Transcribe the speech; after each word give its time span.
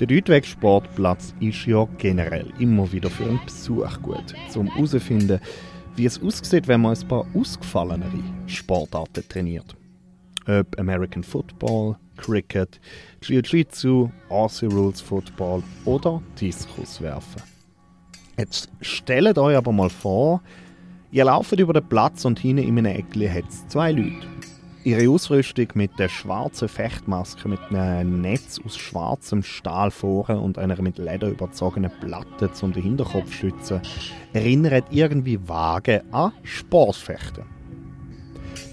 Der 0.00 0.08
Deutweg-Sportplatz 0.08 1.36
ist 1.38 1.66
ja 1.66 1.86
generell 1.98 2.52
immer 2.58 2.90
wieder 2.90 3.08
für 3.08 3.26
einen 3.26 3.38
Besuch 3.44 4.02
gut, 4.02 4.34
um 4.56 4.66
herauszufinden, 4.72 5.38
wie 5.94 6.06
es 6.06 6.20
aussieht, 6.20 6.66
wenn 6.66 6.80
man 6.80 6.96
ein 6.96 7.08
paar 7.08 7.24
ausgefallenere 7.32 8.18
Sportarten 8.46 9.22
trainiert. 9.28 9.76
Ob 10.48 10.78
American 10.80 11.22
Football, 11.22 11.94
Cricket, 12.16 12.80
Jiu-Jitsu, 13.22 14.10
Aussie 14.30 14.66
Rules 14.66 15.00
Football 15.00 15.62
oder 15.84 16.20
Diskus 16.40 17.00
werfen. 17.00 17.42
Jetzt 18.36 18.70
stellt 18.80 19.38
euch 19.38 19.56
aber 19.56 19.70
mal 19.70 19.90
vor, 19.90 20.42
ihr 21.12 21.24
lauft 21.24 21.52
über 21.52 21.72
den 21.72 21.88
Platz 21.88 22.24
und 22.24 22.40
hinten 22.40 22.64
in 22.64 22.78
einem 22.78 22.86
Eckli 22.86 23.28
hat 23.28 23.48
es 23.48 23.68
zwei 23.68 23.92
Leute. 23.92 24.33
Ihre 24.84 25.08
Ausrüstung 25.08 25.68
mit 25.72 25.98
der 25.98 26.10
schwarzen 26.10 26.68
Fechtmaske 26.68 27.48
mit 27.48 27.58
einem 27.72 28.20
Netz 28.20 28.60
aus 28.62 28.76
schwarzem 28.76 29.42
Stahl 29.42 29.90
vorne 29.90 30.38
und 30.38 30.58
einer 30.58 30.80
mit 30.82 30.98
Leder 30.98 31.28
überzogenen 31.28 31.90
Platte 32.00 32.52
zum 32.52 32.74
den 32.74 32.82
Hinterkopf 32.82 33.32
schützen, 33.32 33.80
erinnert 34.34 34.84
irgendwie 34.90 35.40
vage 35.48 36.04
an 36.12 36.32
Sportfechten. 36.42 37.44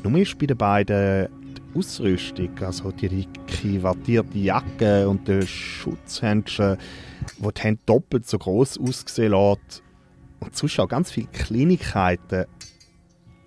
Nun 0.03 0.17
ist 0.17 0.37
bei 0.37 0.47
den 0.47 0.57
beiden 0.57 1.29
die 1.55 1.79
Ausrüstung, 1.79 2.59
also 2.59 2.91
die 2.91 3.07
dicke, 3.07 3.81
wattierte 3.81 4.37
Jacke 4.37 5.07
und 5.07 5.25
der 5.29 5.43
Schutzhändchen, 5.43 6.75
wo 7.37 7.51
die 7.51 7.61
Hände 7.61 7.83
doppelt 7.85 8.27
so 8.27 8.37
groß 8.37 8.79
aussehen 8.79 9.31
lässt, 9.31 9.81
und 10.41 10.57
sonst 10.57 10.77
auch 10.77 10.89
ganz 10.89 11.09
viele 11.09 11.27
Kleinigkeiten 11.27 12.47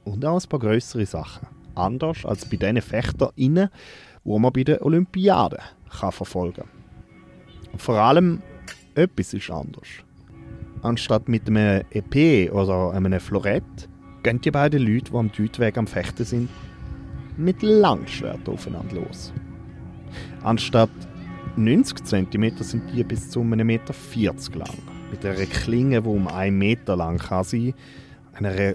und 0.04 0.24
auch 0.24 0.42
ein 0.42 0.48
paar 0.48 0.60
größere 0.60 1.04
Sachen 1.04 1.53
anders 1.74 2.24
als 2.24 2.48
bei 2.48 2.56
den 2.56 2.80
FechterInnen, 2.80 3.68
die 4.24 4.38
man 4.38 4.52
bei 4.52 4.64
den 4.64 4.80
Olympiaden 4.80 5.58
kann 5.98 6.12
verfolgen 6.12 6.54
kann. 6.54 7.78
Vor 7.78 7.96
allem 7.96 8.42
etwas 8.94 9.34
ist 9.34 9.50
anders. 9.50 9.88
Anstatt 10.82 11.28
mit 11.28 11.48
einem 11.48 11.82
EP 11.90 12.52
oder 12.52 12.92
einem 12.92 13.18
Florett 13.18 13.88
gehen 14.22 14.40
die 14.40 14.50
beiden 14.50 14.82
Leute, 14.82 15.10
die 15.10 15.16
am 15.16 15.32
Deutweg 15.32 15.78
am 15.78 15.86
Fechten 15.86 16.24
sind, 16.24 16.48
mit 17.36 17.62
Langschwert 17.62 18.48
aufeinander 18.48 18.96
los. 18.96 19.32
Anstatt 20.42 20.90
90 21.56 22.04
cm 22.04 22.56
sind 22.58 22.82
die 22.92 23.04
bis 23.04 23.30
zu 23.30 23.40
1,40 23.40 23.64
Meter 23.64 23.94
lang. 24.58 24.78
Mit 25.10 25.24
einer 25.24 25.46
Klinge, 25.46 26.02
die 26.02 26.08
um 26.08 26.28
1 26.28 26.54
Meter 26.54 26.96
lang 26.96 27.18
kann 27.18 27.44
sein 27.44 27.74
einer 28.34 28.74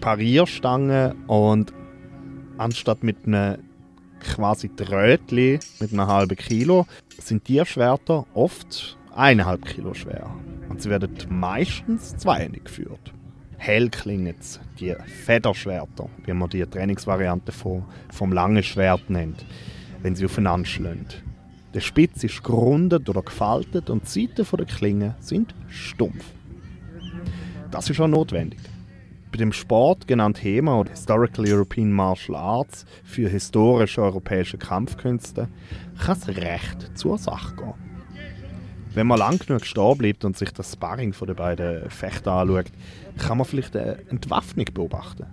Parierstange 0.00 1.14
und 1.26 1.72
anstatt 2.58 3.02
mit 3.02 3.26
einem 3.26 3.58
quasi 4.20 4.68
Trötli 4.68 5.58
mit 5.80 5.92
einem 5.92 6.06
halben 6.06 6.36
Kilo, 6.36 6.86
sind 7.18 7.46
die 7.48 7.64
Schwerter 7.64 8.26
oft 8.34 8.96
eineinhalb 9.14 9.64
Kilo 9.64 9.94
schwer. 9.94 10.30
Und 10.68 10.82
sie 10.82 10.90
werden 10.90 11.16
meistens 11.28 12.16
zweihändig 12.16 12.64
geführt. 12.64 13.12
Hell 13.58 13.88
klingen 13.88 14.34
die 14.78 14.94
Federschwerter, 15.24 16.08
wie 16.24 16.32
man 16.32 16.50
die 16.50 16.64
Trainingsvariante 16.64 17.52
vom, 17.52 17.84
vom 18.12 18.32
langen 18.32 18.62
Schwert 18.62 19.08
nennt, 19.08 19.44
wenn 20.02 20.14
sie 20.14 20.26
aufeinander 20.26 20.66
schlagen. 20.66 21.06
Der 21.72 21.80
Spitz 21.80 22.22
ist 22.24 22.42
gerundet 22.42 23.08
oder 23.08 23.22
gefaltet 23.22 23.90
und 23.90 24.04
die 24.04 24.26
Seiten 24.26 24.56
der 24.56 24.66
Klinge 24.66 25.14
sind 25.20 25.54
stumpf. 25.68 26.24
Das 27.70 27.90
ist 27.90 28.00
auch 28.00 28.08
notwendig 28.08 28.60
bei 29.30 29.38
dem 29.38 29.52
Sport 29.52 30.06
genannt 30.06 30.42
HEMA 30.42 30.78
oder 30.78 30.90
Historical 30.90 31.44
European 31.46 31.92
Martial 31.92 32.36
Arts 32.36 32.86
für 33.04 33.28
historische 33.28 34.02
europäische 34.02 34.58
Kampfkünste 34.58 35.48
kann 35.98 36.16
es 36.16 36.28
recht 36.28 36.96
zur 36.96 37.18
Sache 37.18 37.56
gehen. 37.56 37.74
Wenn 38.94 39.06
man 39.06 39.18
lang 39.18 39.38
genug 39.38 39.66
stehen 39.66 39.98
bleibt 39.98 40.24
und 40.24 40.38
sich 40.38 40.50
das 40.52 40.72
Sparring 40.72 41.12
den 41.12 41.36
beiden 41.36 41.90
Fechter 41.90 42.32
anschaut, 42.32 42.72
kann 43.18 43.38
man 43.38 43.46
vielleicht 43.46 43.76
eine 43.76 43.98
Entwaffnung 44.08 44.66
beobachten. 44.72 45.26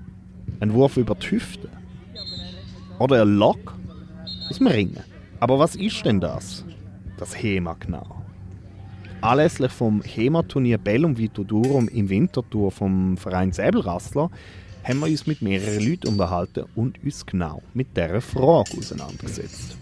Ein 0.60 0.74
Wurf 0.74 0.98
über 0.98 1.16
die 1.16 1.32
Hüfte. 1.32 1.70
Oder 3.00 3.22
ein 3.22 3.38
Lock 3.38 3.74
aus 4.50 4.58
dem 4.58 4.68
Ringen. 4.68 5.03
Aber 5.40 5.59
was 5.59 5.76
ist 5.76 6.03
denn 6.06 6.20
das? 6.20 6.66
Das 7.18 7.42
HEMA 7.42 7.78
genau. 7.80 8.22
Anlässlich 9.23 9.72
vom 9.72 10.01
HEMA-Turnier 10.01 10.78
Bellum 10.78 11.17
Vito 11.17 11.45
Durum 11.45 11.88
im 11.88 12.09
Wintertour 12.09 12.73
vom 12.73 13.16
Verein 13.16 13.53
Säbelrassler 13.53 14.29
haben 14.84 15.00
wir 15.00 15.07
uns 15.07 15.25
mit 15.25 15.41
mehreren 15.41 15.79
Leuten 15.79 16.09
unterhalten 16.09 16.66
und 16.75 17.01
uns 17.01 17.25
genau 17.25 17.61
mit 17.73 17.95
dieser 17.95 18.19
Frage 18.19 18.78
auseinandergesetzt. 18.78 19.78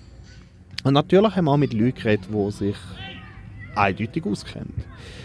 Und 0.84 0.94
natürlich 0.94 1.36
haben 1.36 1.46
wir 1.46 1.54
auch 1.54 1.58
mit 1.58 1.74
Leuten 1.74 1.96
geredet, 1.98 2.28
die 2.32 2.52
sich 2.52 2.76
eindeutig 3.74 4.24
auskennen. 4.28 4.76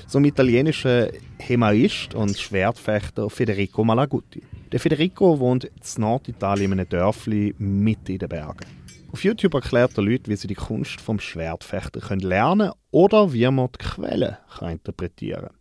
Zum 0.06 0.25
italienischen 0.25 1.09
Hemaist 1.38 2.15
und 2.15 2.38
Schwertfechter 2.38 3.28
Federico 3.28 3.84
Malaguti. 3.84 4.43
Der 4.72 4.81
Federico 4.81 5.38
wohnt 5.38 5.65
in 5.65 5.72
Norditalien 5.98 6.72
in 6.72 6.81
einem 6.81 6.88
Dörfli 6.88 7.54
mitten 7.59 8.12
in 8.12 8.19
den 8.19 8.31
Bergen. 8.31 8.86
Auf 9.16 9.25
YouTube 9.25 9.54
erklärt 9.54 9.97
er 9.97 10.04
Leute, 10.04 10.31
wie 10.31 10.37
sie 10.37 10.47
die 10.47 10.54
Kunst 10.54 11.00
vom 11.00 11.19
Schwertfechten 11.19 12.03
können 12.03 12.21
lernen 12.21 12.72
oder 12.91 13.32
wie 13.32 13.50
man 13.50 13.71
die 13.72 13.82
Quellen 13.82 14.37
kann 14.59 14.72
interpretieren. 14.72 15.54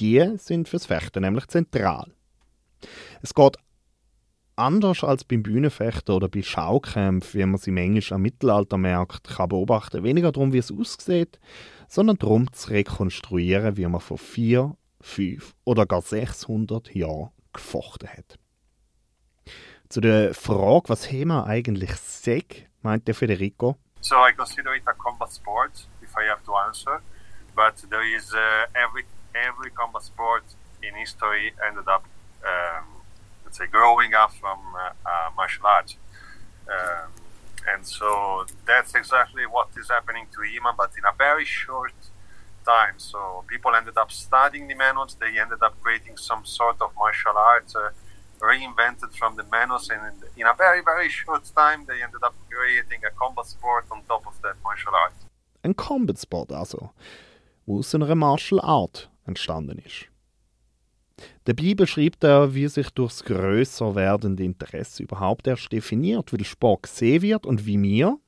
Die 0.00 0.32
sind 0.38 0.68
fürs 0.68 0.86
Fechten 0.86 1.22
nämlich 1.22 1.46
zentral. 1.46 2.12
Es 3.22 3.32
geht 3.32 3.58
anders 4.56 5.04
als 5.04 5.22
beim 5.22 5.44
Bühnenfechten 5.44 6.16
oder 6.16 6.28
bei 6.28 6.42
Schaukämpfen, 6.42 7.40
wie 7.40 7.46
man 7.46 7.58
sie 7.58 7.70
manchmal 7.70 8.16
am 8.16 8.22
Mittelaltermarkt 8.22 9.28
kann 9.28 9.50
beobachten 9.50 10.02
Weniger 10.02 10.32
darum, 10.32 10.52
wie 10.52 10.58
es 10.58 10.72
aussieht, 10.72 11.38
sondern 11.86 12.18
darum 12.18 12.52
zu 12.52 12.70
rekonstruieren, 12.70 13.76
wie 13.76 13.86
man 13.86 14.00
vor 14.00 14.18
vier, 14.18 14.76
fünf 15.00 15.54
oder 15.62 15.86
gar 15.86 16.02
600 16.02 16.92
Jahren 16.92 17.30
gefochten 17.52 18.08
hat. 18.08 18.36
Zu 19.88 20.00
der 20.00 20.34
Frage, 20.34 20.88
was 20.88 21.08
HEMA 21.08 21.44
eigentlich 21.44 21.94
sagt, 21.94 22.65
Federico. 23.12 23.76
So 24.00 24.16
I 24.20 24.32
consider 24.32 24.74
it 24.74 24.82
a 24.86 24.92
combat 24.94 25.32
sport, 25.32 25.72
if 26.02 26.16
I 26.16 26.24
have 26.24 26.44
to 26.44 26.54
answer. 26.66 27.00
But 27.54 27.76
there 27.90 28.06
is 28.16 28.32
uh, 28.34 28.66
every 28.74 29.04
every 29.34 29.70
combat 29.70 30.02
sport 30.02 30.44
in 30.82 30.94
history 30.94 31.52
ended 31.66 31.88
up, 31.88 32.04
um, 32.44 32.84
let's 33.44 33.58
say, 33.58 33.66
growing 33.66 34.14
up 34.14 34.32
from 34.32 34.58
uh, 34.74 34.90
uh, 35.04 35.30
martial 35.36 35.66
arts. 35.66 35.96
Um, 36.68 37.10
and 37.72 37.86
so 37.86 38.46
that's 38.66 38.94
exactly 38.94 39.44
what 39.46 39.68
is 39.76 39.88
happening 39.88 40.26
to 40.34 40.42
Ima, 40.42 40.74
but 40.76 40.90
in 40.96 41.04
a 41.04 41.14
very 41.16 41.44
short 41.44 41.94
time. 42.64 42.94
So 42.98 43.44
people 43.48 43.74
ended 43.74 43.96
up 43.96 44.12
studying 44.12 44.68
the 44.68 44.74
manuals. 44.74 45.16
They 45.18 45.38
ended 45.38 45.62
up 45.62 45.80
creating 45.80 46.16
some 46.16 46.44
sort 46.44 46.80
of 46.80 46.90
martial 46.96 47.36
arts 47.36 47.74
uh, 47.74 47.90
reinvented 48.40 49.12
from 49.16 49.36
the 49.36 49.44
manuals, 49.50 49.88
and 49.90 50.22
in 50.36 50.46
a 50.46 50.54
very, 50.54 50.82
very 50.82 51.08
short 51.08 51.44
time, 51.54 51.84
they 51.86 52.02
ended 52.02 52.22
up 52.22 52.34
creating 52.50 53.04
a 53.04 53.10
combat 53.18 53.46
sport 53.46 53.84
on 53.90 54.02
top 54.06 54.26
of 54.26 54.34
that 54.42 54.56
martial 54.62 54.94
art. 54.94 55.14
Ein 55.62 55.74
Combat 55.74 56.18
Sport 56.18 56.52
also, 56.52 56.90
wo 57.66 57.78
aus 57.78 57.94
einer 57.94 58.14
Martial 58.14 58.60
Art 58.60 59.10
entstanden 59.26 59.78
ist. 59.78 60.06
Dabei 61.44 61.74
beschreibt 61.74 62.24
er, 62.24 62.54
wie 62.54 62.68
sich 62.68 62.90
durchs 62.90 63.24
grösser 63.24 63.94
werdende 63.94 64.44
Interesse 64.44 65.02
überhaupt 65.02 65.46
erst 65.46 65.72
definiert, 65.72 66.32
wie 66.32 66.36
der 66.36 66.44
Sport 66.44 66.84
gesehen 66.84 67.22
wird 67.22 67.46
und 67.46 67.66
wie 67.66 67.78
mir. 67.78 68.18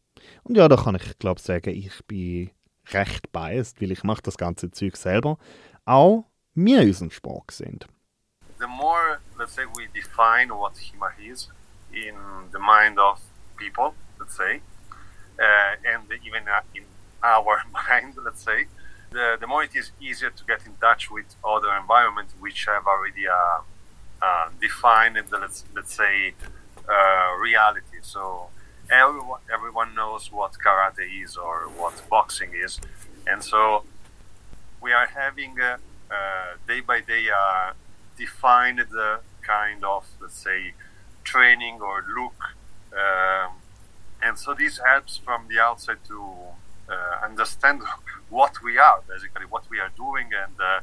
Und 0.43 0.57
ja, 0.57 0.69
da 0.69 0.77
kann 0.77 0.97
ich 0.97 1.19
glaube 1.19 1.41
sagen, 1.41 1.71
ich 1.71 2.05
bin 2.07 2.51
recht 2.93 3.31
biased, 3.33 3.81
weil 3.81 3.93
ich 3.93 4.05
mache 4.05 4.23
das 4.23 4.39
ganze 4.39 4.71
Zeug 4.71 4.97
selber. 4.97 5.39
Auch 5.85 6.25
wir 6.55 6.81
unseren 6.81 7.11
Sport 7.11 7.51
sind. 7.51 7.87
The 8.59 8.67
more 8.67 9.21
let's 9.39 9.53
say 9.53 9.63
we 9.73 9.87
define 9.95 10.49
what 10.57 10.75
HEMA 10.75 11.13
is 11.21 11.49
in 11.93 12.15
the 12.53 12.59
mind 12.59 12.99
of 12.99 13.21
people, 13.57 13.95
let's 14.19 14.37
say, 14.37 14.61
uh, 15.39 15.75
and 15.87 16.03
even 16.27 16.49
uh, 16.49 16.61
in 16.75 16.85
our 17.23 17.63
mind, 17.73 18.15
let's 18.25 18.43
say, 18.43 18.67
the, 19.11 19.37
the 19.41 19.47
more 19.47 19.63
it 19.63 19.75
is 19.75 19.93
easier 20.01 20.31
to 20.31 20.45
get 20.45 20.67
in 20.67 20.75
touch 20.81 21.11
with 21.11 21.37
other 21.45 21.75
environments 21.75 22.35
which 22.39 22.67
have 22.67 22.87
already 22.87 23.27
uh, 23.27 23.61
uh 24.21 24.49
defined 24.61 25.17
the, 25.17 25.39
let's, 25.39 25.65
let's 25.75 25.95
say, 25.95 26.35
uh, 26.89 27.37
reality. 27.41 27.99
So 28.03 28.49
everyone, 28.91 29.41
everyone 29.53 29.95
knows 29.95 30.31
what 30.33 30.53
karate 30.65 31.23
is 31.23 31.37
or 31.37 31.69
what 31.77 32.03
boxing 32.11 32.53
is. 32.55 32.81
And 33.27 33.43
so 33.43 33.85
we 34.81 34.93
are 34.93 35.07
having 35.07 35.61
uh, 35.61 35.77
day 36.67 36.81
by 36.81 37.01
day 37.01 37.29
defined 38.19 38.81
kind 39.43 39.83
of, 39.85 40.05
let's 40.21 40.35
say, 40.35 40.75
training 41.25 41.81
or 41.81 42.05
look. 42.19 42.39
Um, 42.93 43.53
and 44.23 44.39
so 44.39 44.55
this 44.55 44.81
helps 44.85 45.17
from 45.17 45.47
the 45.49 45.59
outside 45.61 45.99
to 46.09 46.19
uh, 46.91 47.25
understand 47.25 47.83
what 48.31 48.53
we 48.63 48.79
are, 48.79 49.01
basically, 49.09 49.47
what 49.47 49.65
we 49.71 49.79
are 49.81 49.93
doing 49.97 50.29
and 50.43 50.55
uh, 50.61 50.81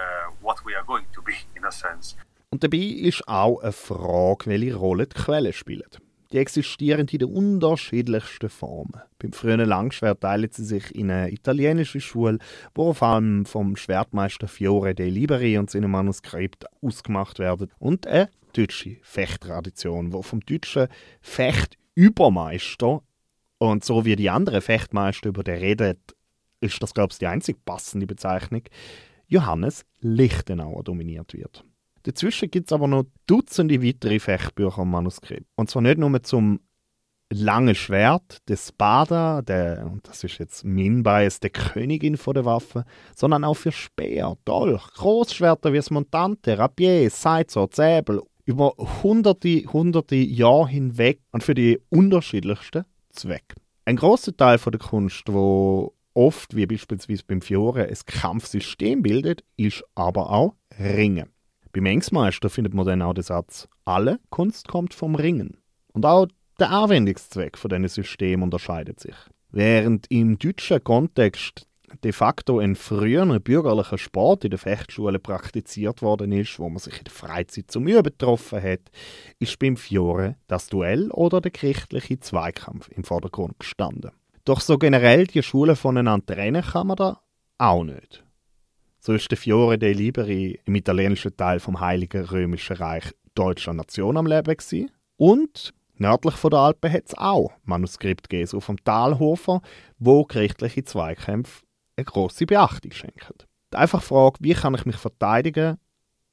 uh, 0.00 0.30
what 0.40 0.64
we 0.64 0.74
are 0.74 0.84
going 0.84 1.06
to 1.14 1.22
be, 1.22 1.34
in 1.56 1.64
a 1.64 1.72
sense. 1.72 2.16
Und 2.50 2.62
dabei 2.62 2.76
ist 3.08 3.26
auch 3.26 3.62
eine 3.62 3.72
Frage, 3.72 4.44
welche 4.46 4.74
Rolle 4.74 5.06
die 5.06 5.18
Quellen 5.18 5.54
spielen. 5.54 5.88
Die 6.32 6.38
existieren 6.38 7.06
in 7.06 7.18
den 7.18 7.28
unterschiedlichsten 7.28 8.48
Formen. 8.48 9.02
Beim 9.18 9.32
frühen 9.32 9.60
Langschwert 9.60 10.22
teilen 10.22 10.50
sie 10.50 10.64
sich 10.64 10.94
in 10.94 11.10
eine 11.10 11.30
italienische 11.30 12.00
Schule, 12.00 12.38
wo 12.74 12.92
vor 12.92 13.08
allem 13.08 13.44
vom 13.44 13.76
Schwertmeister 13.76 14.48
Fiore 14.48 14.94
dei 14.94 15.08
Liberi 15.08 15.58
und 15.58 15.70
seinem 15.70 15.90
Manuskript 15.90 16.66
ausgemacht 16.82 17.38
werden, 17.38 17.70
und 17.78 18.06
eine 18.06 18.30
deutsche 18.54 18.96
Fechttradition, 19.02 20.12
wo 20.12 20.22
vom 20.22 20.40
deutschen 20.40 20.88
Fechtübermeister 21.20 23.02
und 23.58 23.84
so 23.84 24.04
wie 24.04 24.16
die 24.16 24.30
anderen 24.30 24.60
Fechtmeister 24.60 25.28
über 25.28 25.44
den 25.44 25.58
redet, 25.58 26.16
ist 26.60 26.82
das, 26.82 26.94
glaube 26.94 27.12
ich, 27.12 27.18
die 27.18 27.26
einzig 27.26 27.64
passende 27.64 28.06
Bezeichnung, 28.06 28.62
Johannes 29.26 29.84
Lichtenauer 30.00 30.84
dominiert 30.84 31.34
wird. 31.34 31.64
Dazwischen 32.04 32.50
gibt 32.50 32.68
es 32.68 32.72
aber 32.72 32.88
noch 32.88 33.04
Dutzende 33.26 33.82
weitere 33.82 34.18
Fechtbücher 34.18 34.80
und 34.80 34.90
Manuskripte. 34.90 35.46
Und 35.56 35.70
zwar 35.70 35.82
nicht 35.82 35.98
nur 35.98 36.22
zum 36.22 36.60
langen 37.32 37.74
Schwert, 37.74 38.38
des 38.48 38.68
Spada, 38.68 39.42
der, 39.42 39.88
und 39.90 40.06
das 40.06 40.22
ist 40.24 40.38
jetzt 40.38 40.64
mein 40.64 41.02
Bias, 41.02 41.40
der 41.40 41.50
Königin 41.50 42.16
von 42.16 42.34
der 42.34 42.44
Waffe, 42.44 42.84
sondern 43.16 43.44
auch 43.44 43.54
für 43.54 43.72
Speer, 43.72 44.36
Dolch, 44.44 44.86
Großschwerter 44.94 45.72
wie 45.72 45.76
das 45.76 45.90
Montante, 45.90 46.58
Rapier, 46.58 47.08
Sidesword, 47.08 47.74
Säbel, 47.74 48.22
über 48.44 48.74
hunderte, 49.02 49.64
hunderte 49.72 50.16
Jahre 50.16 50.68
hinweg 50.68 51.20
und 51.30 51.42
für 51.42 51.54
die 51.54 51.80
unterschiedlichsten 51.88 52.84
Zwecke. 53.10 53.56
Ein 53.84 53.96
großer 53.96 54.36
Teil 54.36 54.58
von 54.58 54.72
der 54.72 54.80
Kunst, 54.80 55.32
wo 55.32 55.94
oft, 56.14 56.54
wie 56.54 56.66
beispielsweise 56.66 57.22
beim 57.26 57.40
Fiore, 57.40 57.86
ein 57.86 57.96
Kampfsystem 58.06 59.02
bildet, 59.02 59.44
ist 59.56 59.84
aber 59.94 60.30
auch 60.30 60.54
Ringen. 60.78 61.31
Beim 61.72 61.86
Engsmeister 61.86 62.50
findet 62.50 62.74
man 62.74 62.86
dann 62.86 63.02
auch 63.02 63.14
den 63.14 63.24
Satz, 63.24 63.68
alle 63.84 64.20
Kunst 64.30 64.68
kommt 64.68 64.92
vom 64.92 65.14
Ringen. 65.14 65.56
Und 65.92 66.04
auch 66.04 66.26
der 66.58 66.70
Anwendungszweck 66.70 67.56
von 67.56 67.70
diesem 67.70 67.88
System 67.88 68.42
unterscheidet 68.42 69.00
sich. 69.00 69.14
Während 69.50 70.10
im 70.10 70.38
deutschen 70.38 70.84
Kontext 70.84 71.66
de 72.04 72.12
facto 72.12 72.58
ein 72.58 72.74
früherer 72.74 73.38
bürgerlicher 73.40 73.98
Sport 73.98 74.44
in 74.44 74.50
der 74.50 74.58
Fechtschule 74.58 75.18
praktiziert 75.18 76.02
worden 76.02 76.32
ist, 76.32 76.58
wo 76.58 76.68
man 76.68 76.78
sich 76.78 76.98
in 76.98 77.04
der 77.04 77.12
Freizeit 77.12 77.70
zum 77.70 77.86
Üben 77.86 78.02
getroffen 78.02 78.62
hat, 78.62 78.80
ist 79.38 79.58
beim 79.58 79.76
Fiore 79.76 80.36
das 80.48 80.68
Duell 80.68 81.10
oder 81.10 81.40
der 81.40 81.50
gerichtliche 81.50 82.20
Zweikampf 82.20 82.88
im 82.88 83.04
Vordergrund 83.04 83.58
gestanden. 83.58 84.10
Doch 84.44 84.60
so 84.60 84.78
generell 84.78 85.26
die 85.26 85.42
Schulen 85.42 85.76
voneinander 85.76 86.34
trennen 86.34 86.62
kann 86.62 86.86
man 86.86 86.96
da 86.96 87.20
auch 87.58 87.84
nicht. 87.84 88.24
So 89.04 89.16
der 89.16 89.36
Fiore 89.36 89.78
dei 89.78 89.94
Liberi 89.94 90.60
im 90.64 90.76
italienischen 90.76 91.36
Teil 91.36 91.58
vom 91.58 91.80
Heiligen 91.80 92.24
Römischen 92.24 92.76
Reich 92.76 93.12
deutscher 93.34 93.74
Nation 93.74 94.16
am 94.16 94.26
Leben 94.26 94.56
gewesen. 94.56 94.92
Und 95.16 95.74
nördlich 95.96 96.36
von 96.36 96.52
der 96.52 96.60
Alpen 96.60 96.92
hat 96.92 97.06
es 97.08 97.18
auch 97.18 97.50
Manuskript 97.64 98.28
so 98.44 98.60
vom 98.60 98.76
Talhofer, 98.84 99.60
wo 99.98 100.24
gerichtliche 100.24 100.84
Zweikämpfe 100.84 101.64
eine 101.96 102.04
grosse 102.04 102.46
Beachtung 102.46 102.92
schenken. 102.92 103.38
Die 103.72 103.76
einfache 103.76 104.06
Frage, 104.06 104.36
wie 104.38 104.54
kann 104.54 104.76
ich 104.76 104.86
mich 104.86 104.98
verteidigen, 104.98 105.78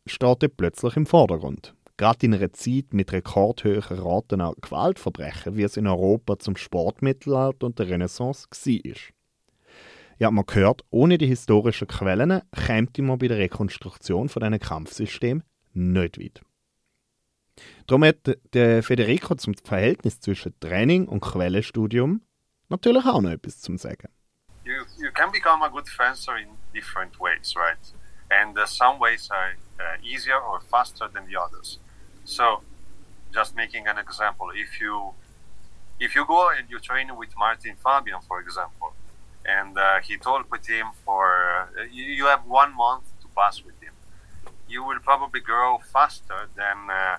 steht 0.05 0.43
dort 0.43 0.55
plötzlich 0.55 0.95
im 0.95 1.07
Vordergrund. 1.07 1.73
Gerade 1.97 2.23
in 2.27 2.35
einer 2.35 2.53
Zeit 2.53 2.93
mit 2.93 3.11
rekordhohen 3.11 3.81
Raten 3.81 4.41
an 4.41 4.53
Gewaltverbrechen, 4.61 5.57
wie 5.57 5.63
es 5.63 5.75
in 5.75 5.87
Europa 5.87 6.37
zum 6.37 6.55
Sportmittelalter 6.55 7.65
und 7.65 7.79
der 7.79 7.89
Renaissance 7.89 8.47
war. 8.47 9.18
Ja, 10.19 10.29
man 10.31 10.43
hört, 10.51 10.83
ohne 10.89 11.17
die 11.17 11.27
historischen 11.27 11.87
Quellen 11.87 12.41
käme 12.53 12.89
man 12.97 13.17
bei 13.17 13.29
der 13.29 13.37
Rekonstruktion 13.37 14.27
von 14.27 14.41
diesen 14.41 14.59
Kampfsystemen 14.59 15.45
nicht 15.71 16.19
weit. 16.19 16.41
Darum 17.87 18.03
hat 18.03 18.37
der 18.53 18.83
Federico 18.83 19.35
zum 19.35 19.53
Verhältnis 19.53 20.19
zwischen 20.19 20.59
Training 20.59 21.07
und 21.07 21.21
Quellenstudium 21.21 22.21
natürlich 22.67 23.05
auch 23.05 23.21
noch 23.21 23.31
etwas 23.31 23.61
zu 23.61 23.77
sagen. 23.77 24.09
You, 24.65 24.83
you 24.97 25.09
can 25.13 25.31
become 25.31 25.63
a 25.63 25.69
good 25.69 25.87
fencer 25.87 26.37
in 26.37 26.49
different 26.73 27.17
ways, 27.17 27.55
right? 27.55 27.79
And 28.29 28.57
uh, 28.57 28.65
some 28.65 28.99
ways 28.99 29.31
are 29.31 29.53
uh, 29.79 30.03
easier 30.03 30.37
or 30.51 30.59
faster 30.69 31.09
than 31.13 31.27
the 31.27 31.37
others. 31.37 31.79
So, 32.25 32.61
just 33.33 33.55
making 33.55 33.87
an 33.87 33.97
example, 33.97 34.47
if 34.53 34.81
you 34.81 35.13
if 35.97 36.13
you 36.13 36.25
go 36.25 36.49
and 36.49 36.69
you 36.69 36.77
train 36.79 37.07
with 37.17 37.29
Martin 37.37 37.77
Fabian, 37.81 38.19
for 38.27 38.41
example, 38.41 38.93
and 39.57 39.77
uh, 39.77 39.99
he 40.07 40.17
told 40.17 40.43
with 40.51 40.65
him 40.67 40.87
for 41.05 41.67
uh, 41.77 41.83
you, 41.91 42.03
you, 42.03 42.25
have 42.25 42.45
one 42.45 42.75
month 42.75 43.05
to 43.21 43.27
pass 43.35 43.63
with 43.63 43.77
him, 43.81 43.93
you 44.67 44.83
will 44.83 44.99
probably 44.99 45.39
grow 45.39 45.79
faster 45.91 46.47
than 46.55 46.77
uh, 46.89 47.17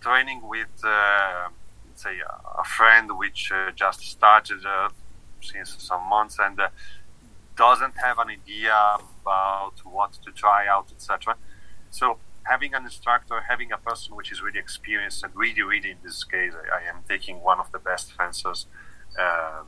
training 0.00 0.40
with, 0.54 0.74
uh, 0.84 1.48
say, 1.94 2.16
a 2.58 2.64
friend 2.64 3.06
which 3.22 3.50
uh, 3.52 3.70
just 3.72 4.00
started 4.00 4.64
uh, 4.66 4.88
since 5.40 5.76
some 5.78 6.04
months 6.08 6.36
and 6.40 6.58
doesn't 7.56 7.96
have 7.96 8.18
an 8.18 8.28
idea 8.28 8.76
about 9.22 9.74
what 9.84 10.12
to 10.24 10.30
try 10.32 10.66
out, 10.66 10.86
etc. 10.94 11.36
So 11.90 12.18
having 12.44 12.74
an 12.74 12.84
instructor, 12.84 13.40
having 13.48 13.72
a 13.72 13.78
person 13.78 14.14
which 14.14 14.30
is 14.30 14.42
really 14.42 14.58
experienced 14.58 15.24
and 15.24 15.34
really, 15.34 15.62
really 15.62 15.90
in 15.90 15.98
this 16.02 16.22
case, 16.24 16.52
I, 16.54 16.80
I 16.80 16.82
am 16.88 17.02
taking 17.08 17.42
one 17.42 17.58
of 17.58 17.70
the 17.72 17.78
best 17.78 18.12
fencers, 18.12 18.66
um, 19.18 19.66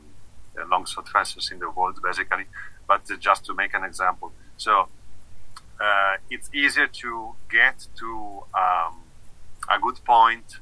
longsword 0.69 1.07
fencers 1.07 1.51
in 1.51 1.59
the 1.59 1.69
world, 1.69 1.99
basically. 2.03 2.45
But 2.87 3.01
just 3.19 3.45
to 3.45 3.53
make 3.53 3.73
an 3.73 3.83
example, 3.83 4.31
so 4.57 4.87
uh, 5.79 6.15
it's 6.29 6.49
easier 6.53 6.87
to 6.87 7.35
get 7.49 7.87
to 7.97 8.43
um, 8.53 9.03
a 9.69 9.79
good 9.81 10.03
point 10.03 10.57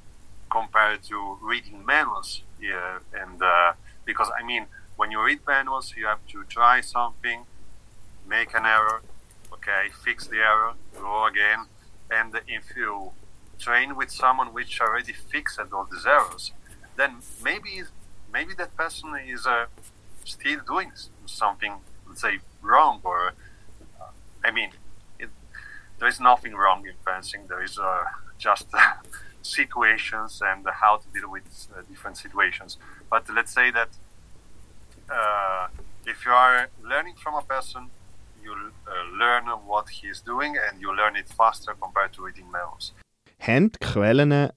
compared 0.49 1.03
to 1.03 1.37
reading 1.41 1.85
manuals. 1.85 2.41
Yeah, 2.61 2.99
and 3.13 3.41
uh, 3.41 3.73
because 4.05 4.29
I 4.37 4.43
mean, 4.43 4.65
when 4.95 5.11
you 5.11 5.23
read 5.23 5.39
manuals, 5.47 5.93
you 5.95 6.05
have 6.05 6.25
to 6.27 6.43
try 6.45 6.81
something, 6.81 7.45
make 8.27 8.53
an 8.53 8.65
error, 8.65 9.01
okay, 9.53 9.87
fix 10.03 10.27
the 10.27 10.37
error, 10.37 10.73
go 10.99 11.25
again 11.25 11.67
and 12.09 12.39
if 12.47 12.75
you 12.75 13.11
train 13.59 13.95
with 13.95 14.11
someone 14.11 14.53
which 14.53 14.79
already 14.79 15.13
fixed 15.13 15.59
all 15.73 15.87
these 15.91 16.05
errors, 16.05 16.51
then 16.95 17.17
maybe 17.43 17.83
maybe 18.31 18.53
that 18.55 18.75
person 18.75 19.13
is 19.27 19.45
uh, 19.45 19.65
still 20.23 20.59
doing 20.65 20.91
something, 21.25 21.73
let's 22.07 22.21
say, 22.21 22.39
wrong. 22.61 23.01
Or 23.03 23.33
uh, 23.99 24.11
I 24.43 24.51
mean, 24.51 24.71
it, 25.19 25.29
there 25.99 26.07
is 26.07 26.19
nothing 26.19 26.53
wrong 26.53 26.85
in 26.85 26.93
fencing. 27.05 27.41
There 27.47 27.63
is 27.63 27.77
uh, 27.77 28.03
just 28.37 28.67
situations 29.41 30.41
and 30.45 30.65
how 30.81 30.97
to 30.97 31.07
deal 31.13 31.29
with 31.29 31.67
uh, 31.75 31.81
different 31.89 32.17
situations. 32.17 32.77
But 33.09 33.29
let's 33.33 33.53
say 33.53 33.71
that 33.71 33.89
uh, 35.09 35.67
if 36.05 36.25
you 36.25 36.31
are 36.31 36.69
learning 36.83 37.15
from 37.15 37.35
a 37.35 37.41
person 37.41 37.89
you 38.47 38.53
uh, 38.53 39.17
learn 39.17 39.45
what 39.65 39.89
he 39.89 40.07
is 40.07 40.21
doing 40.21 40.55
and 40.55 40.81
you 40.81 40.95
learn 40.95 41.15
it 41.15 41.27
faster 41.29 41.75
compared 41.79 42.13
to 42.13 42.25
reading 42.25 42.49
manuals. 42.51 42.93
Haben 43.39 43.71
Quellen 43.79 44.51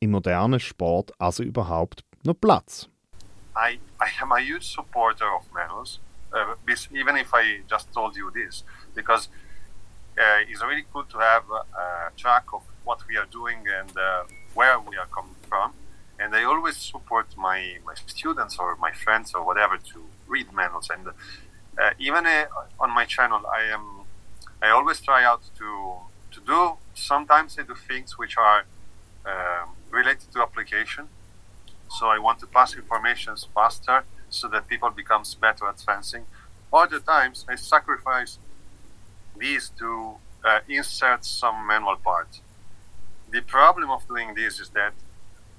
im 0.00 0.10
modernen 0.10 0.60
Sport 0.60 1.12
also 1.18 1.42
überhaupt 1.42 2.04
noch 2.22 2.34
Platz? 2.34 2.88
I, 3.66 3.78
I 4.00 4.08
am 4.22 4.32
a 4.32 4.40
huge 4.40 4.66
supporter 4.76 5.28
of 5.38 5.42
manuals, 5.54 5.98
uh, 6.32 6.54
even 7.00 7.14
if 7.24 7.30
I 7.34 7.44
just 7.68 7.92
told 7.92 8.16
you 8.16 8.30
this, 8.40 8.64
because 8.94 9.28
uh, 10.18 10.48
it's 10.48 10.62
really 10.62 10.86
good 10.94 11.08
to 11.10 11.18
have 11.18 11.44
a 11.50 12.10
track 12.16 12.44
of 12.52 12.62
what 12.84 13.00
we 13.08 13.16
are 13.16 13.26
doing 13.40 13.58
and 13.78 13.92
uh, 13.96 14.24
where 14.54 14.76
we 14.80 14.96
are 14.96 15.10
coming 15.16 15.36
from. 15.48 15.72
And 16.18 16.34
I 16.34 16.44
always 16.44 16.76
support 16.76 17.26
my, 17.36 17.60
my 17.84 17.94
students 18.06 18.56
or 18.58 18.76
my 18.76 18.92
friends 18.92 19.34
or 19.34 19.42
whatever 19.44 19.76
to 19.92 19.98
read 20.26 20.52
manuals. 20.52 20.88
And 20.94 21.08
uh, 21.08 21.90
even 21.98 22.26
uh, 22.26 22.46
on 22.78 22.90
my 22.90 23.04
channel, 23.04 23.42
I 23.46 23.62
am 23.76 23.84
I 24.62 24.68
always 24.70 25.00
try 25.00 25.24
out 25.24 25.42
to 25.58 25.70
to 26.32 26.40
do. 26.52 26.60
Sometimes 26.94 27.58
I 27.58 27.62
do 27.62 27.74
things 27.74 28.18
which 28.18 28.36
are 28.36 28.64
uh, 29.24 29.64
related 29.90 30.30
to 30.32 30.42
application. 30.42 31.08
So 31.90 32.06
I 32.06 32.18
want 32.18 32.38
to 32.40 32.46
pass 32.46 32.74
information 32.74 33.34
faster 33.54 34.04
so 34.28 34.48
that 34.48 34.68
people 34.68 34.90
becomes 34.90 35.34
better 35.34 35.66
at 35.66 35.80
fencing. 35.80 36.24
Other 36.72 37.00
times 37.00 37.44
I 37.48 37.56
sacrifice 37.56 38.38
these 39.36 39.70
to 39.78 40.16
uh, 40.44 40.60
insert 40.68 41.24
some 41.24 41.66
manual 41.66 41.96
part. 41.96 42.40
The 43.30 43.42
problem 43.42 43.90
of 43.90 44.06
doing 44.08 44.34
this 44.34 44.60
is 44.60 44.70
that 44.70 44.92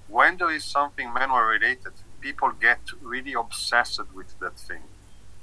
when 0.07 0.37
there 0.37 0.51
is 0.51 0.63
something 0.63 1.13
manual 1.13 1.41
related, 1.41 1.93
people 2.19 2.51
get 2.59 2.79
really 3.01 3.33
obsessed 3.33 4.01
with 4.13 4.39
that 4.39 4.57
thing, 4.57 4.83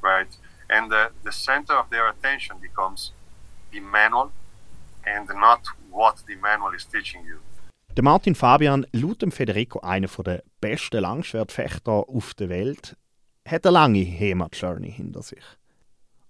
right? 0.00 0.28
and 0.70 0.90
the, 0.90 1.10
the 1.24 1.32
center 1.32 1.74
of 1.74 1.90
their 1.90 2.08
attention 2.08 2.56
becomes 2.60 3.12
the 3.72 3.80
manual 3.80 4.32
and 5.06 5.28
not 5.28 5.62
what 5.90 6.22
the 6.26 6.34
manual 6.36 6.72
is 6.72 6.84
teaching 6.84 7.24
you. 7.24 7.40
Der 7.98 8.04
Martin 8.04 8.36
Fabian, 8.36 8.86
laut 8.92 9.22
dem 9.22 9.32
Federico 9.32 9.80
einer 9.80 10.06
der 10.06 10.44
besten 10.60 11.00
Langschwertfechter 11.00 12.08
auf 12.08 12.32
der 12.34 12.48
Welt, 12.48 12.96
hat 13.44 13.66
eine 13.66 13.74
lange 13.74 13.98
HEMA-Journey 13.98 14.92
hinter 14.92 15.20
sich. 15.20 15.42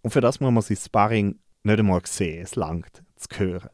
Und 0.00 0.12
für 0.12 0.22
das 0.22 0.40
muss 0.40 0.50
man 0.50 0.62
sein 0.62 0.78
Sparring 0.78 1.38
nicht 1.64 1.78
einmal 1.78 2.00
sehen, 2.06 2.42
es 2.42 2.56
langt 2.56 3.02
zu 3.16 3.38
hören. 3.38 3.68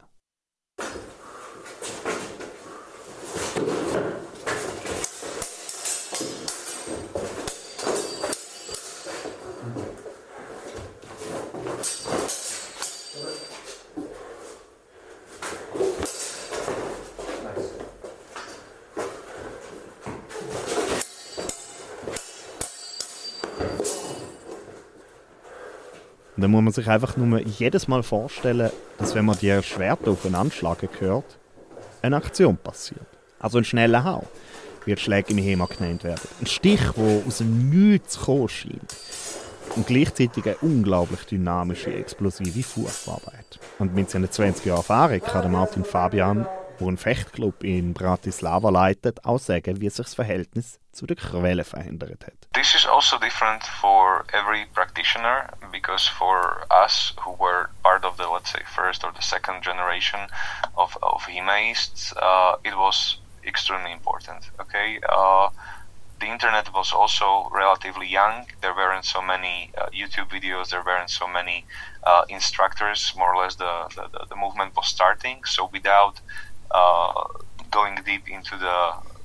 Muss 26.55 26.63
man 26.63 26.73
sich 26.73 26.89
einfach 26.89 27.17
nur 27.17 27.41
jedes 27.41 27.89
Mal 27.89 28.03
vorstellen, 28.05 28.71
dass 28.99 29.15
wenn 29.15 29.25
man 29.25 29.37
die 29.39 29.61
Schwerter 29.63 30.13
aufeinander 30.13 30.55
schlagen 30.55 30.89
hört, 31.01 31.39
eine 32.01 32.17
Aktion 32.17 32.57
passiert. 32.57 33.07
Also 33.41 33.59
ein 33.59 33.65
schneller 33.65 34.05
Hau, 34.05 34.25
wie 34.85 34.95
die 34.95 35.01
Schläge 35.01 35.33
im 35.33 35.39
HEMA 35.39 35.67
genannt 35.67 36.05
werden. 36.05 36.21
Ein 36.41 36.47
Stich, 36.47 36.81
der 36.97 37.27
aus 37.27 37.39
dem 37.39 37.71
Nichts 37.71 38.21
kommen 38.21 38.49
scheint. 38.49 38.97
Und 39.75 39.87
gleichzeitig 39.89 40.45
eine 40.45 40.57
unglaublich 40.59 41.25
dynamische, 41.25 41.93
explosive 41.93 42.63
Fußarbeit. 42.63 43.59
Und 43.81 43.95
mit 43.95 44.11
seinen 44.11 44.31
20 44.31 44.67
Jahren 44.67 44.79
Erfahrung 44.79 45.21
kann 45.21 45.51
Martin 45.51 45.85
Fabian 45.85 46.47
wo 46.79 46.89
einen 46.89 46.99
Fechtclub 46.99 47.63
in 47.63 47.95
Bratislava 47.95 48.71
leitet, 48.71 49.25
auch 49.25 49.39
sagen, 49.39 49.81
wie 49.81 49.89
sich 49.89 50.05
das 50.05 50.15
Verhältnis 50.15 50.81
zu 50.93 51.07
der 51.07 51.17
Quelle 51.17 51.65
verändert 51.65 52.27
hat. 52.27 52.35
This 52.55 52.75
is 52.75 52.87
also 52.87 53.19
different 53.19 53.65
for 53.81 54.25
every 54.33 54.67
practitioner 54.75 55.49
because 55.73 56.09
for 56.09 56.67
us 56.71 57.15
who 57.25 57.37
were 57.39 57.69
part 57.83 58.05
of 58.05 58.17
the 58.17 58.25
let's 58.25 58.51
say 58.51 58.63
first 58.65 59.05
or 59.05 59.13
the 59.13 59.23
second 59.23 59.65
generation 59.65 60.21
of 60.77 60.97
of 61.03 61.27
HEMAists, 61.27 62.15
uh, 62.17 62.57
it 62.63 62.77
was 62.77 63.19
extremely 63.47 63.93
important. 63.93 64.51
Okay. 64.61 65.01
Uh, 65.09 65.49
the 66.21 66.27
internet 66.27 66.73
was 66.73 66.93
also 66.93 67.51
relatively 67.53 68.07
young. 68.07 68.47
There 68.63 68.75
weren't 68.75 69.05
so 69.05 69.21
many 69.21 69.73
uh, 69.77 69.87
YouTube 69.87 70.31
videos. 70.31 70.71
There 70.71 70.83
weren't 70.83 71.11
so 71.11 71.27
many 71.27 71.67
uh, 72.05 72.25
instructors. 72.29 73.13
More 73.17 73.35
or 73.35 73.43
less, 73.43 73.57
the, 73.57 73.89
the, 73.95 74.27
the 74.31 74.37
movement 74.37 74.77
was 74.77 74.87
starting. 74.87 75.45
So 75.45 75.69
without 75.73 76.21
uh, 76.75 77.25
going 77.71 77.99
deep 78.05 78.29
into 78.29 78.57
the 78.59 78.79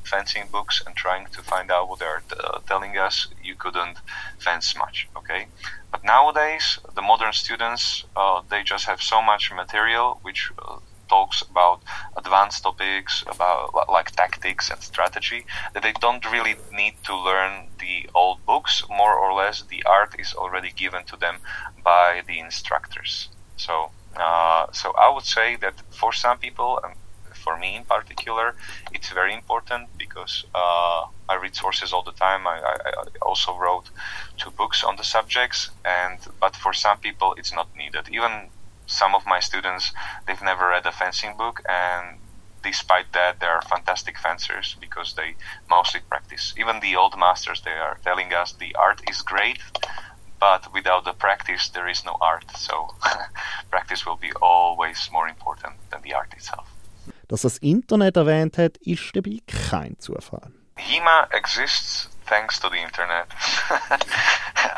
fencing 0.03 0.45
books 0.51 0.81
and 0.85 0.95
trying 0.95 1.25
to 1.27 1.41
find 1.41 1.69
out 1.71 1.89
what 1.89 1.99
they're 1.99 2.23
uh, 2.39 2.59
telling 2.67 2.97
us, 2.97 3.27
you 3.43 3.55
couldn't 3.55 3.97
fence 4.39 4.75
much. 4.75 5.07
Okay, 5.17 5.47
but 5.91 6.03
nowadays 6.03 6.79
the 6.95 7.01
modern 7.01 7.33
students 7.33 8.05
uh, 8.15 8.41
they 8.49 8.63
just 8.63 8.85
have 8.85 9.01
so 9.01 9.21
much 9.21 9.51
material 9.51 10.19
which 10.21 10.51
uh, 10.59 10.77
talks 11.09 11.41
about 11.41 11.81
advanced 12.15 12.61
topics 12.63 13.23
about 13.27 13.73
like 13.89 14.11
tactics 14.11 14.69
and 14.69 14.81
strategy 14.81 15.45
that 15.73 15.83
they 15.83 15.93
don't 15.99 16.31
really 16.31 16.55
need 16.71 16.95
to 17.03 17.15
learn 17.15 17.67
the 17.79 18.07
old 18.13 18.45
books 18.45 18.83
more 18.89 19.15
or 19.15 19.33
less 19.33 19.63
the 19.63 19.83
art 19.85 20.13
is 20.19 20.33
already 20.33 20.71
given 20.75 21.03
to 21.05 21.15
them 21.17 21.35
by 21.83 22.21
the 22.27 22.39
instructors 22.39 23.29
so 23.57 23.89
uh, 24.17 24.65
so 24.71 24.93
I 24.97 25.09
would 25.13 25.25
say 25.25 25.55
that 25.57 25.75
for 25.91 26.11
some 26.13 26.37
people 26.37 26.79
and 26.83 26.93
for 27.39 27.57
me 27.57 27.75
in 27.75 27.83
particular, 27.83 28.55
it's 28.93 29.09
very 29.09 29.33
important 29.33 29.87
because 29.97 30.45
uh, 30.53 31.05
I 31.29 31.35
read 31.41 31.55
sources 31.55 31.93
all 31.93 32.03
the 32.03 32.17
time. 32.27 32.47
I, 32.47 32.57
I, 32.59 32.75
I, 32.85 33.03
also 33.21 33.57
wrote 33.57 33.89
two 34.37 34.51
books 34.51 34.83
on 34.83 34.95
the 34.95 35.03
subjects, 35.03 35.69
and 35.85 36.19
but 36.39 36.55
for 36.55 36.73
some 36.73 36.97
people, 36.99 37.35
it's 37.37 37.53
not 37.53 37.67
needed. 37.75 38.09
Even 38.11 38.49
some 38.87 39.13
of 39.15 39.25
my 39.25 39.39
students, 39.39 39.93
they've 40.25 40.41
never 40.41 40.67
read 40.69 40.85
a 40.85 40.91
fencing 40.91 41.37
book, 41.37 41.61
and 41.69 42.17
despite 42.63 43.13
that, 43.13 43.39
they 43.39 43.45
are 43.45 43.61
fantastic 43.61 44.17
fencers 44.17 44.75
because 44.79 45.13
they 45.13 45.35
mostly 45.69 46.01
practice. 46.09 46.53
Even 46.57 46.79
the 46.79 46.95
old 46.95 47.17
masters, 47.17 47.61
they 47.61 47.77
are 47.87 47.97
telling 48.03 48.33
us 48.33 48.53
the 48.53 48.75
art 48.75 49.01
is 49.09 49.21
great, 49.21 49.59
but 50.39 50.73
without 50.73 51.05
the 51.05 51.13
practice, 51.13 51.69
there 51.69 51.87
is 51.87 52.03
no 52.05 52.17
art. 52.21 52.45
So 52.57 52.95
practice 53.71 54.05
will 54.05 54.15
be 54.17 54.31
always 54.41 55.09
more 55.11 55.27
important 55.27 55.75
than 55.91 56.01
the 56.01 56.13
art 56.13 56.33
itself. 56.33 56.67
Dass 57.29 57.43
das 57.43 57.59
Internet 57.59 58.17
erwähnt 58.17 58.57
hat, 58.57 58.77
ist 58.77 59.15
dabei 59.15 59.37
kein 59.47 59.97
Zufall. 59.99 60.51
HEMA 60.75 61.27
exists 61.31 62.09
thanks 62.25 62.59
to 62.59 62.69
the 62.69 62.77
internet. 62.77 63.27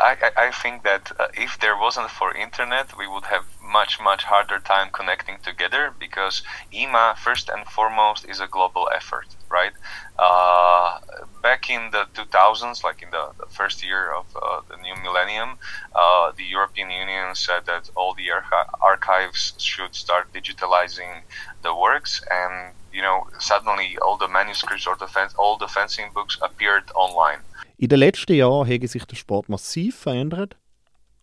I, 0.10 0.16
I, 0.38 0.52
think 0.52 0.84
that 0.84 1.12
uh, 1.20 1.28
if 1.34 1.60
there 1.60 1.78
wasn't 1.78 2.10
for 2.10 2.34
internet, 2.34 2.98
we 2.98 3.08
would 3.08 3.26
have 3.26 3.46
much 3.62 4.00
much 4.02 4.24
harder 4.24 4.60
time 4.60 4.90
connecting 4.92 5.38
together 5.44 5.94
because 6.00 6.44
HEMA 6.72 7.18
first 7.18 7.50
and 7.50 7.66
foremost 7.68 8.26
is 8.26 8.40
a 8.40 8.48
global 8.48 8.90
effort, 8.96 9.28
right? 9.50 9.74
Uh, 10.18 11.00
back 11.42 11.70
in 11.70 11.90
the 11.92 12.06
2000s, 12.14 12.84
like 12.84 13.02
in 13.02 13.10
the, 13.12 13.26
the 13.40 13.48
first 13.50 13.84
year 13.84 14.14
of 14.14 14.26
uh, 14.36 14.62
the 14.70 14.78
new 14.78 14.96
millennium, 15.04 15.58
uh, 15.96 16.32
the 16.38 16.44
European 16.44 16.90
Union 16.90 17.36
said 17.36 17.66
that 17.66 17.90
all 17.96 18.14
the 18.14 18.32
archi- 18.32 18.70
archives 18.82 19.54
should 19.58 19.96
start 19.96 20.32
digitalizing 20.34 21.24
the 21.64 21.74
works, 21.76 22.22
and 22.30 22.74
you 22.94 23.02
know, 23.02 23.28
suddenly 23.40 23.98
all 24.02 24.18
the 24.18 24.28
manuscripts 24.28 24.86
or 24.88 24.96
the 24.98 25.08
fen- 25.08 25.36
all 25.38 25.58
the 25.58 25.68
fencing 25.68 26.10
books 26.14 26.38
appeared 26.42 26.84
online. 26.96 27.40
In 27.78 27.90
den 27.90 28.00
letzten 28.00 28.34
Jahren 28.34 28.68
hat 28.68 28.88
sich 28.90 29.06
der 29.06 29.16
Sport 29.16 29.50
massiv 29.50 29.98
verändert 30.00 30.56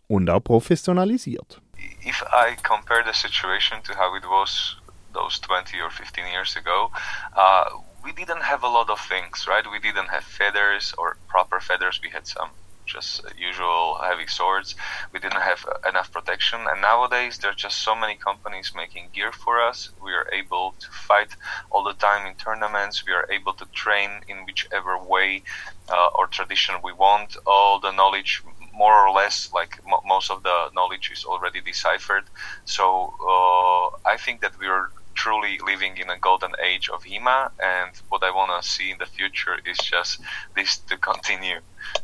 und 0.08 0.28
auch 0.30 0.40
professionalisiert. 0.40 1.60
If 2.02 2.22
I 2.32 2.56
compare 2.62 3.04
the 3.04 3.12
situation 3.12 3.82
to 3.82 3.94
how 3.94 4.16
it 4.16 4.24
was 4.24 4.76
those 5.12 5.38
20 5.40 5.80
or 5.80 5.90
15 5.90 6.24
years 6.26 6.56
ago, 6.56 6.90
uh, 7.36 7.64
we 8.02 8.12
didn't 8.12 8.42
have 8.42 8.62
a 8.62 8.68
lot 8.68 8.90
of 8.90 9.00
things, 9.00 9.46
right? 9.48 9.64
We 9.70 9.78
didn't 9.80 10.08
have 10.08 10.24
feathers 10.24 10.94
or 10.98 11.18
proper 11.28 11.60
feathers. 11.60 12.00
We 12.02 12.10
had 12.10 12.26
some 12.26 12.50
just 12.86 13.20
usual 13.36 13.98
heavy 14.02 14.26
swords. 14.26 14.74
We 15.12 15.20
didn't 15.20 15.42
have 15.42 15.64
enough 15.88 16.10
protection, 16.10 16.60
and 16.68 16.80
nowadays 16.80 17.38
there 17.38 17.50
are 17.50 17.54
just 17.66 17.84
so 17.84 17.94
many 17.94 18.16
companies 18.16 18.72
making 18.74 19.10
gear 19.12 19.32
for 19.32 19.60
us. 19.60 19.90
We 20.02 20.12
are 20.12 20.26
able 20.32 20.74
to 20.80 20.86
fight 20.90 21.36
all 21.70 21.84
the 21.84 21.92
time 21.94 22.26
in 22.26 22.34
tournaments. 22.36 23.04
We 23.06 23.12
are 23.12 23.26
able 23.30 23.52
to 23.54 23.66
train 23.74 24.10
in 24.26 24.44
whichever 24.46 24.98
way 24.98 25.42
uh, 25.88 26.08
or 26.18 26.26
tradition 26.28 26.76
we 26.82 26.92
want. 26.92 27.36
All 27.46 27.78
the 27.80 27.92
knowledge 27.92 28.42
more 28.72 28.94
or 29.06 29.10
less 29.12 29.50
like 29.52 29.80
most 30.06 30.30
of 30.30 30.42
the 30.44 30.68
knowledge 30.74 31.10
is 31.12 31.24
already 31.24 31.60
deciphered 31.60 32.24
so 32.64 33.12
uh, 33.28 34.08
i 34.08 34.16
think 34.16 34.40
that 34.40 34.52
we 34.60 34.66
are 34.68 34.90
truly 35.18 35.58
living 35.66 35.96
in 35.98 36.08
a 36.10 36.18
golden 36.18 36.52
age 36.62 36.88
of 36.88 37.02
HEMA, 37.02 37.50
and 37.58 37.90
what 38.08 38.22
I 38.22 38.30
want 38.30 38.50
to 38.54 38.68
see 38.68 38.90
in 38.92 38.98
the 38.98 39.06
future 39.06 39.56
is 39.64 39.78
just 39.78 40.20
this 40.54 40.78
to 40.88 40.96
continue 40.96 41.60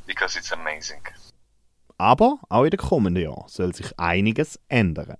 because 0.06 0.36
it's 0.36 0.52
amazing. 0.52 1.02
Aber 1.96 2.38
auch 2.50 2.64
in 2.64 2.70
den 2.70 2.78
kommenden 2.78 3.22
Jahren 3.22 3.48
soll 3.48 3.72
sich 3.72 3.92
einiges 3.98 4.58
ändern. 4.68 5.16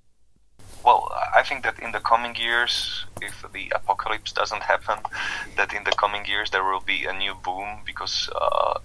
Well, 0.85 1.09
I 1.35 1.43
think 1.43 1.63
that 1.63 1.79
in 1.79 1.93
the 1.93 2.01
coming 2.01 2.35
years, 2.37 3.07
if 3.23 3.45
the 3.53 3.71
apocalypse 3.75 4.33
doesn't 4.33 4.63
happen, 4.63 4.99
that 5.57 5.73
in 5.73 5.85
the 5.85 5.93
coming 5.93 6.27
years 6.27 6.51
there 6.51 6.65
will 6.65 6.83
be 6.85 7.07
a 7.07 7.13
new 7.13 7.35
boom 7.43 7.81
because 7.87 8.29
uh, 8.35 8.81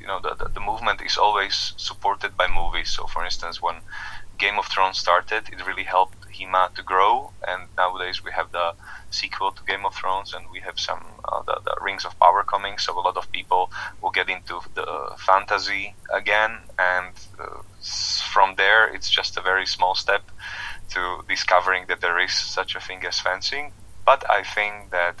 you 0.00 0.06
know 0.06 0.20
the, 0.20 0.34
the, 0.34 0.50
the 0.54 0.60
movement 0.60 1.00
is 1.02 1.16
always 1.16 1.72
supported 1.76 2.36
by 2.36 2.46
movies. 2.46 2.90
So, 2.90 3.06
for 3.06 3.24
instance, 3.24 3.60
when 3.60 3.76
Game 4.38 4.58
of 4.58 4.66
Thrones 4.66 4.98
started, 4.98 5.48
it 5.52 5.66
really 5.66 5.84
helped 5.84 6.19
To 6.40 6.82
grow, 6.82 7.32
and 7.46 7.68
nowadays 7.76 8.24
we 8.24 8.32
have 8.32 8.50
the 8.50 8.72
sequel 9.10 9.52
to 9.52 9.62
Game 9.64 9.84
of 9.84 9.94
Thrones, 9.94 10.32
and 10.32 10.46
we 10.50 10.60
have 10.60 10.80
some 10.80 11.04
uh, 11.28 11.42
the, 11.42 11.60
the, 11.66 11.76
Rings 11.82 12.06
of 12.06 12.18
Power 12.18 12.42
coming. 12.44 12.78
So 12.78 12.98
a 12.98 13.02
lot 13.02 13.18
of 13.18 13.30
people 13.30 13.70
will 14.00 14.10
get 14.10 14.30
into 14.30 14.60
the 14.74 15.14
fantasy 15.18 15.94
again, 16.10 16.56
and 16.78 17.12
uh, 17.38 17.60
from 18.32 18.54
there, 18.56 18.88
it's 18.88 19.10
just 19.10 19.36
a 19.36 19.42
very 19.42 19.66
small 19.66 19.94
step 19.94 20.22
to 20.94 21.22
discovering 21.28 21.84
that 21.88 22.00
there 22.00 22.18
is 22.18 22.32
such 22.32 22.74
a 22.74 22.80
thing 22.80 23.04
as 23.04 23.20
fencing. 23.20 23.72
But 24.06 24.24
I 24.30 24.42
think 24.42 24.90
that 24.90 25.16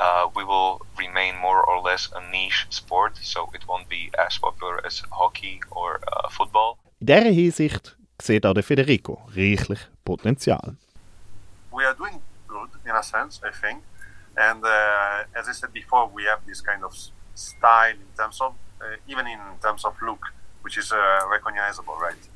uh, 0.00 0.28
we 0.34 0.42
will 0.44 0.84
remain 0.98 1.36
more 1.36 1.62
or 1.62 1.80
less 1.80 2.10
a 2.14 2.20
niche 2.30 2.66
sport, 2.70 3.18
so 3.22 3.50
it 3.54 3.68
won't 3.68 3.88
be 3.88 4.10
as 4.18 4.36
popular 4.38 4.84
as 4.84 5.02
hockey 5.12 5.60
or 5.70 6.00
uh, 6.12 6.28
football. 6.28 6.78
In 6.98 7.06
dieser 7.06 7.32
Hinsicht 7.32 7.95
sieht 8.26 8.44
auch 8.44 8.54
der 8.54 8.62
Federico 8.62 9.22
reichlich 9.34 9.80
Potenzial. 10.04 10.76
We 11.72 11.84
are 11.84 11.94
doing 11.94 12.20
good 12.48 12.70
in 12.84 12.92
a 12.92 13.02
sense, 13.02 13.40
I 13.42 13.52
think. 13.52 13.82
And 14.36 14.64
uh, 14.64 15.24
as 15.34 15.48
I 15.48 15.52
said 15.52 15.72
before, 15.72 16.08
we 16.12 16.24
have 16.24 16.40
this 16.46 16.60
kind 16.60 16.84
of 16.84 16.94
style 17.34 17.94
in 17.94 18.16
terms 18.16 18.40
of, 18.40 18.54
uh, 18.80 18.96
even 19.08 19.26
in 19.26 19.38
terms 19.62 19.84
of 19.84 19.94
look, 20.02 20.20
which 20.62 20.76
is 20.76 20.92
uh, 20.92 20.98
recognizable, 21.30 21.96
right? 21.96 22.28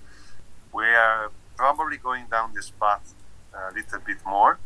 We 0.73 0.85
are 0.85 1.31
probably 1.57 1.99
going 1.99 2.27
down 2.31 2.53
this 2.55 2.71
path 2.71 3.15
a 3.53 3.75
little 3.75 4.01
bit 4.07 4.19
more. 4.25 4.59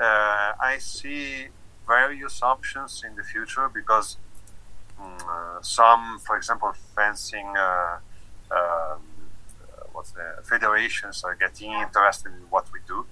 Uh, 0.00 0.52
I 0.60 0.78
see 0.78 1.48
various 1.86 2.42
options 2.42 3.02
in 3.04 3.14
the 3.16 3.22
future 3.22 3.68
because 3.68 4.16
um, 4.98 5.18
some, 5.60 6.18
for 6.24 6.36
example, 6.36 6.72
fencing 6.94 7.46
uh, 7.56 7.98
um, 8.50 9.00
what 9.94 10.12
federations 10.44 11.24
are 11.24 11.34
getting 11.34 11.72
interested 11.72 12.32
in 12.32 12.44
what 12.50 12.66
we 12.72 12.80
do. 12.86 13.06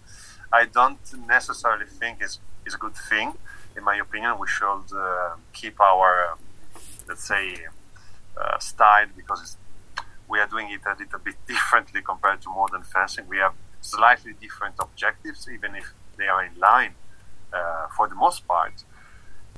I 0.52 0.66
don't 0.66 1.00
necessarily 1.26 1.86
think 1.86 2.18
it's, 2.20 2.40
is 2.66 2.74
a 2.74 2.78
good 2.78 2.96
thing. 2.96 3.34
In 3.76 3.84
my 3.84 3.96
opinion, 3.96 4.38
we 4.38 4.48
should 4.48 4.86
uh, 4.94 5.36
keep 5.52 5.80
our, 5.80 6.10
uh, 6.32 6.78
let's 7.08 7.26
say, 7.26 7.56
uh, 8.36 8.58
style 8.58 9.06
because 9.16 9.56
we 10.28 10.38
are 10.40 10.46
doing 10.46 10.70
it 10.70 10.80
a 10.86 10.94
little 10.98 11.18
bit 11.18 11.36
differently 11.46 12.02
compared 12.02 12.42
to 12.42 12.50
modern 12.50 12.82
fencing. 12.82 13.26
We 13.28 13.38
have 13.38 13.54
slightly 13.80 14.34
different 14.40 14.74
objectives, 14.78 15.48
even 15.48 15.74
if 15.74 15.94
they 16.18 16.26
are 16.26 16.44
in 16.44 16.58
line 16.58 16.94
uh, 17.52 17.86
for 17.96 18.08
the 18.08 18.14
most 18.14 18.46
part. 18.46 18.84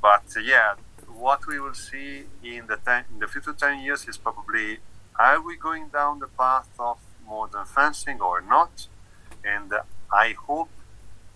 But 0.00 0.24
uh, 0.36 0.40
yeah, 0.40 0.74
what 1.08 1.46
we 1.46 1.58
will 1.58 1.74
see 1.74 2.24
in 2.42 2.66
the 2.66 2.76
ten, 2.76 3.04
in 3.12 3.18
the 3.18 3.28
future 3.28 3.52
ten 3.52 3.82
years 3.82 4.06
is 4.06 4.16
probably 4.16 4.78
are 5.18 5.40
we 5.40 5.56
going 5.56 5.88
down 5.88 6.18
the 6.18 6.26
path 6.26 6.68
of 6.78 6.98
modern 7.26 7.64
fencing 7.64 8.20
or 8.20 8.40
not? 8.40 8.88
And 9.44 9.72
I 10.12 10.34
hope 10.46 10.70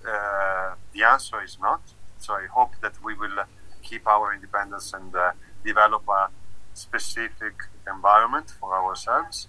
uh, 0.06 0.74
the 0.92 1.02
answer 1.02 1.42
is 1.42 1.58
not. 1.60 1.80
So 2.18 2.34
I 2.34 2.46
hope 2.46 2.72
that 2.82 2.94
we 3.02 3.14
will 3.14 3.44
keep 3.82 4.06
our 4.06 4.32
independence 4.32 4.92
and 4.92 5.14
uh, 5.14 5.32
develop 5.64 6.02
a 6.08 6.30
specific 6.74 7.54
environment 7.86 8.50
for 8.58 8.74
ourselves. 8.74 9.48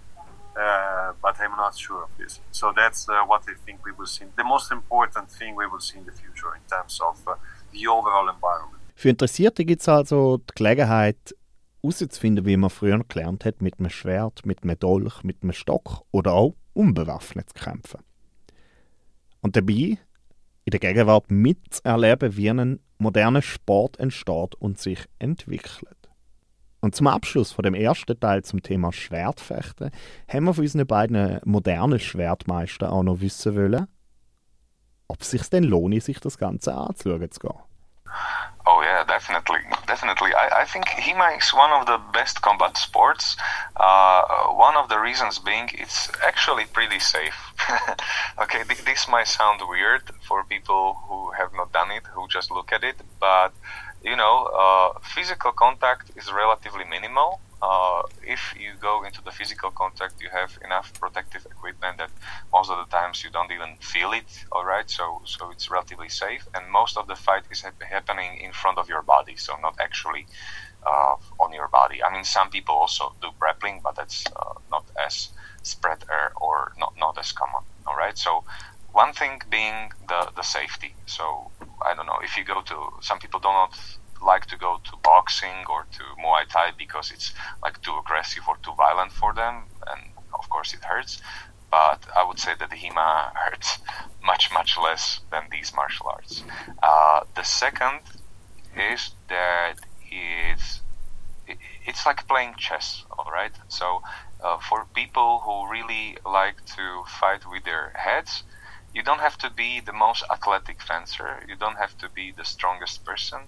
Uh, 0.56 1.14
but 1.22 1.40
I'm 1.40 1.56
not 1.56 1.78
sure 1.78 2.04
of 2.04 2.10
this. 2.18 2.40
So 2.52 2.74
that's 2.76 3.08
uh, 3.08 3.24
what 3.26 3.44
I 3.48 3.54
think 3.66 3.86
we 3.86 3.92
will 3.92 4.08
see. 4.08 4.26
The 4.36 4.44
most 4.44 4.72
important 4.72 5.32
thing 5.32 5.56
we 5.56 5.68
will 5.68 5.80
see 5.80 6.00
in 6.00 6.06
the 6.06 6.12
future 6.12 6.52
in 6.56 6.62
terms 6.70 7.00
of 7.00 7.16
uh, 7.28 7.36
the 7.72 7.88
overall 7.88 8.28
environment. 8.28 8.80
Für 8.96 9.10
Interessierte 9.10 9.64
gibt 9.64 9.82
es 9.82 9.88
also 9.88 10.40
die 10.40 10.54
Gelegenheit, 10.56 11.34
herauszufinden, 11.82 12.46
wie 12.46 12.58
man 12.58 12.70
früher 12.70 13.04
gelernt 13.08 13.46
hat, 13.46 13.62
mit 13.62 13.80
einem 13.80 13.90
Schwert, 13.90 14.46
mit 14.46 14.64
einem 14.64 14.78
Dolch, 14.80 15.24
mit 15.24 15.44
einem 15.44 15.54
Stock 15.54 16.04
oder 16.12 16.34
auch 16.34 16.56
unbewaffnet 16.74 17.50
zu 17.50 17.64
kämpfen. 17.64 18.02
Und 19.42 19.56
dabei 19.56 19.98
in 20.66 20.72
der 20.72 20.80
Gegenwart 20.80 21.32
mitzuerleben, 21.32 22.36
wie 22.38 22.50
ein 22.50 22.80
moderner 22.98 23.42
Sport 23.42 23.98
entsteht 24.00 24.56
und 24.56 24.80
sich 24.80 25.06
entwickelt. 25.18 25.98
Und 26.82 26.96
zum 26.96 27.08
Abschluss 27.08 27.52
von 27.52 27.64
dem 27.64 27.74
ersten 27.74 28.20
Teil 28.20 28.44
zum 28.44 28.62
Thema 28.62 28.94
Schwertfechten 28.94 29.92
haben 30.28 30.46
wir 30.46 30.54
von 30.54 30.64
unseren 30.64 30.88
beiden 30.88 31.40
modernen 31.44 32.00
Schwertmeistern 32.00 32.90
auch 32.90 33.04
noch 33.04 33.20
wissen 33.20 33.56
wollen, 33.56 33.88
ob 35.08 35.22
es 35.22 35.32
sich 35.32 35.50
denn 35.50 35.64
lohnt, 35.64 36.02
sich 36.04 36.20
das 36.20 36.38
Ganze 36.38 36.74
anzuschauen 36.74 37.32
zu 37.32 37.40
gehen. 37.40 37.69
Oh 38.68 38.82
yeah, 38.82 39.04
definitely, 39.04 39.62
definitely. 39.88 40.32
I, 40.34 40.62
I 40.62 40.66
think 40.66 40.90
he 40.90 41.14
makes 41.14 41.54
one 41.54 41.72
of 41.72 41.88
the 41.88 41.98
best 42.14 42.42
combat 42.42 42.78
sports. 42.78 43.36
Uh, 43.76 44.22
one 44.54 44.76
of 44.76 44.90
the 44.90 45.00
reasons 45.00 45.40
being 45.40 45.70
it's 45.74 46.10
actually 46.26 46.66
pretty 46.66 47.00
safe. 47.00 47.38
okay, 48.40 48.64
th- 48.64 48.86
this 48.86 49.08
might 49.08 49.28
sound 49.28 49.62
weird 49.68 50.04
for 50.28 50.44
people 50.44 51.00
who 51.08 51.32
have 51.32 51.52
not 51.54 51.72
done 51.74 51.90
it, 51.92 52.04
who 52.14 52.28
just 52.28 52.52
look 52.52 52.72
at 52.72 52.84
it, 52.84 52.98
but 53.20 53.54
you 54.04 54.16
know, 54.16 54.46
uh, 54.46 55.00
physical 55.02 55.52
contact 55.52 56.12
is 56.16 56.32
relatively 56.32 56.86
minimal. 56.86 57.42
Uh, 57.62 58.04
if 58.24 58.54
you 58.58 58.72
go 58.80 59.04
into 59.04 59.22
the 59.22 59.32
physical 59.32 59.70
contact, 59.70 60.14
you 60.22 60.30
have 60.32 60.58
enough 60.64 60.94
protective 61.00 61.46
equipment 61.46 61.98
that 61.98 62.10
most 62.54 62.72
of 62.72 62.78
the 62.78 62.90
times 62.96 63.22
you 63.24 63.30
don't 63.30 63.52
even 63.52 63.76
feel 63.82 64.14
it. 64.14 64.46
All 64.54 64.64
right, 64.64 64.90
so 64.90 65.22
so 65.26 65.52
it's 65.52 65.70
relatively 65.70 66.08
safe, 66.08 66.48
and 66.56 66.72
most 66.72 66.96
of 66.98 67.08
the 67.08 67.16
fight 67.16 67.44
is 67.52 67.62
ha- 67.62 67.72
happening 67.90 68.38
in 68.38 68.54
front 68.54 68.78
of 68.78 68.88
your 68.88 69.02
body, 69.02 69.36
so 69.36 69.58
not 69.62 69.76
actually 69.82 70.26
uh, 70.88 71.16
on 71.40 71.52
your 71.52 71.68
body. 71.68 72.02
I 72.02 72.14
mean, 72.14 72.24
some 72.24 72.50
people 72.50 72.76
also 72.76 73.14
do 73.22 73.28
grappling, 73.38 73.82
but 73.84 73.96
that's 73.98 74.24
uh, 74.28 74.54
not 74.72 74.86
as 74.98 75.30
spread 75.62 76.06
or 76.40 76.72
not 76.78 76.94
not 76.98 77.18
as 77.18 77.34
common. 77.34 77.64
All 77.86 77.98
right, 77.98 78.18
so 78.18 78.46
one 78.92 79.14
thing 79.14 79.42
being 79.50 79.92
the 80.08 80.32
the 80.36 80.44
safety. 80.44 80.96
So 81.06 81.52
I 81.86 81.94
don't 81.96 82.06
know 82.06 82.20
if 82.24 82.38
you 82.38 82.44
go 82.44 82.62
to 82.62 82.78
some 83.02 83.20
people 83.20 83.40
do 83.40 83.50
not 83.50 83.78
like 84.22 84.46
to 84.48 84.58
go 84.58 84.80
to 84.84 84.98
boxing 85.04 85.66
or 85.70 85.86
to 85.92 86.04
Muay 86.22 86.48
Thai 86.48 86.72
because 86.78 87.12
it's 87.12 87.34
like 87.64 87.82
too 87.82 87.96
aggressive 87.98 88.44
or 88.48 88.58
too 88.64 88.74
violent 88.76 89.12
for 89.12 89.34
them, 89.34 89.64
and 89.88 90.02
of 90.34 90.50
course 90.50 90.74
it 90.74 90.84
hurts. 90.84 91.22
But 91.72 92.04
I 92.16 92.24
would 92.24 92.40
say 92.40 92.54
that 92.60 92.70
the 92.70 92.76
HEMA 92.76 93.32
hurts 93.44 93.80
much 94.24 94.52
much 94.54 94.78
less 94.78 95.22
than 95.32 95.44
these 95.52 95.74
martial 95.74 96.08
arts. 96.08 96.44
Uh, 96.82 97.22
the 97.36 97.44
second 97.44 98.02
is 98.76 99.12
that 99.30 99.76
it's 100.12 100.82
it's 101.86 102.06
like 102.06 102.28
playing 102.28 102.56
chess, 102.58 103.04
all 103.12 103.32
right. 103.32 103.52
So 103.68 104.02
uh, 104.44 104.58
for 104.60 104.86
people 104.94 105.42
who 105.44 105.70
really 105.70 106.18
like 106.26 106.64
to 106.78 107.04
fight 107.20 107.50
with 107.50 107.64
their 107.64 107.92
heads, 107.96 108.44
you 108.94 109.04
don't 109.04 109.20
have 109.20 109.38
to 109.38 109.52
be 109.52 109.82
the 109.82 109.94
most 109.94 110.24
athletic 110.32 110.82
fencer. 110.82 111.44
You 111.48 111.56
don't 111.56 111.78
have 111.78 111.96
to 112.00 112.10
be 112.10 112.34
the 112.36 112.44
strongest 112.44 113.06
person. 113.06 113.40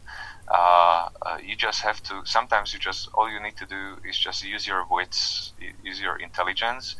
Uh, 0.47 1.07
uh, 1.25 1.37
you 1.43 1.55
just 1.55 1.81
have 1.81 2.01
to. 2.03 2.21
Sometimes 2.25 2.73
you 2.73 2.79
just 2.79 3.09
all 3.15 3.29
you 3.29 3.41
need 3.41 3.57
to 3.57 3.65
do 3.65 3.97
is 4.07 4.17
just 4.17 4.43
use 4.43 4.67
your 4.67 4.85
wits, 4.89 5.53
use 5.83 5.99
your 5.99 6.17
intelligence, 6.17 6.95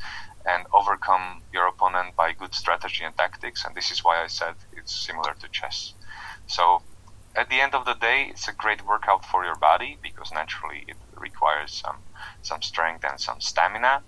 and 0.46 0.66
overcome 0.74 1.44
your 1.54 1.68
opponent 1.68 2.16
by 2.16 2.34
good 2.34 2.56
strategy 2.56 3.04
and 3.04 3.16
tactics. 3.16 3.64
And 3.66 3.76
this 3.76 3.92
is 3.92 4.04
why 4.04 4.24
I 4.24 4.28
said 4.28 4.56
it's 4.72 5.06
similar 5.06 5.36
to 5.40 5.48
chess. 5.52 5.94
So 6.48 6.84
at 7.36 7.50
the 7.50 7.62
end 7.62 7.76
of 7.76 7.86
the 7.86 7.94
day, 7.94 8.28
it's 8.30 8.48
a 8.48 8.54
great 8.54 8.86
workout 8.86 9.24
for 9.26 9.46
your 9.46 9.56
body 9.56 10.00
because 10.02 10.32
naturally 10.34 10.84
it 10.88 10.98
requires 11.16 11.74
some 11.74 12.04
some 12.42 12.62
strength 12.62 13.06
and 13.08 13.20
some 13.20 13.40
stamina. 13.40 14.04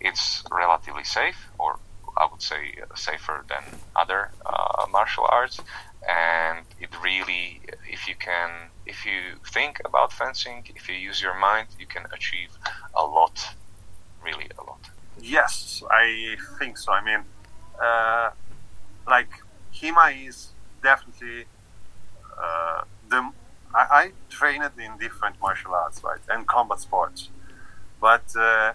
It's 0.00 0.44
relatively 0.52 1.04
safe, 1.04 1.50
or 1.58 1.80
I 2.18 2.26
would 2.30 2.42
say 2.42 2.74
uh, 2.82 2.94
safer 2.94 3.44
than 3.48 3.62
other 3.94 4.30
uh, 4.44 4.86
martial 4.90 5.26
arts. 5.30 5.60
And 6.08 6.64
it 6.80 6.90
really, 7.02 7.60
if 7.90 8.08
you 8.08 8.14
can, 8.14 8.50
if 8.86 9.04
you 9.04 9.20
think 9.52 9.80
about 9.84 10.12
fencing, 10.12 10.64
if 10.74 10.88
you 10.88 10.94
use 10.94 11.20
your 11.22 11.38
mind, 11.38 11.68
you 11.78 11.86
can 11.86 12.04
achieve 12.12 12.50
a 12.94 13.04
lot, 13.04 13.54
really 14.24 14.48
a 14.58 14.62
lot. 14.64 14.80
Yes, 15.20 15.82
I 15.90 16.36
think 16.58 16.78
so. 16.78 16.92
I 16.92 17.04
mean, 17.04 17.24
uh, 17.82 18.30
like 19.06 19.30
HEMA 19.72 20.28
is 20.28 20.48
definitely 20.82 21.44
uh, 22.40 22.82
the. 23.08 23.30
I, 23.74 23.84
I 24.00 24.12
trained 24.30 24.70
in 24.78 24.96
different 24.98 25.36
martial 25.42 25.74
arts, 25.74 26.02
right, 26.02 26.20
and 26.28 26.46
combat 26.46 26.80
sports, 26.80 27.28
but 28.00 28.24
uh, 28.36 28.72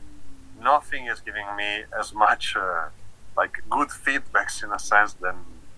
nothing 0.62 1.08
is 1.08 1.20
giving 1.22 1.56
me 1.56 1.84
as 1.98 2.14
much 2.14 2.56
uh, 2.56 2.90
like 3.36 3.64
good 3.70 3.90
feedbacks 3.90 4.64
in 4.64 4.72
a 4.72 4.80
sense 4.80 5.14
than 5.14 5.36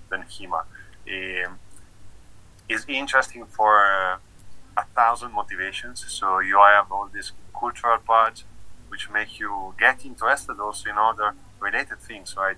than 0.10 0.24
HEMA. 0.24 0.66
Um, 1.08 1.60
is 2.68 2.84
interesting 2.88 3.46
for 3.46 3.86
uh, 3.86 4.18
a 4.78 4.86
thousand 4.96 5.32
motivations. 5.34 6.04
So 6.08 6.40
you 6.40 6.60
have 6.60 6.92
all 6.92 7.10
these 7.14 7.32
cultural 7.58 8.00
parts 8.00 8.44
which 8.90 9.10
make 9.10 9.40
you 9.40 9.74
get 9.80 10.06
interested 10.06 10.60
also 10.60 10.90
in 10.90 10.98
other 10.98 11.36
related 11.60 12.00
things, 12.00 12.36
right? 12.38 12.58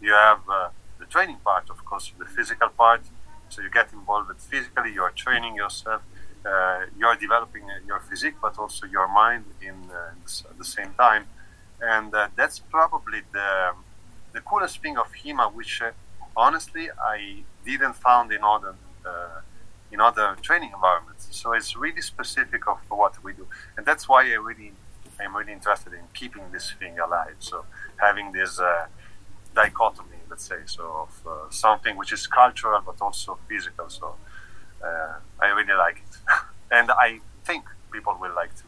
You 0.00 0.12
have 0.12 0.40
uh, 0.48 0.68
the 0.98 1.06
training 1.06 1.38
part, 1.44 1.70
of 1.70 1.84
course, 1.84 2.12
the 2.18 2.24
physical 2.24 2.68
part. 2.68 3.02
So 3.48 3.62
you 3.62 3.70
get 3.70 3.92
involved 3.92 4.30
physically. 4.40 4.92
You 4.92 5.02
are 5.02 5.12
training 5.12 5.54
yourself. 5.56 6.02
Uh, 6.44 6.86
you 6.98 7.06
are 7.06 7.16
developing 7.16 7.64
your 7.86 8.00
physique, 8.00 8.36
but 8.40 8.58
also 8.58 8.86
your 8.86 9.08
mind 9.08 9.44
in 9.60 9.90
uh, 9.90 10.50
at 10.50 10.58
the 10.58 10.64
same 10.64 10.92
time. 10.94 11.24
And 11.80 12.14
uh, 12.14 12.28
that's 12.36 12.58
probably 12.58 13.20
the 13.32 13.72
the 14.36 14.42
coolest 14.42 14.82
thing 14.82 14.96
of 14.98 15.08
HEMA, 15.20 15.46
which 15.58 15.80
uh, 15.80 15.92
honestly 16.36 16.86
I 17.16 17.18
didn't 17.64 17.96
found 18.06 18.30
in 18.36 18.42
other 18.44 18.74
uh, 19.10 19.40
in 19.90 19.98
other 20.08 20.36
training 20.46 20.72
environments. 20.78 21.24
So 21.40 21.46
it's 21.58 21.74
really 21.84 22.02
specific 22.02 22.62
of 22.68 22.78
what 23.00 23.14
we 23.24 23.32
do, 23.32 23.46
and 23.76 23.82
that's 23.88 24.04
why 24.10 24.20
I 24.34 24.36
really 24.48 24.72
I'm 25.18 25.34
really 25.34 25.54
interested 25.58 25.92
in 26.00 26.04
keeping 26.20 26.44
this 26.52 26.66
thing 26.78 26.98
alive. 26.98 27.36
So 27.38 27.64
having 28.06 28.32
this 28.32 28.52
uh, 28.60 28.86
dichotomy, 29.54 30.20
let's 30.30 30.46
say, 30.52 30.60
so 30.66 30.84
of 31.04 31.12
uh, 31.26 31.50
something 31.50 31.96
which 31.96 32.12
is 32.12 32.26
cultural 32.26 32.82
but 32.88 32.98
also 33.00 33.38
physical. 33.48 33.88
So 33.88 34.06
uh, 34.84 35.14
I 35.40 35.46
really 35.58 35.78
like 35.86 35.98
it, 36.06 36.14
and 36.78 36.90
I 36.90 37.20
think 37.48 37.64
people 37.90 38.14
will 38.20 38.34
like 38.42 38.54
to. 38.60 38.64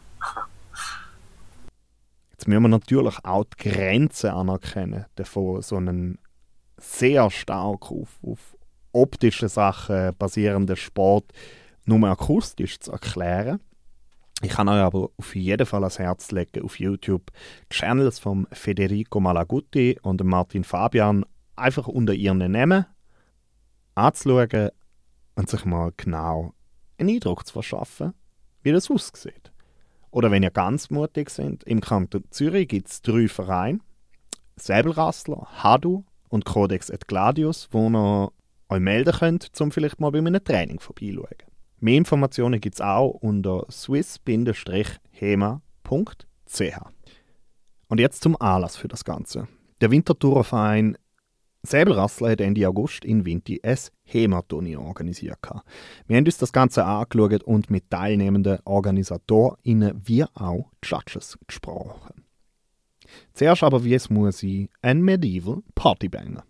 Müssen 2.49 2.63
wir 2.63 2.69
natürlich 2.69 3.13
auch 3.23 3.43
die 3.43 3.69
Grenzen 3.69 4.31
anerkennen, 4.31 5.05
davon 5.13 5.61
so 5.61 5.75
einen 5.75 6.17
sehr 6.77 7.29
stark 7.29 7.91
auf, 7.91 8.17
auf 8.23 8.57
optischen 8.91 9.49
Sachen 9.49 10.15
basierenden 10.17 10.75
Sport 10.75 11.31
nur 11.85 12.09
akustisch 12.09 12.79
zu 12.79 12.91
erklären. 12.91 13.59
Ich 14.41 14.49
kann 14.49 14.67
euch 14.67 14.81
aber 14.81 15.11
auf 15.15 15.35
jeden 15.35 15.67
Fall 15.67 15.83
ans 15.83 15.99
Herz 15.99 16.31
legen, 16.31 16.63
auf 16.63 16.79
YouTube 16.79 17.29
die 17.71 17.75
Channels 17.75 18.17
von 18.17 18.47
Federico 18.51 19.19
Malaguti 19.19 19.99
und 20.01 20.23
Martin 20.23 20.63
Fabian 20.63 21.25
einfach 21.55 21.87
unter 21.87 22.15
ihren 22.15 22.51
Namen 22.51 22.87
anzuschauen 23.93 24.71
und 25.35 25.51
sich 25.51 25.65
mal 25.65 25.93
genau 25.97 26.55
einen 26.97 27.09
Eindruck 27.09 27.45
zu 27.45 27.53
verschaffen, 27.53 28.15
wie 28.63 28.71
das 28.71 28.89
aussieht. 28.89 29.51
Oder 30.11 30.31
wenn 30.31 30.43
ihr 30.43 30.51
ganz 30.51 30.89
mutig 30.89 31.29
seid, 31.29 31.63
im 31.63 31.81
Kanton 31.81 32.23
Zürich 32.31 32.67
gibt 32.67 32.87
es 32.87 33.01
drei 33.01 33.27
Vereine. 33.27 33.79
Säbelrassler, 34.55 35.47
Hadu 35.63 36.03
und 36.29 36.45
Codex 36.45 36.89
et 36.89 37.07
Gladius, 37.07 37.67
wo 37.71 37.89
ihr 37.89 38.31
euch 38.69 38.79
melden 38.79 39.13
könnt, 39.13 39.49
um 39.59 39.71
vielleicht 39.71 39.99
mal 39.99 40.11
bei 40.11 40.19
einem 40.19 40.43
Training 40.43 40.79
vorbeischauen. 40.79 41.27
Mehr 41.79 41.97
Informationen 41.97 42.59
gibt 42.59 42.75
es 42.75 42.81
auch 42.81 43.09
unter 43.09 43.65
swiss-hema.ch. 43.71 44.59
Und 47.87 47.99
jetzt 47.99 48.21
zum 48.21 48.39
Anlass 48.41 48.75
für 48.77 48.87
das 48.87 49.05
Ganze. 49.05 49.47
Der 49.81 49.91
Wintertourenverein 49.91 50.97
Säbelrassler 51.63 52.31
hat 52.31 52.41
Ende 52.41 52.67
August 52.67 53.03
in 53.03 53.25
Vinti 53.25 53.59
ein 53.61 53.77
HEMA-Turnier 54.03 54.81
organisiert. 54.81 55.39
Wir 56.07 56.17
haben 56.17 56.25
uns 56.25 56.37
das 56.37 56.53
Ganze 56.53 56.85
angeschaut 56.85 57.43
und 57.43 57.69
mit 57.69 57.89
teilnehmenden 57.89 58.59
OrganisatorInnen 58.63 60.01
wie 60.05 60.23
auch 60.23 60.71
Judges 60.83 61.37
gesprochen. 61.47 62.23
Zuerst 63.33 63.63
aber, 63.63 63.83
wie 63.83 63.93
es 63.93 64.09
muss 64.09 64.39
sein, 64.39 64.69
ein 64.81 65.01
Medieval 65.01 65.61
Partybanger. 65.75 66.43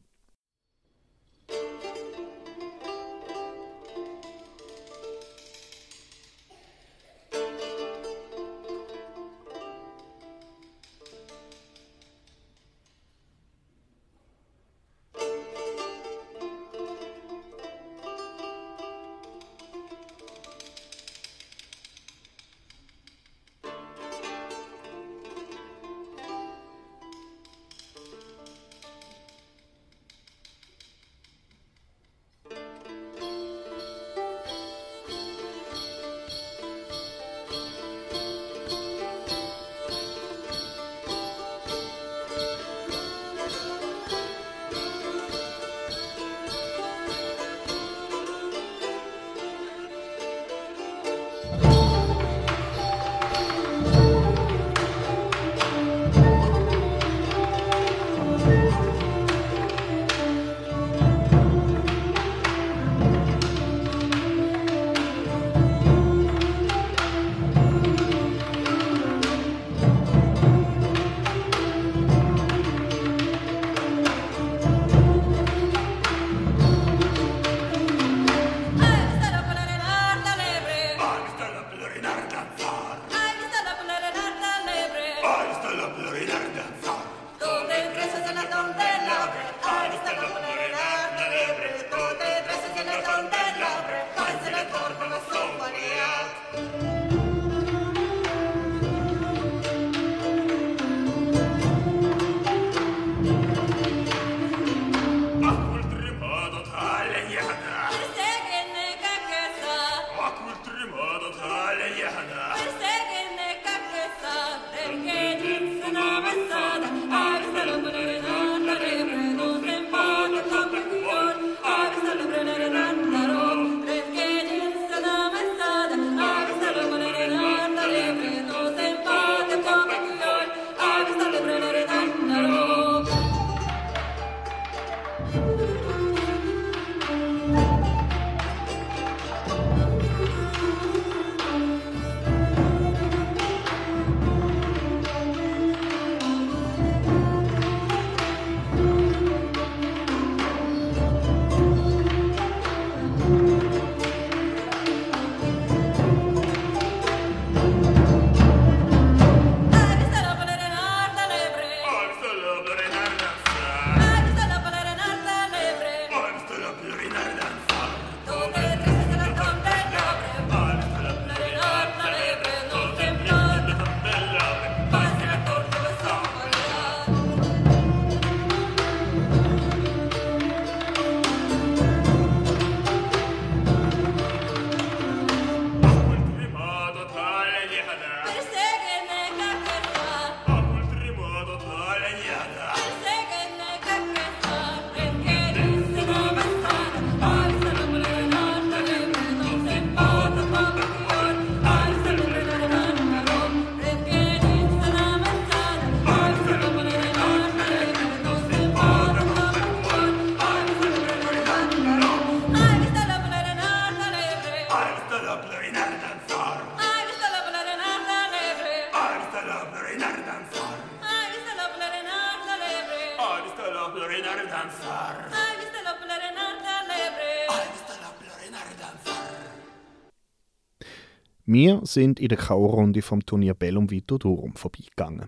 Wir 231.62 231.82
sind 231.84 232.22
in 232.22 232.30
der 232.30 232.38
K.O.-Runde 232.38 233.02
vom 233.02 233.26
Turnier 233.26 233.54
Bellum 233.54 233.92
Vito 233.92 234.18
Durum 234.18 234.54
vorbeigegangen. 234.54 235.28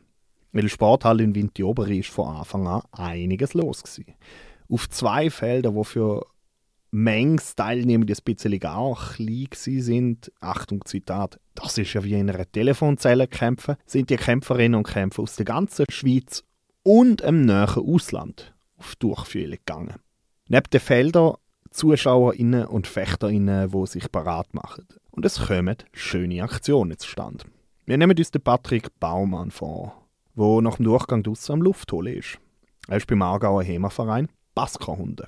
Weil 0.54 0.70
Sporthalle 0.70 1.26
in 1.26 1.36
Vintioberi 1.36 2.00
ist 2.00 2.10
von 2.10 2.38
Anfang 2.38 2.68
an 2.68 2.84
einiges 2.94 3.54
los 3.54 3.84
gewesen. 3.84 4.16
Auf 4.70 4.90
zwei 4.90 5.30
Feldern, 5.30 5.76
wo 5.76 5.84
für 5.84 6.26
Mengs 6.90 7.54
Teilnehmer 7.56 8.06
ein 8.06 8.16
bisschen 8.24 8.60
gar 8.60 8.96
klein 8.96 9.50
sind, 9.52 10.32
Achtung 10.40 10.86
Zitat, 10.86 11.38
das 11.54 11.78
ist 11.78 11.92
ja 11.92 12.04
wie 12.06 12.14
in 12.14 12.30
einer 12.30 12.50
Telefonzelle 12.50 13.28
kämpfen, 13.28 13.76
sind 13.86 14.10
die 14.10 14.16
Kämpferinnen 14.16 14.78
und 14.78 14.88
Kämpfer 14.88 15.24
aus 15.24 15.36
der 15.36 15.44
ganzen 15.44 15.86
Schweiz 15.90 16.46
und 16.84 17.20
im 17.20 17.42
näheren 17.42 17.86
Ausland 17.86 18.56
auf 18.78 18.96
Durchfühlung 18.96 19.58
gegangen. 19.58 19.96
Neben 20.48 20.70
den 20.72 20.80
Feldern 20.80 21.34
ZuschauerInnen 21.72 22.68
und 22.68 22.88
FechterInnen, 22.88 23.70
die 23.70 23.88
sich 23.88 24.10
parat 24.10 24.54
machen 24.54 24.88
und 25.12 25.26
es 25.26 25.48
kommen 25.48 25.78
schöne 25.94 26.44
Aktionen 26.44 26.98
zustande. 26.98 27.46
Wir 27.86 27.98
nehmen 27.98 28.18
uns 28.18 28.32
den 28.32 28.42
Patrick 28.42 29.00
Baumann 29.00 29.52
vor, 29.52 30.08
der 30.36 30.62
nach 30.62 30.78
dem 30.78 30.86
Durchgang 30.86 31.24
draussen 31.24 31.54
am 31.54 31.62
Luftholen 31.62 32.18
ist. 32.18 32.38
Er 32.88 32.98
ist 32.98 33.08
beim 33.08 33.22
Aargauer 33.22 33.64
HEMA-Verein 33.64 34.30
Basker-Hunde. 34.56 35.28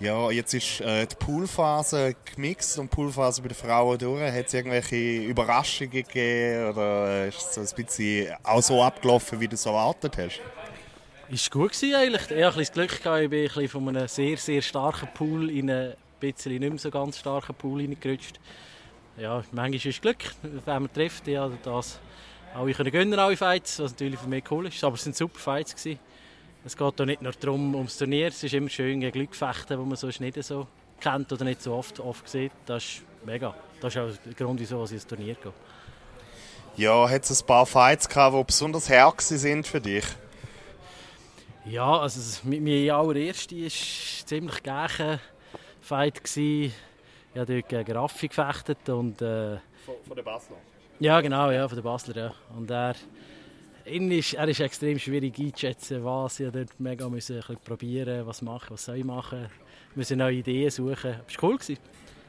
Ja, 0.00 0.30
jetzt 0.30 0.52
ist 0.54 0.80
äh, 0.80 1.06
die 1.06 1.14
Poolphase 1.14 2.14
gemixt 2.34 2.78
und 2.78 2.90
die 2.90 2.96
Poolphase 2.96 3.42
bei 3.42 3.48
den 3.48 3.54
Frauen 3.54 3.96
durch. 3.96 4.20
Hat 4.20 4.46
es 4.46 4.54
irgendwelche 4.54 5.22
Überraschungen 5.24 5.90
gegeben 5.90 6.70
oder 6.70 7.26
ist 7.28 7.56
es 7.56 7.72
ein 7.72 7.84
bisschen 7.84 8.34
auch 8.42 8.62
so 8.62 8.82
abgelaufen, 8.82 9.40
wie 9.40 9.48
du 9.48 9.54
es 9.54 9.64
erwartet 9.66 10.18
hast? 10.18 10.40
Ist 11.30 11.50
gut 11.50 11.72
gewesen 11.72 11.94
eigentlich. 11.94 12.30
Ich 12.30 12.44
hatte 12.44 12.58
das 12.58 12.72
Glück 12.72 13.02
gehabt, 13.02 13.22
ich 13.22 13.30
bin 13.30 13.50
ein 13.50 13.68
von 13.68 13.88
einem 13.88 14.08
sehr, 14.08 14.36
sehr 14.36 14.62
starken 14.62 15.08
Pool 15.14 15.50
in 15.50 15.70
einen 15.70 15.94
bisschen 16.20 16.58
nicht 16.58 16.70
mehr 16.70 16.78
so 16.78 16.90
ganz 16.90 17.18
starken 17.18 17.54
Pool 17.54 17.80
hineingerutscht 17.80 18.40
ja, 19.16 19.42
manchmal 19.52 19.74
ist 19.74 19.86
es 19.86 20.00
Glück, 20.00 20.24
wenn 20.42 20.82
man 20.82 20.92
trifft. 20.92 21.26
Ja, 21.28 21.50
das 21.62 22.00
alle 22.54 22.72
können 22.72 22.92
gönnen, 22.92 23.18
alle 23.18 23.36
Fights, 23.36 23.80
was 23.80 23.92
natürlich 23.92 24.20
für 24.20 24.28
mich 24.28 24.44
cool 24.50 24.66
ist. 24.66 24.82
Aber 24.84 24.94
es 24.94 25.04
waren 25.04 25.12
super 25.12 25.38
Fights. 25.38 25.74
Gewesen. 25.74 25.98
Es 26.64 26.76
geht 26.76 27.00
auch 27.00 27.04
nicht 27.04 27.20
nur 27.20 27.32
darum, 27.32 27.74
ums 27.74 27.98
Turnier. 27.98 28.28
Es 28.28 28.42
ist 28.42 28.54
immer 28.54 28.70
schön 28.70 29.00
gegen 29.00 29.18
Leute 29.18 29.34
fechten, 29.34 29.78
die 29.78 29.84
man 29.84 29.96
sonst 29.96 30.20
nicht 30.20 30.42
so 30.42 30.66
kennt 31.00 31.32
oder 31.32 31.44
nicht 31.44 31.62
so 31.62 31.74
oft, 31.74 32.00
oft 32.00 32.28
sieht. 32.28 32.52
Das 32.66 32.84
ist 32.84 33.02
mega. 33.24 33.54
Das 33.80 33.94
ist 33.94 34.00
auch 34.00 34.24
der 34.24 34.34
Grund, 34.34 34.60
wieso 34.60 34.84
ich 34.84 34.92
ins 34.92 35.06
Turnier 35.06 35.34
gehe. 35.34 35.52
Ja, 36.76 37.08
hat 37.08 37.24
es 37.24 37.42
ein 37.42 37.46
paar 37.46 37.66
Fights 37.66 38.08
gehabt, 38.08 38.36
die 38.36 38.44
besonders 38.44 38.88
hart 38.88 39.20
sind 39.20 39.66
für 39.66 39.80
dich? 39.80 40.04
Ja, 41.66 41.98
also 41.98 42.20
mein 42.44 42.90
allererster 42.90 43.56
war 43.56 43.70
ziemlich 44.26 44.62
gegen 44.62 45.20
Fight. 45.80 46.20
Ich 47.34 47.40
habe 47.40 47.52
dort 47.52 47.68
gegen 47.68 47.96
Raffi 47.98 48.28
gefechtet 48.28 48.88
und... 48.88 49.20
Äh, 49.20 49.58
von, 49.84 49.94
von 50.06 50.16
der 50.16 50.22
Basler? 50.22 50.56
Ja, 51.00 51.20
genau, 51.20 51.50
ja, 51.50 51.66
von 51.66 51.74
der 51.74 51.82
Basler, 51.82 52.16
ja. 52.16 52.34
Und 52.56 52.70
er, 52.70 52.94
ist, 53.84 54.34
er 54.34 54.48
ist 54.48 54.60
extrem 54.60 55.00
schwierig 55.00 55.36
einzuschätzen, 55.38 56.04
was 56.04 56.38
ich 56.38 56.52
dort 56.52 56.78
mega 56.78 57.08
müssen 57.08 57.42
probieren, 57.64 58.24
was 58.24 58.40
machen, 58.40 58.68
was 58.70 58.84
soll 58.84 58.98
ich 58.98 59.04
machen. 59.04 59.40
Wir 59.40 59.48
müssen 59.96 60.18
neue 60.18 60.36
Ideen 60.36 60.70
suchen. 60.70 61.16
Es 61.26 61.42
war 61.42 61.50
cool, 61.50 61.58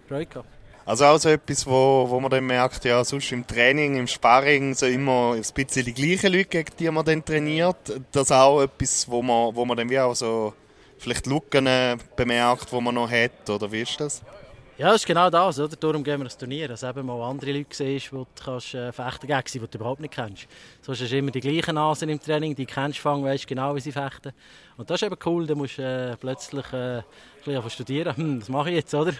Freude 0.08 0.26
gehabt. 0.26 0.50
Also 0.88 1.06
auch 1.06 1.18
so 1.18 1.30
etwas, 1.30 1.66
wo, 1.68 2.08
wo 2.10 2.20
man 2.20 2.32
dann 2.32 2.46
merkt, 2.46 2.84
ja, 2.86 3.04
sonst 3.04 3.32
im 3.32 3.46
Training, 3.46 3.98
im 3.98 4.08
Sparring, 4.08 4.74
so 4.74 4.88
immer 4.88 5.34
ein 5.34 5.42
bisschen 5.42 5.86
die 5.86 5.94
gleichen 5.94 6.34
Leute, 6.34 6.46
gegen 6.46 6.78
die 6.78 6.90
man 6.90 7.06
dann 7.06 7.24
trainiert. 7.24 8.02
Das 8.12 8.24
ist 8.24 8.32
auch 8.32 8.62
etwas, 8.62 9.08
wo 9.10 9.22
man, 9.22 9.56
wo 9.56 9.66
man 9.66 9.78
dann 9.78 9.90
wie 9.90 10.00
auch 10.00 10.16
so 10.16 10.54
vielleicht 10.98 11.28
Lücken 11.28 11.68
bemerkt, 12.16 12.72
die 12.72 12.82
man 12.82 12.96
noch 12.96 13.10
hat, 13.10 13.50
oder 13.50 13.72
wie 13.72 13.82
ist 13.82 14.00
das? 14.00 14.24
Ja, 14.78 14.88
das 14.88 14.98
ist 14.98 15.06
genau 15.08 15.30
das. 15.30 15.58
Oder? 15.58 15.74
Darum 15.78 16.04
gehen 16.04 16.20
wir 16.20 16.26
das 16.26 16.38
Turnier, 16.38 16.68
dass 16.68 16.84
eben 16.84 17.06
mal 17.06 17.22
andere 17.22 17.54
Leute 17.54 17.74
siehst, 17.74 18.08
die 18.08 18.16
du 18.16 18.28
kannst, 18.36 18.74
äh, 18.74 18.92
fechten 18.92 19.28
sie, 19.46 19.60
die 19.60 19.68
du 19.70 19.78
überhaupt 19.78 20.02
nicht 20.02 20.14
kennst. 20.14 20.48
So 20.82 20.92
hast 20.92 21.00
du 21.00 21.18
immer 21.18 21.32
die 21.32 21.40
gleichen 21.40 21.76
Nasen 21.76 22.10
im 22.10 22.20
Training, 22.20 22.56
die 22.56 22.66
kennst 22.66 23.00
du, 23.06 23.24
weißt 23.24 23.48
genau, 23.48 23.74
wie 23.76 23.80
sie 23.80 23.94
fechten. 23.94 24.34
Und 24.76 24.90
das 24.90 25.02
ist 25.02 25.06
eben 25.06 25.18
cool, 25.26 25.48
da 25.48 25.56
musst 25.56 25.78
du 25.78 25.82
äh, 25.82 26.18
plötzlich 26.18 26.66
äh, 26.74 26.98
ein 26.98 27.04
bisschen 27.46 27.70
studieren. 27.70 28.18
Hm, 28.18 28.42
was 28.42 28.50
mache 28.50 28.70
ich 28.70 28.76
jetzt, 28.76 28.94
oder? 28.94 29.14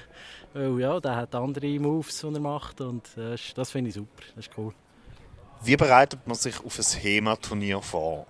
Weil 0.54 0.78
ja, 0.78 1.00
der 1.00 1.16
hat 1.16 1.34
andere 1.36 1.80
Moves, 1.80 2.20
die 2.20 2.34
er 2.34 2.40
macht 2.42 2.82
und 2.82 3.06
äh, 3.18 3.38
das 3.56 3.72
finde 3.72 3.90
ich 3.90 3.96
super, 3.96 4.24
das 4.36 4.48
ist 4.48 4.58
cool. 4.58 4.74
Wie 5.64 5.78
bereitet 5.78 6.28
man 6.28 6.36
sich 6.36 6.64
auf 6.66 6.78
ein 6.78 7.02
HEMA-Turnier 7.02 7.82
vor? 7.82 8.28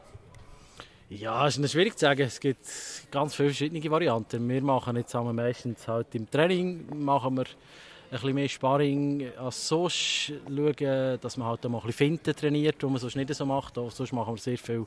Ja, 1.10 1.46
ist 1.48 1.72
schwierig 1.72 1.94
zu 1.94 2.06
sagen. 2.06 2.22
Es 2.22 2.40
gibt 2.40 2.66
ganz 3.12 3.36
viele 3.36 3.50
verschiedene 3.50 3.92
Varianten. 3.92 4.50
Wir 4.50 4.62
machen 4.62 4.96
jetzt 4.98 5.14
haben 5.14 5.28
wir 5.28 5.34
meistens 5.34 5.88
halt 5.88 6.16
im 6.16 6.30
Training 6.30 6.86
machen 7.04 7.38
wir 7.38 7.44
ein 7.44 8.12
bisschen 8.12 8.34
mehr 8.34 8.50
Sparring 8.50 9.30
als 9.38 9.68
sonst. 9.68 10.34
Schauen, 10.48 11.20
dass 11.22 11.38
man 11.38 11.48
halt 11.48 11.66
auch 11.66 11.70
mal 11.70 11.78
ein 11.78 11.86
bisschen 11.86 12.18
Finten 12.18 12.36
trainiert, 12.36 12.82
was 12.82 12.90
man 12.90 13.00
sonst 13.00 13.16
nicht 13.16 13.34
so 13.34 13.46
macht. 13.46 13.78
Auch 13.78 13.92
sonst 13.92 14.14
machen 14.14 14.34
wir 14.34 14.42
sehr 14.42 14.58
viel 14.58 14.86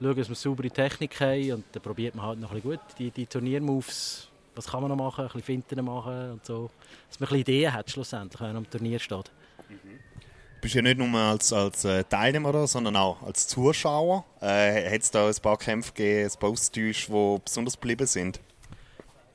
schauen, 0.00 0.16
dass 0.16 0.28
wir 0.28 0.34
saubere 0.34 0.70
Technik 0.70 1.20
haben 1.20 1.52
und 1.52 1.64
dann 1.70 1.82
probiert 1.82 2.16
man 2.16 2.26
halt 2.26 2.40
noch 2.40 2.50
ein 2.50 2.60
bisschen 2.60 2.78
gut 2.78 2.98
die, 2.98 3.10
die 3.10 3.26
Turniermoves 3.26 4.28
was 4.56 4.66
kann 4.68 4.82
man 4.82 4.90
noch 4.90 4.96
machen, 4.96 5.22
ein 5.22 5.26
bisschen 5.26 5.42
Finten 5.42 5.84
machen 5.84 6.32
und 6.32 6.44
so. 6.46 6.70
Dass 7.08 7.18
man 7.18 7.28
ein 7.28 7.32
bisschen 7.32 7.40
Ideen 7.40 7.72
hat 7.72 7.90
schlussendlich, 7.90 8.40
wenn 8.40 8.48
man 8.48 8.58
am 8.58 8.70
Turnier 8.70 8.98
steht. 8.98 9.30
Mhm. 9.68 9.98
Du 10.64 10.66
bist 10.66 10.76
ja 10.76 10.80
nicht 10.80 10.96
nur 10.96 11.20
als, 11.20 11.52
als 11.52 11.84
äh, 11.84 12.04
Teilnehmer, 12.04 12.66
sondern 12.66 12.96
auch 12.96 13.22
als 13.22 13.46
Zuschauer. 13.48 14.24
Äh, 14.40 14.94
hat 14.94 15.02
es 15.02 15.10
da 15.10 15.28
ein 15.28 15.34
paar 15.42 15.58
Kämpfe 15.58 15.92
gegeben, 15.92 16.30
ein 16.32 16.40
paar 16.40 16.48
Austausche, 16.48 17.12
die 17.12 17.40
besonders 17.44 17.74
geblieben 17.74 18.06
sind? 18.06 18.40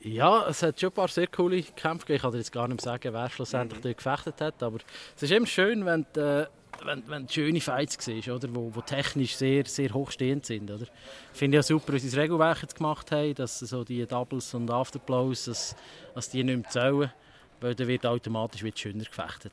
Ja, 0.00 0.48
es 0.48 0.60
hat 0.64 0.80
schon 0.80 0.90
ein 0.90 0.94
paar 0.94 1.06
sehr 1.06 1.28
coole 1.28 1.62
Kämpfe 1.62 2.04
gegeben. 2.04 2.16
Ich 2.16 2.22
kann 2.22 2.32
dir 2.32 2.38
jetzt 2.38 2.50
gar 2.50 2.66
nicht 2.66 2.80
sagen, 2.80 3.14
wer 3.14 3.30
schlussendlich 3.30 3.78
mhm. 3.78 3.82
dort 3.82 3.96
gefechtet 3.98 4.40
hat. 4.40 4.60
Aber 4.60 4.78
es 5.14 5.22
ist 5.22 5.30
immer 5.30 5.46
schön, 5.46 5.86
wenn 5.86 6.04
du, 6.14 6.20
äh, 6.20 6.46
wenn, 6.84 7.08
wenn 7.08 7.26
du 7.28 7.32
schöne 7.32 7.60
Fights 7.60 8.04
siehst, 8.04 8.28
oder? 8.28 8.52
Wo, 8.52 8.74
wo 8.74 8.80
technisch 8.80 9.36
sehr, 9.36 9.64
sehr 9.66 9.94
hochstehend 9.94 10.44
sind. 10.44 10.68
Oder? 10.68 10.88
Ich 11.32 11.38
finde 11.38 11.58
ja 11.58 11.62
super, 11.62 11.92
wie 11.92 12.00
sie 12.00 12.08
das 12.08 12.16
Regelwerk 12.16 12.62
jetzt 12.62 12.74
gemacht 12.74 13.12
haben, 13.12 13.36
dass 13.36 13.60
so 13.60 13.84
die 13.84 14.04
Doubles 14.04 14.52
und 14.54 14.68
Afterblows, 14.68 15.44
dass, 15.44 15.76
dass 16.12 16.28
die 16.28 16.42
nicht 16.42 16.56
mehr 16.56 16.70
zählen, 16.70 17.12
weil 17.60 17.76
dann 17.76 17.86
wird 17.86 18.04
automatisch 18.04 18.64
wieder 18.64 18.76
schöner 18.76 19.04
gefechtet. 19.04 19.52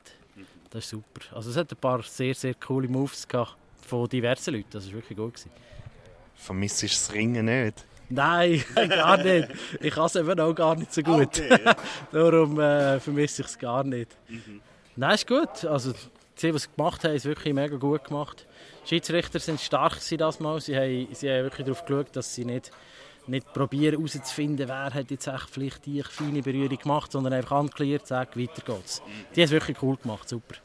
Das 0.70 0.84
ist 0.84 0.90
super. 0.90 1.22
Also 1.36 1.50
es 1.50 1.58
hat 1.58 1.72
ein 1.72 1.78
paar 1.78 2.04
sehr, 2.04 2.36
sehr 2.36 2.54
coole 2.54 2.88
Moves 2.88 3.28
gehabt 3.28 3.56
von 3.86 4.08
diversen 4.08 4.54
Leuten. 4.54 4.70
Das 4.72 4.86
war 4.88 4.94
wirklich 4.94 5.18
gut. 5.18 5.34
Gewesen. 5.34 5.52
Vermisst 6.36 6.82
du 6.82 6.88
das 6.88 7.12
Ringen 7.14 7.46
nicht? 7.46 7.86
Nein, 8.10 8.64
gar 8.74 9.18
nicht. 9.18 9.50
Ich 9.82 9.94
kann 9.94 10.06
es 10.06 10.16
eben 10.16 10.40
auch 10.40 10.54
gar 10.54 10.76
nicht 10.76 10.94
so 10.94 11.02
gut. 11.02 11.28
Okay, 11.28 11.60
ja. 11.64 11.76
Darum 12.12 12.60
äh, 12.60 13.00
vermisse 13.00 13.42
ich 13.42 13.48
es 13.50 13.60
gar 13.60 13.84
nicht. 13.84 14.16
Mhm. 14.30 14.62
Nein, 14.96 15.16
ist 15.16 15.28
gut. 15.28 15.66
Also 15.66 15.94
sie, 16.36 16.54
was 16.54 16.64
sie 16.64 16.70
gemacht 16.76 17.04
haben, 17.04 17.16
ist 17.16 17.26
wirklich 17.26 17.54
mega 17.54 17.76
gut 17.76 18.06
gemacht. 18.06 18.46
Die 18.86 18.90
Schiedsrichter 18.90 19.40
sind 19.40 19.60
stark 19.60 20.00
das 20.18 20.40
Mal. 20.40 20.62
Sie 20.62 20.76
haben, 20.76 21.08
sie 21.14 21.30
haben 21.30 21.44
wirklich 21.44 21.66
darauf 21.66 21.86
geschaut, 21.86 22.16
dass 22.16 22.34
sie 22.34 22.46
nicht, 22.46 22.72
nicht 23.28 23.52
probieren 23.54 23.96
herauszufinden, 23.96 24.68
wer 24.68 24.94
hat 24.94 25.12
jetzt 25.12 25.28
echt 25.28 25.50
vielleicht 25.50 25.86
die 25.86 26.04
feine 26.04 26.42
Berührung 26.42 26.78
gemacht, 26.78 27.12
sondern 27.12 27.34
einfach 27.34 27.58
anklärt, 27.58 28.08
sagt, 28.08 28.38
weiter 28.38 28.62
geht's. 28.66 29.02
Die 29.36 29.42
haben 29.42 29.46
es 29.46 29.52
wirklich 29.52 29.82
cool 29.82 29.98
gemacht, 29.98 30.28
super. 30.30 30.56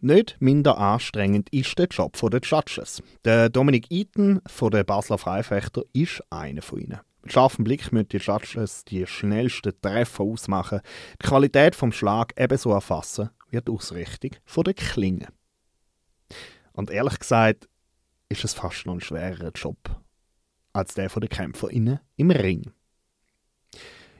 Nicht 0.00 0.36
minder 0.38 0.76
anstrengend 0.76 1.48
ist 1.50 1.78
der 1.78 1.86
Job 1.86 2.18
der 2.30 2.40
Judges. 2.40 3.02
Der 3.24 3.48
Dominik 3.48 3.90
Eaton 3.90 4.42
von 4.46 4.70
der 4.70 4.84
Basler 4.84 5.16
Freifechter 5.16 5.82
ist 5.94 6.22
einer 6.30 6.60
von 6.60 6.80
ihnen. 6.80 7.00
Mit 7.22 7.32
scharfem 7.32 7.64
Blick 7.64 7.90
müssen 7.90 8.08
die 8.08 8.18
Judges 8.18 8.84
die 8.84 9.06
schnellsten 9.06 9.72
Treffer 9.80 10.24
ausmachen, 10.24 10.80
die 11.22 11.26
Qualität 11.26 11.74
vom 11.74 11.90
Schlag 11.90 12.34
ebenso 12.36 12.70
erfassen 12.70 13.30
wie 13.48 13.60
die 13.62 13.72
Ausrichtung 13.72 14.32
der 14.54 14.74
Klinge. 14.74 15.28
Und 16.74 16.90
ehrlich 16.90 17.18
gesagt 17.18 17.66
ist 18.28 18.44
es 18.44 18.52
fast 18.52 18.84
noch 18.84 18.94
ein 18.94 19.00
schwererer 19.00 19.52
Job 19.54 19.78
als 20.74 20.92
der 20.92 21.08
der 21.08 21.28
KämpferInnen 21.28 22.00
im 22.16 22.30
Ring. 22.30 22.70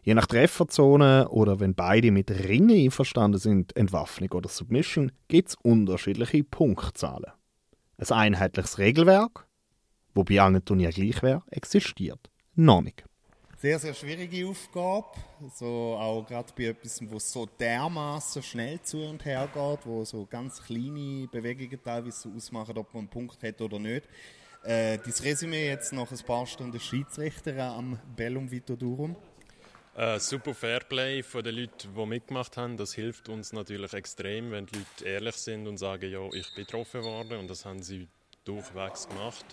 Je 0.02 0.14
nach 0.14 0.26
Trefferzone 0.26 1.28
oder 1.28 1.60
wenn 1.60 1.74
beide 1.74 2.10
mit 2.10 2.30
Ringen 2.30 2.76
einverstanden 2.76 3.38
sind, 3.38 3.76
Entwaffnung 3.76 4.30
oder 4.32 4.48
Submission, 4.48 5.12
gibt 5.28 5.50
es 5.50 5.54
unterschiedliche 5.56 6.44
Punktzahlen. 6.44 7.32
Ein 7.98 8.10
einheitliches 8.10 8.78
Regelwerk, 8.78 9.46
wo 10.14 10.24
bei 10.24 10.40
allen 10.40 10.64
Turnieren 10.64 10.92
gleich 10.92 11.22
wäre, 11.22 11.42
existiert 11.50 12.30
noch 12.54 12.82
nicht 12.82 13.04
sehr, 13.64 13.78
sehr 13.78 13.94
schwierige 13.94 14.46
Aufgabe. 14.46 15.06
So 15.54 15.96
auch 15.98 16.26
gerade 16.26 16.52
bei 16.54 16.64
etwas, 16.64 17.00
wo 17.10 17.18
so 17.18 17.46
dermaßen 17.46 18.42
schnell 18.42 18.78
zu 18.82 19.02
und 19.02 19.24
her 19.24 19.48
geht, 19.54 19.86
wo 19.86 20.04
so 20.04 20.26
ganz 20.26 20.62
kleine 20.62 21.26
Bewegungen 21.32 21.82
teilweise 21.82 22.28
ausmachen, 22.28 22.76
ob 22.76 22.92
man 22.92 23.04
einen 23.04 23.08
Punkt 23.08 23.42
hat 23.42 23.62
oder 23.62 23.78
nicht. 23.78 24.06
Äh, 24.64 24.98
das 25.04 25.22
Resümee 25.22 25.68
jetzt 25.68 25.92
nach 25.92 26.10
ein 26.10 26.18
paar 26.26 26.46
Stunden 26.46 26.80
Schiedsrichter 26.80 27.62
am 27.62 27.98
Bellum 28.16 28.50
Vitodurum. 28.50 29.14
Äh, 29.94 30.18
super 30.18 30.54
Fairplay 30.54 31.22
von 31.22 31.44
den 31.44 31.54
Leuten, 31.54 31.94
die 31.94 32.06
mitgemacht 32.06 32.56
haben. 32.56 32.76
Das 32.78 32.94
hilft 32.94 33.28
uns 33.28 33.52
natürlich 33.52 33.92
extrem, 33.92 34.50
wenn 34.50 34.66
die 34.66 34.78
Leute 34.78 35.04
ehrlich 35.04 35.36
sind 35.36 35.68
und 35.68 35.76
sagen, 35.76 36.10
ja, 36.10 36.26
ich 36.32 36.52
bin 36.54 36.64
getroffen 36.64 37.02
worden. 37.02 37.40
Und 37.40 37.50
das 37.50 37.66
haben 37.66 37.82
sie 37.82 38.08
durchwegs 38.44 39.06
gemacht. 39.06 39.44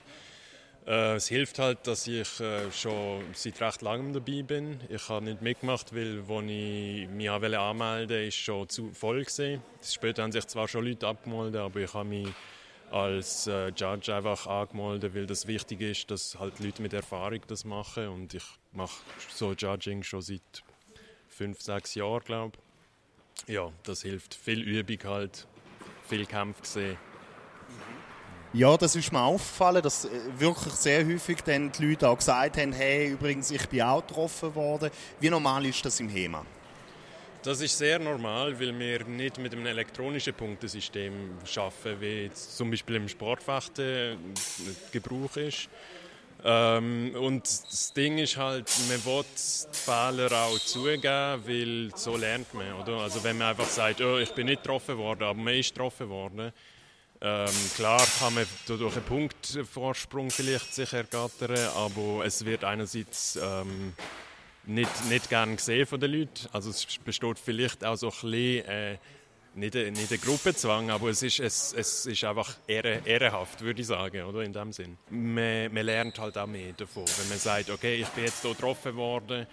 Äh, 0.87 1.15
es 1.15 1.27
hilft 1.27 1.59
halt, 1.59 1.85
dass 1.85 2.07
ich 2.07 2.39
äh, 2.39 2.71
schon 2.71 3.21
seit 3.33 3.61
recht 3.61 3.81
langem 3.81 4.13
dabei 4.13 4.43
bin. 4.43 4.79
Ich 4.89 5.09
habe 5.09 5.25
nicht 5.25 5.41
mitgemacht, 5.41 5.93
weil 5.93 6.23
als 6.27 6.43
ich 6.47 7.09
mich 7.09 7.29
anmelden 7.29 7.79
wollte, 7.79 8.15
ist 8.15 8.37
schon 8.37 8.69
zu 8.69 8.91
voll 8.93 9.25
gesehen. 9.25 9.61
Später 9.83 10.23
haben 10.23 10.31
sich 10.31 10.47
zwar 10.47 10.69
schon 10.69 10.85
Leute 10.85 11.05
abgemeldet, 11.05 11.61
aber 11.61 11.81
ich 11.81 11.93
habe 11.93 12.07
mich 12.07 12.29
als 12.91 13.47
äh, 13.47 13.69
Judge 13.69 14.13
einfach 14.13 14.47
angemeldet, 14.47 15.15
weil 15.15 15.25
das 15.25 15.47
wichtig 15.47 15.81
ist, 15.81 16.11
dass 16.11 16.37
halt 16.37 16.59
Leute 16.59 16.81
mit 16.81 16.93
Erfahrung 16.93 17.39
das 17.47 17.63
machen 17.63 18.07
und 18.09 18.33
ich 18.33 18.43
mache 18.73 19.01
so 19.29 19.53
Judging 19.53 20.03
schon 20.03 20.21
seit 20.21 20.63
fünf, 21.29 21.61
sechs 21.61 21.95
Jahren, 21.95 22.21
glaube 22.23 22.57
ich. 23.47 23.53
Ja, 23.53 23.71
das 23.83 24.01
hilft. 24.01 24.35
Viel 24.35 24.61
Übung 24.61 24.97
halt, 25.05 25.47
viel 26.07 26.25
Kampf 26.25 26.61
gesehen. 26.61 26.97
Ja, 28.53 28.75
das 28.75 28.97
ist 28.97 29.13
mir 29.13 29.21
aufgefallen, 29.21 29.81
dass 29.81 30.03
äh, 30.03 30.09
wirklich 30.37 30.73
sehr 30.73 31.05
häufig 31.05 31.41
dann 31.41 31.71
die 31.71 31.85
Leute 31.85 32.09
auch 32.09 32.17
gesagt 32.17 32.57
haben, 32.57 32.73
hey, 32.73 33.11
übrigens, 33.11 33.49
ich 33.49 33.67
bin 33.69 33.81
auch 33.81 34.05
getroffen 34.05 34.53
worden. 34.53 34.91
Wie 35.21 35.29
normal 35.29 35.65
ist 35.65 35.85
das 35.85 36.01
im 36.01 36.09
HEMA? 36.09 36.45
Das 37.43 37.59
ist 37.59 37.75
sehr 37.75 37.97
normal, 37.97 38.59
weil 38.59 38.77
wir 38.77 39.03
nicht 39.05 39.39
mit 39.39 39.51
einem 39.53 39.65
elektronischen 39.65 40.35
Punktesystem 40.35 41.31
arbeiten, 41.55 41.99
wie 41.99 42.31
zum 42.33 42.69
Beispiel 42.69 42.97
im 42.97 43.09
Sportfechten 43.09 44.15
Gebrauch 44.91 45.35
ist. 45.37 45.67
Ähm, 46.43 47.15
und 47.15 47.41
das 47.43 47.93
Ding 47.93 48.19
ist 48.19 48.37
halt, 48.37 48.69
man 48.87 49.05
will 49.05 49.23
die 49.23 49.75
Fehler 49.75 50.31
auch 50.31 50.59
zugeben, 50.59 51.41
weil 51.47 51.91
so 51.95 52.15
lernt 52.15 52.53
man. 52.53 52.73
Oder? 52.73 52.97
Also 52.97 53.23
wenn 53.23 53.39
man 53.39 53.47
einfach 53.47 53.67
sagt, 53.67 54.01
oh, 54.01 54.19
ich 54.19 54.31
bin 54.33 54.45
nicht 54.45 54.61
getroffen 54.61 54.97
worden, 54.99 55.23
aber 55.23 55.39
man 55.39 55.55
ist 55.55 55.73
getroffen 55.73 56.09
worden, 56.09 56.53
ähm, 57.21 57.49
klar 57.75 58.05
kann 58.19 58.35
man 58.35 58.45
durch 58.67 58.95
einen 58.95 59.05
Punktvorsprung 59.05 60.29
vielleicht 60.29 60.75
sich 60.75 60.93
ergattern, 60.93 61.57
aber 61.75 62.23
es 62.23 62.45
wird 62.45 62.63
einerseits 62.63 63.35
ähm, 63.41 63.93
nicht, 64.65 65.05
nicht 65.09 65.29
gern 65.29 65.55
gesehen 65.55 65.85
von 65.85 65.99
den 65.99 66.11
Leuten. 66.11 66.47
Also 66.51 66.69
es 66.69 66.85
besteht 67.03 67.39
vielleicht 67.39 67.83
auch 67.83 67.95
so 67.95 68.07
ein 68.07 68.11
bisschen 68.11 68.65
äh, 68.65 68.97
nicht, 69.53 69.75
ein, 69.75 69.93
nicht 69.93 70.11
ein 70.11 70.21
Gruppenzwang, 70.21 70.89
aber 70.89 71.09
es 71.09 71.23
ist, 71.23 71.39
es, 71.39 71.73
es 71.73 72.05
ist 72.05 72.23
einfach 72.23 72.55
ehre, 72.67 73.01
ehrenhaft, 73.05 73.61
würde 73.61 73.81
ich 73.81 73.87
sagen, 73.87 74.23
oder 74.23 74.41
in 74.43 74.53
dem 74.53 74.71
Sinn. 74.71 74.97
Man, 75.09 75.73
man 75.73 75.85
lernt 75.85 76.17
halt 76.19 76.37
auch 76.37 76.47
mehr 76.47 76.73
davon, 76.73 77.05
wenn 77.17 77.29
man 77.29 77.37
sagt, 77.37 77.69
okay, 77.69 77.95
ich 77.95 78.07
bin 78.09 78.25
jetzt 78.25 78.41
hier 78.41 78.51
getroffen 78.51 78.95
worden, 78.95 79.47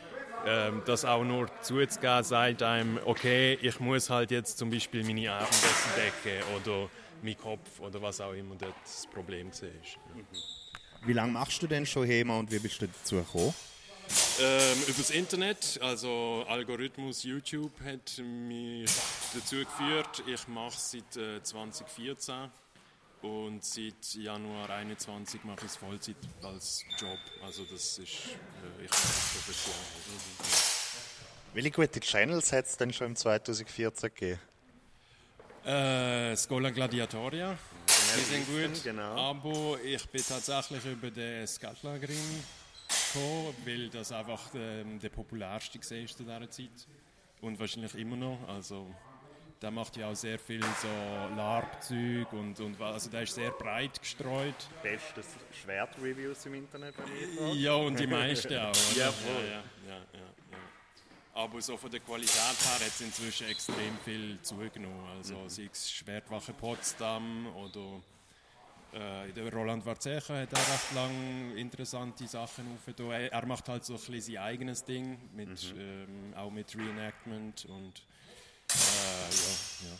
ähm, 0.47 0.83
das 0.87 1.05
auch 1.05 1.25
nur 1.25 1.49
zuzugeben, 1.63 2.23
sagt 2.23 2.63
einem, 2.63 3.01
okay, 3.05 3.59
ich 3.61 3.81
muss 3.81 4.09
halt 4.09 4.31
jetzt 4.31 4.59
zum 4.59 4.71
Beispiel 4.71 5.03
meine 5.05 5.33
Abendessen 5.33 5.91
decken 5.97 6.43
oder 6.57 6.89
meinen 7.23 7.37
Kopf 7.37 7.81
oder 7.81 8.01
was 8.01 8.21
auch 8.21 8.33
immer 8.33 8.55
das 8.57 9.09
Problem 9.13 9.51
war. 9.51 9.69
Wie 11.05 11.13
lange 11.13 11.33
machst 11.33 11.63
du 11.63 11.67
denn 11.67 11.87
schon 11.87 12.07
HEMA 12.07 12.39
und 12.39 12.53
wie 12.53 12.59
bist 12.59 12.81
du 12.81 12.87
dazu 12.87 13.17
gekommen? 13.17 13.55
Ähm, 14.41 14.83
übers 14.87 15.11
Internet, 15.11 15.79
also 15.83 16.45
Algorithmus 16.49 17.25
YouTube 17.25 17.73
hat 17.85 18.19
mich 18.19 18.91
dazu 19.35 19.57
geführt. 19.57 20.23
Ich 20.27 20.47
mache 20.49 20.77
es 20.77 20.93
seit 20.93 21.17
äh, 21.17 21.43
2014 21.43 22.51
und 23.23 23.65
seit 23.65 24.15
Januar 24.15 24.67
2021 24.67 25.45
mache 25.45 25.59
ich 25.61 25.73
es 25.73 25.77
Vollzeit 25.77 26.17
als 26.43 26.85
Job. 26.99 27.19
Also 27.45 27.65
das 27.65 27.99
ist, 27.99 28.01
äh, 28.01 28.85
ich 28.85 28.91
mache 28.91 29.03
es 29.03 29.33
professionell. 29.35 29.79
Welche 31.55 31.71
gute 31.71 32.01
Channels 32.01 32.53
hat 32.53 32.67
es 32.67 32.77
denn 32.77 32.93
schon 32.93 33.09
im 33.09 33.17
2014 33.17 34.11
gegeben? 34.15 34.41
Äh, 35.65 36.37
Scola 36.37 36.71
Gladiatoria, 36.71 37.59
die 38.17 38.25
sind 38.25 38.47
gut. 38.47 38.85
Genau. 38.85 39.17
Aber 39.17 39.79
ich 39.83 40.09
bin 40.09 40.23
tatsächlich 40.27 40.85
über 40.85 41.11
den 41.11 41.47
Skattlagrim 41.47 42.45
gekommen, 43.13 43.55
weil 43.65 43.89
das 43.89 44.13
einfach 44.13 44.51
ähm, 44.55 44.99
der 44.99 45.09
populärste 45.09 45.79
war 45.79 46.07
zu 46.07 46.23
dieser 46.25 46.51
Zeit. 46.51 46.89
Und 47.41 47.59
wahrscheinlich 47.61 47.95
immer 47.95 48.17
noch. 48.17 48.39
Also, 48.49 48.87
der 49.61 49.71
macht 49.71 49.97
ja 49.97 50.09
auch 50.09 50.15
sehr 50.15 50.39
viel 50.39 50.63
so 50.63 50.89
LARP-Zeug 51.37 52.33
und, 52.33 52.61
und 52.61 52.81
also 52.81 53.11
der 53.11 53.23
ist 53.23 53.35
sehr 53.35 53.51
breit 53.51 54.01
gestreut. 54.01 54.55
Bestes 54.83 55.27
Schwert-Reviews 55.63 56.47
im 56.47 56.55
Internet 56.55 56.97
bei 56.97 57.05
mir. 57.07 57.55
Ja, 57.55 57.75
und 57.75 57.99
die 57.99 58.07
meisten 58.07 58.57
auch. 58.57 58.73
Jawohl. 58.97 59.15
Ja, 59.27 59.43
ja, 59.43 59.63
ja, 59.89 59.97
ja, 60.13 60.21
ja. 60.53 60.59
Aber 61.35 61.61
so 61.61 61.77
von 61.77 61.91
der 61.91 62.01
Qualität 62.01 62.37
her 62.37 62.75
hat 62.75 62.83
es 62.83 63.01
inzwischen 63.01 63.49
extrem 63.49 63.97
viel 64.05 64.41
zugenommen. 64.43 65.07
Also 65.17 65.49
sei 65.49 65.69
es 65.73 65.91
Schwertwache 65.91 66.53
Potsdam 66.53 67.49
oder 67.57 68.01
der 68.93 69.53
Roland 69.53 69.85
Varzecha 69.85 70.35
hat 70.35 70.55
auch 70.55 70.59
recht 70.59 70.95
lang 70.95 71.57
interessante 71.57 72.27
Sachen 72.27 72.65
aufgetan. 72.75 73.11
Er, 73.11 73.33
er 73.33 73.47
macht 73.47 73.69
halt 73.69 73.85
so 73.85 73.95
ein 73.95 73.99
bisschen 73.99 74.21
sein 74.21 74.39
eigenes 74.39 74.85
Ding, 74.85 75.19
mit, 75.35 75.75
ähm, 75.79 76.35
auch 76.37 76.51
mit 76.51 76.77
Reenactment 76.77 77.67
und 77.67 78.03
äh, 78.71 79.85
ja, 79.85 79.91
ja. 79.91 79.97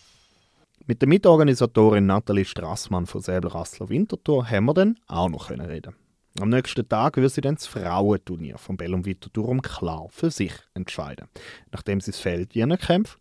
Mit 0.87 1.03
der 1.03 1.09
Mitorganisatorin 1.09 2.07
Nathalie 2.07 2.45
Strassmann 2.45 3.07
von 3.07 3.21
Säbelrassler 3.21 3.89
Winterthur 3.89 4.49
haben 4.49 4.65
wir 4.67 4.75
dann 4.75 4.99
auch 5.07 5.29
noch 5.29 5.49
können 5.49 5.67
reden. 5.67 5.95
Am 6.41 6.51
nächsten 6.51 6.89
Tag 6.89 7.17
wird 7.17 7.33
sie 7.33 7.41
dann 7.41 7.57
das 7.57 7.67
Frauenturnier 7.67 8.59
vom 8.59 8.77
Bellum 8.77 9.05
Winterthur 9.05 9.61
klar 9.61 10.07
für 10.11 10.31
sich 10.31 10.53
entscheiden, 10.75 11.29
nachdem 11.73 12.01
sie 12.01 12.13
das 12.13 12.21
Feld 12.21 12.55
jener 12.55 12.77
Kämpfe 12.79 13.19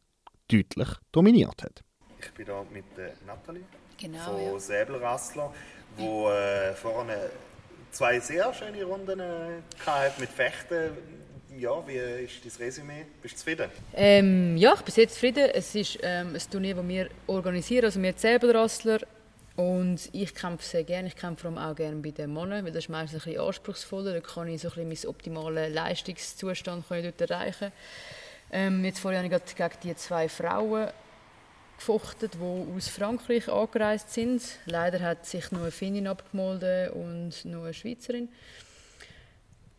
deutlich 0.48 0.90
dominiert 1.12 1.64
hat. 1.64 1.84
Ich 2.20 2.32
bin 2.34 2.46
hier 2.46 2.66
mit 2.72 2.86
der 2.96 3.14
Nathalie 3.26 3.64
Genau, 3.98 4.24
von 4.24 4.54
ja. 4.54 4.60
Säbelrassler, 4.60 5.54
wo 5.98 6.30
äh, 6.30 6.74
vorne 6.74 7.18
zwei 7.92 8.20
sehr 8.20 8.54
schöne 8.54 8.84
Runden 8.84 9.20
äh, 9.20 10.10
mit 10.20 10.30
Fechten. 10.30 10.92
Ja, 11.58 11.88
wie 11.88 11.96
ist 11.96 12.46
dein 12.46 12.66
Resümee? 12.66 13.06
Bist 13.22 13.36
du 13.36 13.38
zufrieden? 13.40 13.72
Ähm, 13.96 14.58
ja, 14.58 14.74
ich 14.76 14.82
bin 14.82 14.94
sehr 14.94 15.08
zufrieden. 15.08 15.50
Es 15.54 15.74
ist 15.74 15.98
ähm, 16.04 16.36
ein 16.36 16.52
Turnier, 16.52 16.76
das 16.76 16.88
wir 16.88 17.10
organisieren, 17.26 17.86
also 17.86 18.02
wir 18.02 18.14
Säbelrassler. 18.16 19.00
Und 19.56 20.10
ich 20.14 20.36
kämpfe 20.36 20.64
sehr 20.64 20.84
gerne. 20.84 21.08
Ich 21.08 21.16
kämpfe 21.16 21.50
vor 21.50 21.58
allem 21.58 21.72
auch 21.72 21.76
gerne 21.76 21.96
bei 21.96 22.12
den 22.12 22.32
Männern, 22.32 22.64
weil 22.64 22.72
das 22.72 22.84
ist 22.84 22.90
meistens 22.90 23.24
ein 23.24 23.32
bisschen 23.32 23.48
anspruchsvoller. 23.48 24.14
Da 24.14 24.20
kann 24.20 24.48
ich 24.50 24.62
so 24.62 24.68
ein 24.68 24.88
bisschen 24.88 25.08
meinen 25.10 25.16
optimalen 25.16 25.74
Leistungszustand 25.74 26.86
dort 26.88 27.22
erreichen. 27.22 27.72
Ähm, 28.52 28.86
jetzt 28.86 29.00
vorher 29.00 29.24
habe 29.24 29.36
ich 29.36 29.56
gerade 29.56 29.72
gegen 29.80 29.96
die 29.96 29.96
zwei 29.96 30.30
Frauen 30.30 30.90
gefochten, 31.78 32.30
die 32.34 32.76
aus 32.76 32.88
Frankreich 32.90 33.48
angereist 33.50 34.14
sind. 34.14 34.42
Leider 34.66 35.00
hat 35.00 35.26
sich 35.26 35.52
nur 35.52 35.62
eine 35.62 35.72
Finnin 35.72 36.08
abgemolden 36.08 36.90
und 36.92 37.46
nur 37.46 37.66
eine 37.66 37.74
Schweizerin. 37.74 38.30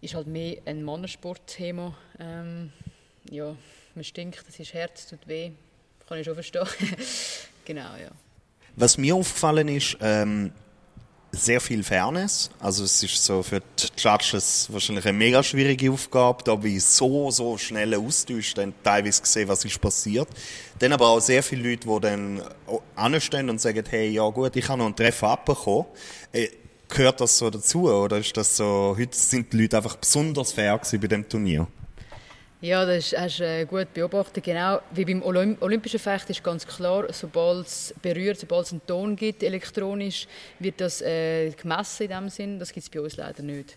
Ist 0.00 0.14
halt 0.14 0.26
mehr 0.26 0.58
ein 0.64 0.82
Mannensportthema. 0.82 1.96
Ähm, 2.18 2.72
ja, 3.30 3.54
man 3.94 4.04
stinkt, 4.04 4.44
es 4.48 4.58
ist 4.60 4.74
Herz, 4.74 5.08
tut 5.08 5.26
weh. 5.26 5.50
Kann 6.08 6.18
ich 6.18 6.24
schon 6.24 6.34
verstehen. 6.34 6.66
genau, 7.64 7.96
ja. 7.96 8.10
Was 8.76 8.96
mir 8.96 9.14
aufgefallen 9.14 9.68
ist, 9.68 9.98
ähm, 10.00 10.52
sehr 11.32 11.60
viel 11.60 11.82
Fairness. 11.82 12.50
Also 12.58 12.84
es 12.84 13.02
ist 13.02 13.22
so 13.22 13.42
für 13.42 13.60
die 13.60 13.86
Judges 13.96 14.68
wahrscheinlich 14.72 15.06
eine 15.06 15.16
mega 15.16 15.42
schwierige 15.42 15.90
Aufgabe, 15.90 16.42
da 16.44 16.54
bei 16.54 16.78
so, 16.78 17.30
so 17.30 17.58
schnellen 17.58 18.04
Austausch 18.04 18.54
dann 18.54 18.72
teilweise 18.82 19.22
gesehen, 19.22 19.48
was 19.48 19.64
ist 19.64 19.80
passiert. 19.80 20.28
Dann 20.78 20.92
aber 20.92 21.08
auch 21.08 21.20
sehr 21.20 21.42
viele 21.42 21.70
Leute, 21.70 21.88
die 21.88 22.00
dann 22.00 22.42
anstehen 22.96 23.50
und 23.50 23.60
sagen, 23.60 23.84
hey, 23.88 24.08
ja 24.08 24.28
gut, 24.28 24.56
ich 24.56 24.68
habe 24.68 24.78
noch 24.78 24.86
einen 24.86 24.96
Treffer 24.96 25.28
abbekommen. 25.28 25.86
Äh, 26.32 26.48
gehört 26.88 27.20
das 27.20 27.36
so 27.36 27.50
dazu 27.50 27.90
oder 27.90 28.18
ist 28.18 28.36
das 28.36 28.56
so, 28.56 28.96
heute 28.98 29.16
sind 29.16 29.52
die 29.52 29.62
Leute 29.62 29.76
einfach 29.76 29.96
besonders 29.96 30.52
fair 30.52 30.78
gewesen 30.78 31.00
bei 31.00 31.06
dem 31.08 31.28
Turnier? 31.28 31.66
Ja, 32.60 32.84
das 32.84 33.14
hast 33.16 33.38
du 33.38 33.44
äh, 33.44 33.64
gut 33.66 33.94
beobachtet. 33.94 34.42
Genau 34.42 34.80
wie 34.90 35.04
beim 35.04 35.22
Olymp 35.22 35.62
Olympischen 35.62 36.00
Fechten 36.00 36.32
ist 36.32 36.42
ganz 36.42 36.66
klar, 36.66 37.06
sobald 37.12 37.68
es 37.68 37.94
berührt, 38.02 38.40
sobald 38.40 38.66
es 38.66 38.72
einen 38.72 38.84
Ton 38.84 39.14
gibt, 39.14 39.44
elektronisch, 39.44 40.26
wird 40.58 40.80
das 40.80 41.00
äh, 41.00 41.50
gemessen 41.50 42.02
in 42.02 42.08
dem 42.08 42.28
Sinn. 42.28 42.58
Das 42.58 42.72
gibt 42.72 42.82
es 42.82 42.90
bei 42.90 43.00
uns 43.00 43.16
leider 43.16 43.44
nicht. 43.44 43.76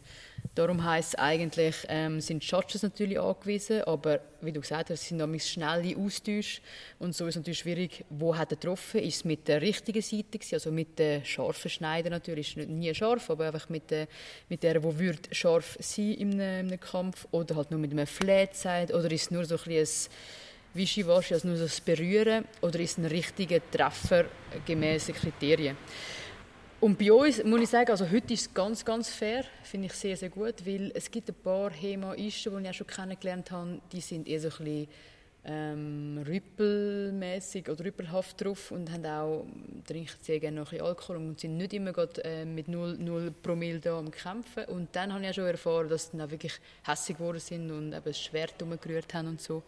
Darum 0.53 0.83
heisst 0.83 1.13
es 1.13 1.15
eigentlich, 1.19 1.75
ähm, 1.87 2.19
sind 2.19 2.43
Judges 2.43 2.83
natürlich 2.83 3.19
angewiesen, 3.19 3.83
aber 3.83 4.19
wie 4.41 4.51
du 4.51 4.59
gesagt 4.59 4.89
hast, 4.89 5.07
sind 5.07 5.17
nämlich 5.17 5.45
schnelle 5.45 5.95
Austausche 5.97 6.61
und 6.99 7.15
so 7.15 7.25
ist 7.25 7.31
es 7.31 7.35
natürlich 7.37 7.59
schwierig, 7.59 8.03
wo 8.09 8.35
hat 8.35 8.51
er 8.51 8.57
getroffen, 8.57 8.99
ist 8.99 9.15
es 9.15 9.25
mit 9.25 9.47
der 9.47 9.61
richtigen 9.61 10.01
Seite 10.01 10.37
gewesen, 10.37 10.55
also 10.55 10.71
mit 10.71 10.99
der 10.99 11.23
scharfen 11.23 11.69
Schneider 11.69 12.09
natürlich, 12.09 12.57
ist 12.57 12.67
nie 12.67 12.93
scharf, 12.93 13.29
aber 13.29 13.47
einfach 13.47 13.69
mit 13.69 13.89
der, 13.91 14.07
mit 14.49 14.63
der, 14.63 14.83
wo 14.83 14.97
würde 14.99 15.33
scharf 15.33 15.77
sein 15.79 16.11
in 16.11 16.33
einem, 16.33 16.65
in 16.65 16.67
einem 16.67 16.79
Kampf. 16.79 17.27
Oder 17.31 17.55
halt 17.55 17.71
nur 17.71 17.79
mit 17.79 17.91
einem 17.91 18.07
Flat 18.07 18.51
oder 18.93 19.11
ist 19.11 19.23
es 19.23 19.31
nur 19.31 19.45
so 19.45 19.55
ein 19.55 19.63
bisschen 19.63 20.11
ein 20.11 20.79
Wischiwaschi, 20.79 21.33
also 21.33 21.47
nur 21.47 21.57
das 21.57 21.79
Berühren? 21.81 22.45
Oder 22.61 22.79
ist 22.79 22.91
es 22.91 22.97
ein 22.97 23.05
richtiger 23.05 23.59
Treffer 23.71 24.25
gemäß 24.65 25.07
Kriterien. 25.07 25.77
Und 26.81 26.97
bei 26.97 27.13
uns 27.13 27.43
muss 27.43 27.61
ich 27.61 27.69
sagen, 27.69 27.91
also 27.91 28.09
heute 28.09 28.33
ist 28.33 28.41
es 28.41 28.53
ganz, 28.55 28.83
ganz 28.83 29.07
fair, 29.07 29.45
finde 29.61 29.85
ich 29.85 29.93
sehr, 29.93 30.17
sehr 30.17 30.29
gut, 30.29 30.65
weil 30.65 30.91
es 30.95 31.11
gibt 31.11 31.29
ein 31.29 31.35
paar 31.35 31.69
Hemaisten, 31.69 32.57
die 32.57 32.63
ich 32.63 32.69
auch 32.69 32.73
schon 32.73 32.87
kennengelernt 32.87 33.51
habe, 33.51 33.79
die 33.91 34.01
sind 34.01 34.27
eher 34.27 34.39
so 34.39 34.47
ein 34.47 34.65
bisschen 34.65 34.87
ähm, 35.45 36.23
rüppelmäßig 36.25 37.69
oder 37.69 37.85
rüppelhaft 37.85 38.43
drauf 38.43 38.71
und 38.71 38.91
haben 38.91 39.05
auch, 39.05 39.45
trinken 39.85 40.09
sehr 40.23 40.39
gerne 40.39 40.61
noch 40.61 40.73
ein 40.73 40.81
Alkohol 40.81 41.17
und 41.17 41.39
sind 41.39 41.57
nicht 41.57 41.73
immer 41.73 41.93
gerade, 41.93 42.23
äh, 42.23 42.45
mit 42.45 42.67
0, 42.67 42.97
0 42.97 43.31
Promille 43.43 43.79
da 43.79 43.99
am 43.99 44.09
Kämpfen. 44.09 44.65
Und 44.65 44.95
dann 44.95 45.13
habe 45.13 45.23
ich 45.23 45.29
auch 45.29 45.35
schon 45.35 45.45
erfahren, 45.45 45.87
dass 45.87 46.05
sie 46.05 46.17
dann 46.17 46.25
auch 46.25 46.31
wirklich 46.31 46.53
hässlich 46.83 47.15
geworden 47.15 47.39
sind 47.39 47.69
und 47.69 47.93
eben 47.93 48.03
das 48.03 48.19
Schwert 48.19 48.59
umgerührt 48.59 49.13
haben 49.13 49.27
und 49.27 49.39
so. 49.39 49.61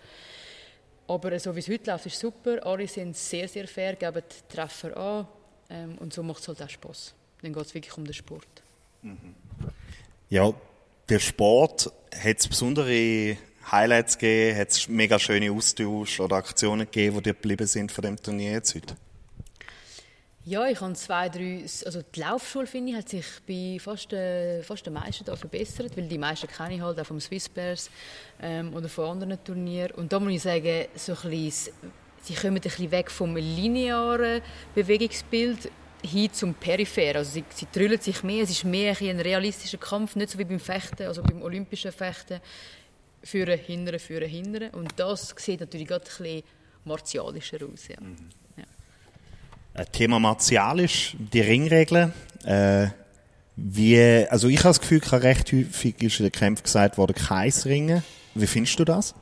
Aber 1.08 1.38
so 1.38 1.56
wie 1.56 1.60
es 1.60 1.70
heute 1.70 1.92
läuft, 1.92 2.08
ist 2.08 2.18
super. 2.18 2.66
Alle 2.66 2.88
sind 2.88 3.16
sehr, 3.16 3.48
sehr 3.48 3.68
fair, 3.68 3.96
geben 3.96 4.24
die 4.28 4.56
Treffer 4.56 4.98
an. 4.98 5.28
Ähm, 5.74 5.98
und 5.98 6.14
so 6.14 6.24
macht 6.24 6.42
es 6.42 6.48
halt 6.48 6.62
auch 6.62 6.70
Spass. 6.70 7.14
Dann 7.42 7.54
geht 7.54 7.66
es 7.66 7.74
wirklich 7.74 7.98
um 7.98 8.06
den 8.06 8.14
Sport. 8.14 8.48
Ja, 10.30 10.54
der 11.10 11.20
Sport 11.20 11.92
hat 12.16 12.40
es 12.40 12.48
besondere 12.48 13.38
Highlights 13.72 14.18
gegeben, 14.18 14.58
hat 14.58 14.70
es 14.70 14.88
mega 14.88 15.20
schöne 15.20 15.52
Austausch 15.52 16.20
oder 16.20 16.38
Aktionen 16.38 16.86
gegeben, 16.86 17.18
die 17.18 17.24
dir 17.24 17.34
geblieben 17.34 17.68
sind 17.68 17.92
von 17.92 18.04
dem 18.04 18.22
Turnier 18.22 18.52
jetzt 18.52 18.76
heute? 18.76 18.96
Ja, 20.46 20.68
ich 20.68 20.82
habe 20.82 20.94
zwei, 20.94 21.30
drei, 21.30 21.64
also 21.86 22.02
die 22.02 22.20
Laufschule 22.20 22.68
finde 22.68 22.92
ich, 22.92 22.98
hat 22.98 23.08
sich 23.08 23.26
bei 23.48 23.78
fast, 23.80 24.12
äh, 24.12 24.62
fast 24.62 24.86
den 24.86 24.92
meisten 24.94 25.24
da 25.24 25.38
verbessert, 25.38 25.96
weil 25.96 26.08
die 26.08 26.18
meisten 26.18 26.48
kenne 26.48 26.76
ich 26.76 26.82
halt 26.82 27.00
auch 27.00 27.06
vom 27.06 27.22
Swiss 27.22 27.48
Bears 27.48 27.90
ähm, 28.42 28.74
oder 28.74 28.90
von 28.90 29.06
anderen 29.06 29.42
Turnieren. 29.42 29.92
Und 29.92 30.12
da 30.12 30.20
muss 30.20 30.34
ich 30.34 30.42
sagen, 30.42 30.86
so 30.96 31.14
ein 31.14 31.30
bisschen, 31.30 31.74
sie 32.24 32.34
kommen 32.34 32.56
ein 32.56 32.62
bisschen 32.62 32.92
weg 32.92 33.12
vom 33.12 33.36
linearen 33.36 34.42
Bewegungsbild 34.74 35.70
hin 36.02 36.34
zum 36.34 36.54
Peripheren. 36.54 37.18
Also 37.18 37.32
sie, 37.32 37.44
sie 37.54 37.68
trüllen 37.68 38.00
sich 38.00 38.24
mehr, 38.24 38.44
es 38.44 38.50
ist 38.50 38.66
mehr 38.66 38.96
ein, 39.00 39.10
ein 39.10 39.20
realistischer 39.20 39.78
Kampf, 39.78 40.16
nicht 40.16 40.32
so 40.32 40.40
wie 40.40 40.46
beim 40.46 40.60
Fechten, 40.60 41.04
also 41.04 41.22
beim 41.22 41.42
olympischen 41.42 41.92
Fechten. 41.92 42.40
Führen, 43.24 43.58
hindern, 43.58 44.00
führen, 44.00 44.28
hindern. 44.28 44.70
Und 44.72 44.94
das 44.98 45.34
sieht 45.38 45.62
natürlich 45.62 45.88
gerade 45.88 46.04
ein 46.04 46.24
bisschen 46.24 46.44
martialischer 46.84 47.58
aus. 47.72 47.88
Ja. 47.88 47.96
Ja. 48.58 49.82
Äh, 49.82 49.86
Thema 49.86 50.20
martialisch, 50.20 51.16
die 51.18 51.40
Ringregeln. 51.40 52.14
Äh, 52.44 52.88
wie, 53.56 54.28
also 54.30 54.50
ich 54.50 54.60
habe 54.60 54.70
das 54.70 54.82
Gefühl, 54.82 55.00
gehabt, 55.00 55.24
recht 55.24 55.54
häufig 55.54 56.02
ist 56.02 56.20
in 56.20 56.26
den 56.26 56.32
Kämpfen 56.34 56.64
gesagt 56.64 56.98
worden, 56.98 57.16
kein 57.16 57.54
Ringen. 57.66 58.04
Wie 58.36 58.48
findest 58.48 58.78
du 58.80 58.84
das? 58.84 59.14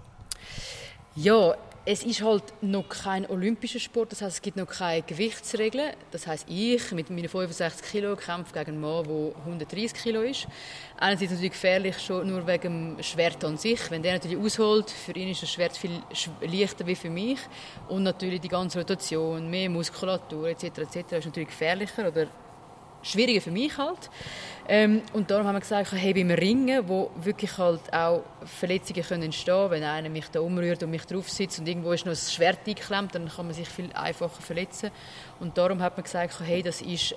Ja, 1.16 1.56
es 1.84 2.04
ist 2.04 2.22
halt 2.22 2.44
noch 2.62 2.88
kein 2.88 3.28
olympischer 3.28 3.80
Sport, 3.80 4.12
das 4.12 4.22
heißt, 4.22 4.36
es 4.36 4.42
gibt 4.42 4.56
noch 4.56 4.68
keine 4.68 5.02
Gewichtsregeln. 5.02 5.94
Das 6.12 6.28
heißt, 6.28 6.46
ich 6.48 6.92
mit 6.92 7.10
meinen 7.10 7.28
65 7.28 7.90
Kilo 7.90 8.16
kämpfe 8.16 8.54
gegen 8.54 8.72
einen 8.72 8.82
Mann, 8.82 9.04
der 9.04 9.36
130 9.46 9.94
Kilo 9.94 10.22
ist. 10.22 10.48
Einerseits 10.98 11.32
natürlich 11.32 11.54
gefährlich 11.54 11.98
schon 12.00 12.28
nur 12.28 12.46
wegen 12.46 12.96
dem 12.96 13.04
Schwert 13.04 13.44
an 13.44 13.58
sich. 13.58 13.80
Wenn 13.90 14.04
der 14.04 14.14
natürlich 14.14 14.38
ausholt, 14.38 14.92
für 14.92 15.14
ihn 15.14 15.30
ist 15.30 15.42
das 15.42 15.52
Schwert 15.52 15.76
viel 15.76 16.04
leichter 16.42 16.86
wie 16.86 16.96
für 16.96 17.10
mich. 17.10 17.40
Und 17.90 18.04
natürlich 18.04 18.42
die 18.42 18.48
ganze 18.48 18.78
Rotation, 18.78 19.50
mehr 19.50 19.70
Muskulatur 19.70 20.50
etc. 20.50 20.66
etc. 20.66 21.14
ist 21.14 21.26
natürlich 21.26 21.50
gefährlicher 21.50 22.08
oder 22.08 22.28
schwieriger 23.04 23.42
für 23.42 23.52
mich 23.52 23.78
halt. 23.78 24.10
Ähm, 24.68 25.02
und 25.14 25.30
darum 25.30 25.48
haben 25.48 25.56
wir 25.56 25.60
gesagt, 25.60 25.92
hey, 25.92 26.14
beim 26.14 26.32
Ringen, 26.32 26.88
wo 26.88 27.12
wirklich 27.16 27.58
halt 27.58 27.92
auch 27.94 28.24
Verletzungen 28.46 29.04
können 29.04 29.24
entstehen 29.24 29.70
wenn 29.70 29.84
einer 29.84 30.10
mich 30.10 30.30
da 30.30 30.40
umrührt 30.40 30.84
und 30.84 30.92
mich 30.92 31.06
drauf 31.06 31.30
sitzt 31.30 31.60
und 31.60 31.68
irgendwo 31.68 31.92
ist 31.92 32.06
noch 32.06 32.14
ein 32.14 32.16
Schwert 32.16 32.60
eingeklemmt, 32.68 33.16
dann 33.16 33.28
kann 33.28 33.48
man 33.48 33.56
sich 33.56 33.68
viel 33.68 33.92
einfacher 33.94 34.42
verletzen. 34.42 34.92
Und 35.40 35.58
darum 35.58 35.82
hat 35.82 35.98
man 35.98 36.04
gesagt, 36.04 36.40
hey, 36.46 36.62
das 36.62 36.82
ist 36.82 37.16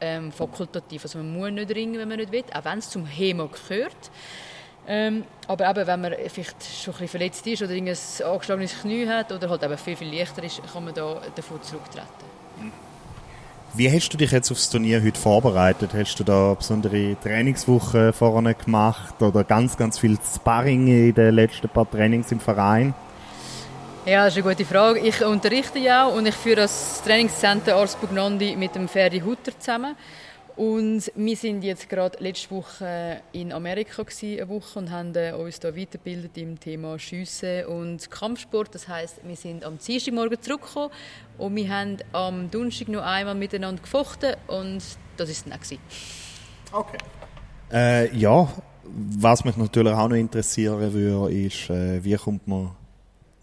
ähm, 0.00 0.32
fakultativ. 0.32 1.04
Also 1.04 1.18
man 1.18 1.32
muss 1.32 1.50
nicht 1.50 1.74
ringen, 1.74 1.98
wenn 1.98 2.08
man 2.08 2.18
nicht 2.18 2.30
will, 2.30 2.44
auch 2.52 2.64
wenn 2.64 2.78
es 2.78 2.90
zum 2.90 3.06
HEMA 3.06 3.46
gehört. 3.46 4.10
Ähm, 4.86 5.24
aber 5.46 5.70
eben, 5.70 5.86
wenn 5.86 6.00
man 6.00 6.14
vielleicht 6.28 6.62
schon 6.62 6.94
ein 6.94 7.00
bisschen 7.00 7.08
verletzt 7.08 7.46
ist 7.46 7.62
oder 7.62 7.72
ein 7.72 7.88
angeschlagenes 7.88 8.80
Knie 8.80 9.06
hat 9.06 9.30
oder 9.30 9.48
halt 9.48 9.62
eben 9.62 9.78
viel, 9.78 9.96
viel 9.96 10.12
leichter 10.12 10.42
ist, 10.42 10.60
kann 10.72 10.84
man 10.84 10.92
da 10.92 11.22
davon 11.34 11.62
zurücktreten. 11.62 12.06
Wie 13.74 13.90
hast 13.90 14.10
du 14.10 14.18
dich 14.18 14.30
jetzt 14.32 14.50
aufs 14.50 14.68
Turnier 14.68 15.02
heute 15.02 15.18
vorbereitet? 15.18 15.92
Hast 15.94 16.20
du 16.20 16.24
da 16.24 16.52
besondere 16.52 17.16
Trainingswochen 17.18 18.12
vorne 18.12 18.54
gemacht 18.54 19.22
oder 19.22 19.44
ganz, 19.44 19.78
ganz 19.78 19.98
viel 19.98 20.18
Sparring 20.22 20.88
in 20.88 21.14
den 21.14 21.34
letzten 21.34 21.70
paar 21.70 21.90
Trainings 21.90 22.30
im 22.32 22.38
Verein? 22.38 22.92
Ja, 24.04 24.26
das 24.26 24.36
ist 24.36 24.44
eine 24.44 24.54
gute 24.54 24.66
Frage. 24.66 25.00
Ich 25.00 25.24
unterrichte 25.24 25.78
ja 25.78 26.06
auch 26.06 26.14
und 26.14 26.26
ich 26.26 26.34
führe 26.34 26.56
das 26.56 27.00
Trainingscenter 27.02 27.76
Ars 27.76 27.96
Bugnandi 27.96 28.56
mit 28.56 28.74
dem 28.74 28.88
Ferdi 28.88 29.20
Hutter 29.20 29.58
zusammen. 29.58 29.96
Und 30.56 31.10
wir 31.14 31.36
sind 31.36 31.64
jetzt 31.64 31.88
gerade 31.88 32.22
letzte 32.22 32.50
Woche 32.50 33.22
in 33.32 33.52
Amerika 33.52 34.02
gewesen, 34.02 34.38
eine 34.38 34.48
Woche 34.48 34.78
und 34.78 34.90
haben 34.90 35.14
äh, 35.14 35.32
uns 35.32 35.58
da 35.60 35.74
weitergebildet 35.74 36.36
im 36.36 36.60
Thema 36.60 36.98
Schiessen 36.98 37.64
und 37.66 38.10
Kampfsport. 38.10 38.74
Das 38.74 38.86
heißt, 38.86 39.20
wir 39.24 39.36
sind 39.36 39.64
am 39.64 39.78
Dienstagmorgen 39.78 40.40
zurückgekommen 40.42 40.90
und 41.38 41.56
wir 41.56 41.68
haben 41.68 41.96
am 42.12 42.50
Donnerstag 42.50 42.88
noch 42.88 43.02
einmal 43.02 43.34
miteinander 43.34 43.80
gefochten 43.80 44.34
und 44.46 44.82
das 45.16 45.30
ist 45.30 45.46
dann 45.46 45.58
gewesen. 45.58 45.78
Okay. 46.70 46.98
Äh, 47.72 48.14
ja, 48.14 48.48
was 48.84 49.44
mich 49.44 49.56
natürlich 49.56 49.92
auch 49.94 50.08
noch 50.08 50.16
interessieren 50.16 50.92
würde, 50.92 51.32
ist, 51.32 51.70
äh, 51.70 52.04
wie 52.04 52.16
kommt 52.16 52.46
man, 52.46 52.72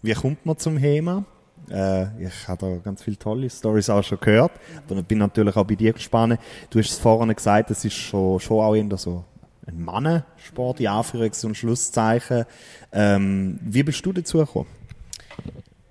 wie 0.02 0.14
kommt 0.14 0.46
man 0.46 0.56
zum 0.58 0.76
HEMA? 0.76 1.24
Äh, 1.70 2.26
ich 2.26 2.48
habe 2.48 2.66
da 2.66 2.76
ganz 2.78 3.02
viele 3.02 3.18
tolle 3.18 3.48
Stories 3.48 3.90
auch 3.90 4.02
schon 4.02 4.18
gehört. 4.20 4.52
Und 4.88 5.06
bin 5.06 5.18
natürlich 5.18 5.56
auch 5.56 5.64
bei 5.66 5.74
dir 5.74 5.92
gespannt. 5.92 6.40
Du 6.70 6.78
hast 6.78 6.90
es 6.90 6.98
vorhin 6.98 7.34
gesagt, 7.34 7.70
es 7.70 7.84
ist 7.84 7.94
schon, 7.94 8.40
schon 8.40 8.60
auch 8.60 8.74
eher 8.74 8.96
so 8.96 9.24
ein 9.66 9.82
Mannensport, 9.82 10.80
in 10.80 10.86
Anführungs- 10.86 11.44
und 11.44 11.56
Schlusszeichen. 11.56 12.44
Ähm, 12.92 13.58
wie 13.62 13.82
bist 13.82 14.04
du 14.04 14.12
dazu 14.12 14.38
gekommen? 14.38 14.68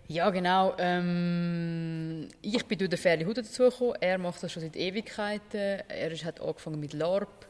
Ja, 0.07 0.31
genau. 0.31 0.73
Ähm, 0.79 2.27
ich 2.41 2.65
bin 2.65 2.79
durch 2.79 2.89
den 2.89 2.97
Ferli 2.97 3.25
Huder 3.25 3.43
dazugekommen. 3.43 3.95
Er 4.01 4.17
macht 4.17 4.41
das 4.41 4.51
schon 4.51 4.63
seit 4.63 4.75
Ewigkeiten. 4.75 5.81
Er 5.87 6.11
hat 6.25 6.41
angefangen 6.41 6.79
mit 6.79 6.93
LARP. 6.93 7.45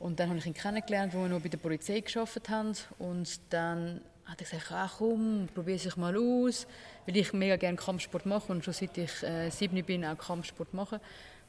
Und 0.00 0.20
dann 0.20 0.28
habe 0.28 0.38
ich 0.38 0.46
ihn 0.46 0.54
kennengelernt, 0.54 1.14
wo 1.14 1.22
wir 1.22 1.28
noch 1.28 1.40
bei 1.40 1.48
der 1.48 1.58
Polizei 1.58 2.00
geschafft 2.00 2.48
haben. 2.50 2.72
Und 2.98 3.40
dann 3.50 4.00
hat 4.26 4.40
er 4.40 4.44
gesagt, 4.44 4.72
ah, 4.72 4.90
komm, 4.98 5.48
probier 5.54 5.76
es 5.76 5.96
mal 5.96 6.16
aus 6.16 6.66
weil 7.06 7.16
ich 7.16 7.32
mega 7.32 7.56
gerne 7.56 7.76
Kampfsport 7.76 8.26
mache 8.26 8.52
und 8.52 8.64
schon 8.64 8.74
seit 8.74 8.98
ich 8.98 9.22
äh, 9.22 9.48
sieben 9.50 9.82
bin 9.84 10.04
auch 10.04 10.18
Kampfsport 10.18 10.74
mache. 10.74 11.00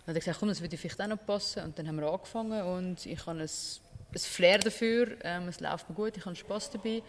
Dann 0.05 0.15
hat 0.15 0.15
er 0.15 0.19
gesagt, 0.19 0.39
komm, 0.39 0.49
das 0.49 0.61
würde 0.61 0.77
vielleicht 0.77 1.01
auch 1.01 1.07
noch 1.07 1.25
passen. 1.25 1.63
Und 1.63 1.77
dann 1.77 1.87
haben 1.87 1.97
wir 1.97 2.11
angefangen 2.11 2.61
und 2.61 3.05
ich 3.05 3.25
habe 3.25 3.39
ein, 3.39 3.41
ein 3.41 4.19
Flair 4.19 4.59
dafür. 4.59 5.17
Ähm, 5.23 5.47
es 5.47 5.59
läuft 5.59 5.89
mir 5.89 5.95
gut, 5.95 6.15
ich 6.15 6.25
habe 6.25 6.35
Spaß 6.35 6.71
dabei. 6.71 7.01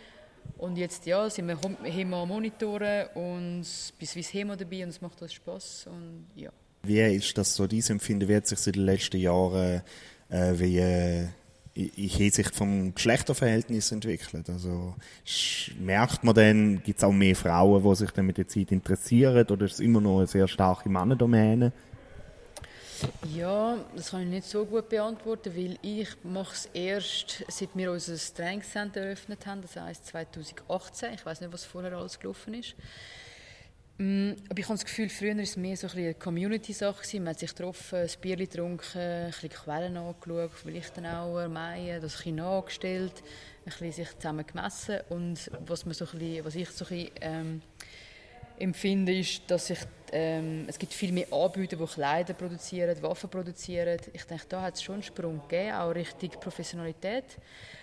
Und 0.57 0.79
jetzt 0.79 1.05
ja, 1.05 1.29
sind 1.29 1.47
wir 1.47 1.59
HEMA 1.85 2.25
monitoren 2.25 3.09
und 3.15 3.67
bis 3.99 4.13
Swiss 4.13 4.33
HEMA 4.33 4.57
dabei 4.57 4.83
und 4.83 4.89
es 4.89 5.01
macht 5.01 5.21
uns 5.21 5.35
Spaß 5.35 5.89
und 5.89 6.27
ja. 6.35 6.51
Wie 6.85 7.01
ist 7.01 7.37
das 7.37 7.55
so, 7.55 7.67
dein 7.67 7.83
Empfinden? 7.87 8.29
Wie 8.29 8.37
hat 8.37 8.47
sich 8.47 8.67
in 8.67 8.73
den 8.73 8.85
letzten 8.85 9.19
Jahren 9.19 9.83
äh, 10.31 10.59
wie, 10.59 10.79
äh, 10.79 11.27
in 11.79 12.09
Hinsicht 12.09 12.55
vom 12.57 12.93
Geschlechterverhältnis 12.95 13.93
entwickelt. 13.93 14.51
Also 14.51 14.95
merkt 15.79 16.25
man 16.25 16.35
dann, 16.35 16.83
gibt 16.83 16.99
es 16.99 17.05
auch 17.05 17.13
mehr 17.13 17.37
Frauen, 17.37 17.83
die 17.83 17.95
sich 17.95 18.11
dann 18.11 18.27
mit 18.27 18.39
der 18.39 18.49
Zeit 18.49 18.73
interessieren 18.73 19.47
oder 19.47 19.67
ist 19.67 19.75
es 19.75 19.81
immer 19.81 20.01
noch 20.01 20.19
eine 20.19 20.27
sehr 20.27 20.49
starke 20.49 20.89
Mannendomäne? 20.89 21.73
Ja, 23.33 23.77
das 23.95 24.11
kann 24.11 24.23
ich 24.23 24.29
nicht 24.29 24.49
so 24.49 24.65
gut 24.65 24.89
beantworten, 24.89 25.55
weil 25.55 25.79
ich 25.83 26.09
mache 26.25 26.53
es 26.53 26.69
erst, 26.73 27.45
seit 27.47 27.69
wir 27.75 27.93
unser 27.93 28.17
Trainingscenter 28.17 29.03
eröffnet 29.03 29.47
haben, 29.47 29.63
das 29.63 29.77
heißt 29.77 30.07
2018. 30.07 31.15
Ich 31.15 31.25
weiß 31.25 31.41
nicht, 31.41 31.53
was 31.53 31.65
vorher 31.65 31.93
alles 31.93 32.19
gelaufen 32.19 32.55
ist. 32.55 32.75
Mm, 34.01 34.35
aber 34.49 34.61
ich 34.61 34.65
habe 34.67 34.75
das 34.75 34.85
Gefühl, 34.85 35.09
früher 35.09 35.35
war 35.35 35.43
es 35.43 35.57
mehr 35.57 35.77
so 35.77 35.89
ein 35.89 35.99
eine 35.99 36.15
Community-Sache. 36.15 37.19
Man 37.19 37.31
hat 37.31 37.41
sich 37.41 37.51
getroffen, 37.51 37.99
ein 37.99 38.11
Bier 38.21 38.37
getrunken, 38.37 39.01
ein 39.01 39.31
bisschen 39.31 39.51
Quellen 39.51 39.97
angeschaut, 39.97 40.53
auch 41.05 41.49
Meien, 41.49 42.01
das 42.01 42.13
ein 42.13 42.17
bisschen 42.19 42.37
nachgestellt, 42.37 43.13
ein 43.17 43.65
bisschen 43.65 43.93
sich 43.93 44.17
zusammen 44.17 44.47
gemessen. 44.47 45.01
Und 45.09 45.51
was, 45.67 45.85
man 45.85 45.95
so 45.95 46.05
ein 46.05 46.19
bisschen, 46.19 46.45
was 46.45 46.55
ich 46.55 46.71
so 46.71 46.85
ein 46.85 46.89
bisschen, 46.89 47.11
ähm, 47.21 47.63
empfinde, 48.61 49.19
ist, 49.19 49.43
dass 49.51 49.71
ich, 49.71 49.81
ähm, 50.13 50.65
es 50.69 50.79
gibt 50.79 50.93
viel 50.93 51.13
mehr 51.13 51.33
Anbieter, 51.33 51.77
die 51.77 51.87
Kleider 51.87 52.35
produzieren, 52.35 53.03
Waffen 53.03 53.31
produzieren. 53.31 53.99
Ich 54.13 54.25
denke, 54.25 54.45
da 54.49 54.63
hat 54.63 54.75
es 54.75 54.83
schon 54.83 54.95
einen 54.95 55.03
Sprung 55.03 55.41
gegeben, 55.49 55.75
auch 55.75 55.91
Richtung 55.91 56.31
Professionalität. 56.41 57.25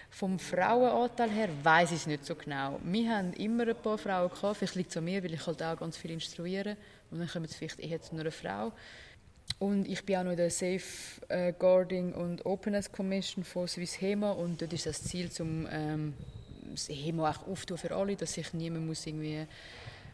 Vom 0.09 0.39
Frauenanteil 0.39 1.29
her 1.29 1.49
weiß 1.63 1.91
ich 1.91 1.97
es 1.97 2.07
nicht 2.07 2.25
so 2.25 2.35
genau. 2.35 2.79
Wir 2.83 3.09
haben 3.09 3.33
immer 3.33 3.67
ein 3.67 3.75
paar 3.75 3.97
Frauen 3.97 4.29
gehabt. 4.29 4.57
Vielleicht 4.57 4.75
liegt 4.75 4.91
es 4.91 4.97
an 4.97 5.05
mir, 5.05 5.23
weil 5.23 5.33
ich 5.33 5.45
halt 5.45 5.61
auch 5.61 5.77
ganz 5.77 5.97
viel 5.97 6.11
instruiere. 6.11 6.77
Und 7.11 7.19
dann 7.19 7.27
kommen 7.27 7.45
es 7.45 7.55
vielleicht 7.55 7.79
eher 7.79 8.01
zu 8.01 8.17
einer 8.17 8.31
Frau. 8.31 8.71
Und 9.59 9.87
ich 9.87 10.05
bin 10.05 10.17
auch 10.17 10.23
noch 10.23 10.31
in 10.31 10.37
der 10.37 10.49
Safeguarding 10.49 12.13
und 12.13 12.45
Openness 12.45 12.91
Commission 12.91 13.43
von 13.43 13.67
Swiss 13.67 14.01
HEMA 14.01 14.31
und 14.31 14.61
dort 14.61 14.73
ist 14.73 14.85
das 14.85 15.03
Ziel, 15.03 15.31
zum 15.31 15.67
ähm, 15.71 16.13
das 16.71 16.89
HEMA 16.89 17.29
auch 17.29 17.47
auftun 17.47 17.77
für 17.77 17.95
alle, 17.95 18.15
dass 18.15 18.33
sich 18.33 18.53
niemand 18.53 18.87
muss 18.87 19.05
irgendwie 19.05 19.45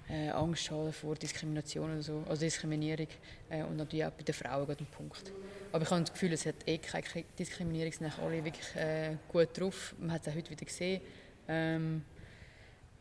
äh, 0.10 0.30
Angst 0.30 0.70
haben 0.72 0.92
vor 0.92 1.16
Diskrimination 1.16 1.92
oder 1.92 2.02
so, 2.02 2.24
also 2.28 2.42
Diskriminierung 2.42 3.08
äh, 3.50 3.64
und 3.64 3.78
natürlich 3.78 4.06
auch 4.06 4.12
bei 4.12 4.24
den 4.24 4.36
Frauen 4.36 4.68
geht 4.68 4.80
ein 4.82 4.88
Punkt. 4.88 5.32
Aber 5.72 5.84
ich 5.84 5.90
habe 5.90 6.02
das 6.02 6.12
Gefühl, 6.12 6.34
es 6.34 6.46
hat 6.46 6.56
eh 6.66 6.78
keine 6.78 7.24
Diskriminierung, 7.38 7.92
sind 7.92 8.20
alle 8.20 8.44
wirklich 8.44 8.76
äh, 8.76 9.16
gut 9.32 9.50
drauf. 9.58 9.96
Man 10.00 10.12
hat 10.12 10.22
es 10.22 10.28
auch 10.28 10.36
heute 10.36 10.50
wieder 10.52 10.66
gesehen. 10.66 11.02
Ähm, 11.48 12.04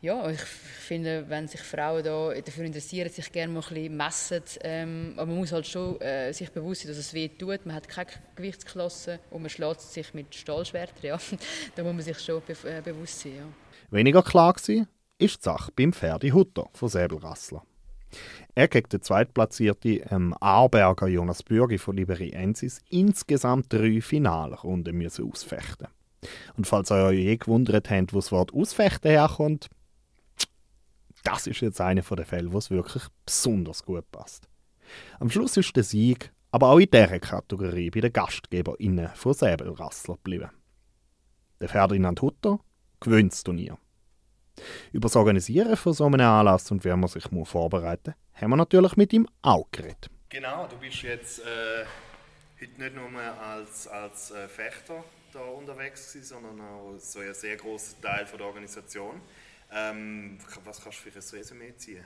ja, 0.02 0.30
ich 0.30 0.40
finde, 0.40 1.26
wenn 1.28 1.46
sich 1.46 1.60
Frauen 1.60 2.02
da 2.02 2.32
dafür 2.32 2.64
interessieren, 2.64 3.10
sich 3.10 3.30
gerne 3.30 3.52
mal 3.52 3.60
ein 3.60 3.68
bisschen 3.68 3.96
messen, 3.96 4.42
ähm, 4.62 5.12
aber 5.16 5.26
man 5.26 5.36
muss 5.36 5.52
halt 5.52 5.66
schon 5.66 6.00
äh, 6.00 6.32
sich 6.32 6.50
bewusst 6.50 6.82
sein, 6.82 6.88
dass 6.88 6.96
es 6.96 7.12
weh 7.12 7.28
tut. 7.28 7.66
Man 7.66 7.76
hat 7.76 7.86
keine 7.86 8.08
Gewichtsklasse 8.34 9.20
und 9.30 9.42
man 9.42 9.50
schlägt 9.50 9.82
sich 9.82 10.14
mit 10.14 10.34
Stahlschwertern. 10.34 11.02
Ja. 11.02 11.18
da 11.76 11.82
muss 11.82 11.92
man 11.92 12.02
sich 12.02 12.18
schon 12.18 12.40
be 12.46 12.54
äh, 12.64 12.80
bewusst 12.80 13.20
sein. 13.20 13.34
Ja. 13.36 13.42
Weniger 13.90 14.22
klar 14.22 14.54
gewesen, 14.54 14.88
ist 15.20 15.38
die 15.38 15.44
Sache 15.44 15.72
beim 15.74 15.92
Ferdi 15.92 16.30
Hutter 16.30 16.68
von 16.72 16.88
Säbelrassler. 16.88 17.62
Er 18.54 18.68
gegen 18.68 18.88
den 18.88 19.02
Zweitplatzierten 19.02 20.00
ähm, 20.10 20.34
Aarberger 20.40 21.06
Jonas 21.06 21.42
Bürgi 21.42 21.78
von 21.78 21.96
Liberiensis 21.96 22.80
insgesamt 22.88 23.72
drei 23.72 24.00
Finalrunden 24.00 24.96
müssen 24.96 25.30
ausfechten. 25.30 25.88
Und 26.56 26.66
falls 26.66 26.90
ihr 26.90 27.06
euch 27.06 27.18
je 27.18 27.36
gewundert 27.36 27.88
habt, 27.88 28.12
wo 28.12 28.18
das 28.18 28.32
Wort 28.32 28.52
ausfechten 28.52 29.10
herkommt, 29.10 29.68
das 31.22 31.46
ist 31.46 31.60
jetzt 31.60 31.80
einer 31.80 32.02
von 32.02 32.16
den 32.16 32.26
Fällen, 32.26 32.52
wo 32.52 32.58
es 32.58 32.70
wirklich 32.70 33.04
besonders 33.24 33.84
gut 33.84 34.10
passt. 34.10 34.48
Am 35.20 35.30
Schluss 35.30 35.56
ist 35.56 35.76
der 35.76 35.84
Sieg 35.84 36.32
aber 36.50 36.70
auch 36.70 36.78
in 36.78 36.90
dieser 36.90 37.20
Kategorie 37.20 37.90
bei 37.90 38.00
den 38.00 38.12
GastgeberInnen 38.12 39.10
von 39.14 39.34
Säbelrassler 39.34 40.16
geblieben. 40.16 40.50
Der 41.60 41.68
Ferdinand 41.68 42.20
Hutter 42.22 42.58
gewinnt 42.98 43.32
das 43.32 43.44
Turnier. 43.44 43.78
Über 44.92 45.06
das 45.06 45.16
Organisieren 45.16 45.76
von 45.76 45.92
so 45.92 46.06
einem 46.06 46.20
Anlass 46.20 46.70
und 46.70 46.84
wie 46.84 46.88
man 46.88 47.08
sich 47.08 47.30
muss 47.30 47.48
vorbereiten 47.48 48.14
muss, 48.14 48.42
haben 48.42 48.50
wir 48.50 48.56
natürlich 48.56 48.96
mit 48.96 49.12
ihm 49.12 49.26
auch 49.42 49.66
geredet. 49.70 50.08
Genau, 50.28 50.66
du 50.68 50.76
bist 50.76 51.02
jetzt 51.02 51.40
äh, 51.40 51.84
heute 52.60 52.80
nicht 52.80 52.94
nur 52.94 53.20
als, 53.20 53.88
als 53.88 54.30
äh, 54.30 54.48
Fechter 54.48 55.04
da 55.32 55.40
unterwegs 55.40 56.12
gewesen, 56.12 56.26
sondern 56.28 56.60
auch 56.60 56.94
so 56.98 57.20
ein 57.20 57.34
sehr 57.34 57.56
großer 57.56 58.00
Teil 58.00 58.26
von 58.26 58.38
der 58.38 58.46
Organisation. 58.46 59.20
Ähm, 59.72 60.38
was 60.64 60.82
kannst 60.82 60.98
du 61.04 61.10
für 61.10 61.18
ein 61.18 61.38
Resümee 61.38 61.76
ziehen? 61.76 62.04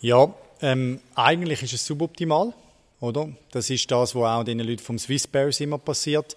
Ja, 0.00 0.34
ähm, 0.60 1.00
eigentlich 1.14 1.62
ist 1.62 1.74
es 1.74 1.86
suboptimal, 1.86 2.54
oder? 3.00 3.28
Das 3.50 3.70
ist 3.70 3.90
das, 3.90 4.14
was 4.14 4.24
auch 4.24 4.44
den 4.44 4.58
Leuten 4.60 4.82
vom 4.82 4.98
Swiss 4.98 5.26
Bears 5.26 5.60
immer 5.60 5.78
passiert. 5.78 6.36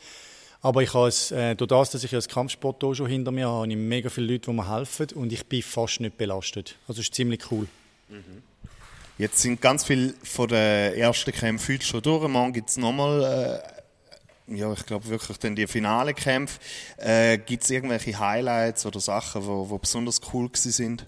Aber 0.66 0.82
ich 0.82 0.95
habe 0.95 1.09
es, 1.09 1.30
äh, 1.30 1.53
durch 1.53 1.68
das, 1.68 1.91
dass 1.91 2.03
ich 2.03 2.16
als 2.16 2.28
Kampfsport 2.28 2.82
schon 2.97 3.05
hinter 3.05 3.30
mir 3.30 3.45
habe, 3.45 3.57
habe 3.57 3.68
ich 3.70 3.78
mega 3.78 4.09
viele 4.09 4.34
Leute, 4.34 4.49
die 4.49 4.55
mir 4.57 4.68
helfen 4.68 5.09
und 5.13 5.32
ich 5.32 5.45
bin 5.45 5.61
fast 5.61 5.99
nicht 5.99 6.18
belastet. 6.18 6.76
Also 6.88 7.01
ist 7.01 7.13
ziemlich 7.13 7.51
cool. 7.51 7.68
Mhm. 8.09 8.41
Jetzt 9.20 9.43
sind 9.43 9.61
ganz 9.61 9.84
viele 9.84 10.16
von 10.24 10.47
den 10.47 10.95
ersten 10.95 11.32
Kämpfen 11.34 11.80
schon 11.82 12.01
durch. 12.01 12.28
Morgen 12.28 12.51
gibt 12.51 12.72
es 12.72 12.78
nochmal, 12.78 13.61
äh, 14.49 14.57
ja, 14.57 14.74
ich 14.74 14.84
glaube 14.88 15.07
wirklich 15.07 15.38
dann 15.38 15.55
die 15.55 15.68
finale 15.68 16.16
Kämpfe. 16.16 16.59
Äh, 16.97 17.38
gibt 17.38 17.63
es 17.63 17.70
irgendwelche 17.70 18.18
Highlights 18.18 18.88
oder 18.88 18.99
Sachen, 18.99 19.43
die 19.43 19.78
besonders 19.78 20.20
cool 20.34 20.49
sind? 20.51 21.05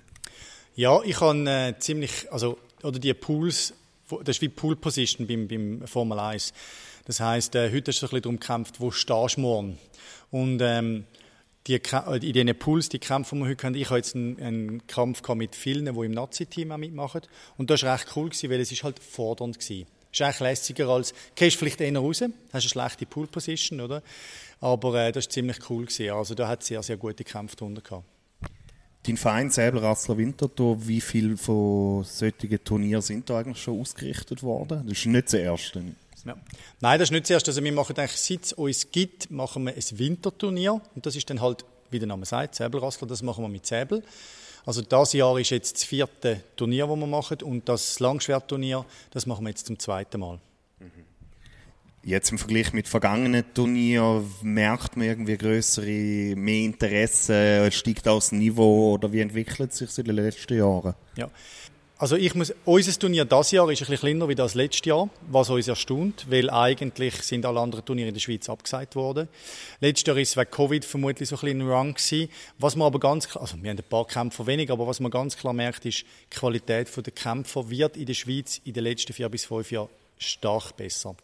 Ja, 0.75 1.01
ich 1.01 1.19
habe 1.19 1.49
äh, 1.49 1.73
ziemlich, 1.79 2.31
also, 2.31 2.59
oder 2.83 2.99
die 2.99 3.11
Pools, 3.15 3.73
das 4.07 4.35
ist 4.35 4.41
wie 4.41 4.49
Pool 4.49 4.75
Position 4.75 5.25
beim, 5.25 5.47
beim 5.47 5.87
Formel 5.87 6.19
1. 6.19 6.53
Das 7.07 7.21
heisst, 7.21 7.55
äh, 7.55 7.71
heute 7.71 7.91
ist 7.91 8.03
es 8.03 8.13
ein 8.13 8.21
darum 8.21 8.37
gekämpft, 8.37 8.81
wo 8.81 8.91
stehst 8.91 9.37
du 9.37 9.41
morgen? 9.41 9.77
Und 10.29 10.59
ähm, 10.61 11.05
die, 11.65 11.75
äh, 11.75 12.15
in 12.15 12.33
diesen 12.33 12.59
Pools, 12.59 12.89
die 12.89 12.99
Kämpfe, 12.99 13.33
die 13.33 13.41
wir 13.43 13.47
heute 13.47 13.65
haben, 13.65 13.75
ich 13.75 13.85
habe 13.85 13.99
jetzt 13.99 14.13
einen, 14.13 14.37
einen 14.41 14.87
Kampf 14.87 15.25
mit 15.29 15.55
vielen, 15.55 15.85
die 15.85 16.05
im 16.05 16.11
Nazi-Team 16.11 16.67
mitmachen. 16.77 17.21
Und 17.55 17.69
das 17.69 17.83
war 17.83 17.93
recht 17.93 18.07
cool, 18.17 18.27
gewesen, 18.27 18.49
weil 18.49 18.59
es 18.59 18.73
ist 18.73 18.83
halt 18.83 18.99
fordernd 18.99 19.57
war. 19.57 19.77
Ist 20.11 20.21
eigentlich 20.21 20.39
lässiger 20.41 20.89
als, 20.89 21.13
gehst 21.35 21.55
vielleicht 21.55 21.79
eher 21.79 21.97
raus, 21.97 22.21
hast 22.21 22.33
eine 22.51 22.61
schlechte 22.61 23.05
Pool-Position, 23.05 23.79
oder? 23.79 24.03
Aber 24.59 24.95
äh, 24.95 25.13
das 25.13 25.27
war 25.27 25.29
ziemlich 25.29 25.69
cool. 25.69 25.85
Gewesen. 25.85 26.09
Also 26.09 26.35
da 26.35 26.49
hat 26.49 26.61
es 26.61 26.67
sehr, 26.67 26.83
sehr 26.83 26.97
gute 26.97 27.23
Kämpfe 27.23 27.55
drunter 27.55 27.81
gehabt. 27.83 28.03
Dein 29.03 29.15
Verein 29.15 29.49
Säbelrassler 29.49 30.17
Winterthur, 30.17 30.85
wie 30.85 30.99
viele 30.99 31.37
von 31.37 32.03
solchen 32.03 32.61
Turnieren 32.65 33.01
sind 33.01 33.29
da 33.29 33.39
eigentlich 33.39 33.63
schon 33.63 33.79
ausgerichtet 33.79 34.43
worden? 34.43 34.83
Das 34.85 34.97
ist 34.97 35.05
nicht 35.05 35.27
das 35.27 35.35
erste. 35.35 35.83
Ja. 36.27 36.35
Nein, 36.81 36.99
das 36.99 37.07
ist 37.07 37.11
nicht 37.11 37.23
das 37.23 37.29
erste. 37.31 37.51
Also 37.51 37.63
wir 37.63 37.71
machen 37.71 37.97
eigentlich, 37.97 38.19
seit 38.19 38.43
es 38.43 38.53
uns 38.53 38.91
gibt, 38.91 39.31
machen 39.31 39.63
wir 39.63 39.73
ein 39.73 39.83
Winterturnier. 39.99 40.81
Und 40.93 41.05
das 41.05 41.15
ist 41.15 41.29
dann 41.29 41.39
halt, 41.39 41.63
wie 41.89 41.99
der 41.99 42.07
Name 42.07 42.25
sagt, 42.25 42.55
Säbelrassler, 42.55 43.07
das 43.07 43.21
machen 43.23 43.43
wir 43.43 43.49
mit 43.49 43.65
Säbel. 43.65 44.03
Also 44.65 44.81
das 44.81 45.13
Jahr 45.13 45.39
ist 45.39 45.51
jetzt 45.51 45.75
das 45.75 45.83
vierte 45.85 46.43
Turnier, 46.57 46.87
das 46.87 46.97
wir 46.97 47.07
machen. 47.07 47.41
Und 47.43 47.69
das 47.69 48.01
Langschwertturnier, 48.01 48.85
das 49.11 49.25
machen 49.25 49.45
wir 49.45 49.51
jetzt 49.51 49.67
zum 49.67 49.79
zweiten 49.79 50.19
Mal. 50.19 50.39
Mhm. 50.79 50.89
Jetzt 52.03 52.31
im 52.31 52.37
Vergleich 52.37 52.73
mit 52.73 52.89
vergangenen 52.89 53.45
Turnieren 53.53 54.29
merkt 54.41 54.97
man 54.97 55.07
irgendwie 55.07 55.37
größere, 55.37 56.35
mehr 56.35 56.65
Interesse, 56.65 57.69
steigt 57.71 58.05
auch 58.09 58.17
das 58.17 58.33
Niveau 58.33 58.95
oder 58.95 59.13
wie 59.13 59.21
entwickelt 59.21 59.73
sich 59.73 59.89
es 59.89 59.97
in 59.97 60.05
den 60.05 60.15
letzten 60.15 60.57
Jahren? 60.57 60.95
Ja. 61.15 61.29
Also 61.99 62.15
ich 62.15 62.35
muss, 62.35 62.53
unser 62.63 62.99
Turnier 62.99 63.25
dieses 63.25 63.49
Jahr 63.49 63.71
ist 63.71 63.81
ein 63.81 63.87
bisschen 63.87 63.97
kleiner 63.97 64.29
wie 64.29 64.35
das 64.35 64.53
letzte 64.53 64.89
Jahr, 64.89 65.09
was 65.31 65.49
uns 65.49 65.67
erstaunt, 65.67 66.27
weil 66.29 66.47
eigentlich 66.51 67.15
sind 67.23 67.43
alle 67.43 67.59
anderen 67.59 67.83
Turniere 67.83 68.09
in 68.09 68.13
der 68.13 68.21
Schweiz 68.21 68.47
abgesagt 68.47 68.95
worden. 68.95 69.27
Letztes 69.79 70.05
Jahr 70.05 70.17
ist 70.17 70.29
es 70.29 70.37
wegen 70.37 70.51
Covid 70.51 70.85
vermutlich 70.85 71.27
so 71.27 71.37
ein 71.37 71.41
bisschen 71.41 71.61
ein 71.61 71.67
Run 71.67 71.93
gewesen. 71.95 72.29
Was 72.59 72.75
man 72.75 72.85
aber 72.85 72.99
ganz 72.99 73.27
klar, 73.27 73.41
also 73.41 73.57
wir 73.59 73.71
haben 73.71 73.79
ein 73.79 73.89
paar 73.89 74.05
Kämpfer 74.05 74.45
weniger, 74.45 74.73
aber 74.73 74.85
was 74.85 74.99
man 74.99 75.09
ganz 75.09 75.35
klar 75.37 75.53
merkt, 75.53 75.85
ist, 75.85 76.01
die 76.31 76.37
Qualität 76.37 76.95
der 76.95 77.13
Kämpfer 77.13 77.67
wird 77.67 77.97
in 77.97 78.05
der 78.05 78.13
Schweiz 78.13 78.61
in 78.63 78.73
den 78.73 78.83
letzten 78.83 79.13
vier 79.13 79.29
bis 79.29 79.45
fünf 79.45 79.71
Jahren 79.71 79.89
stark 80.19 80.77
besser. 80.77 81.15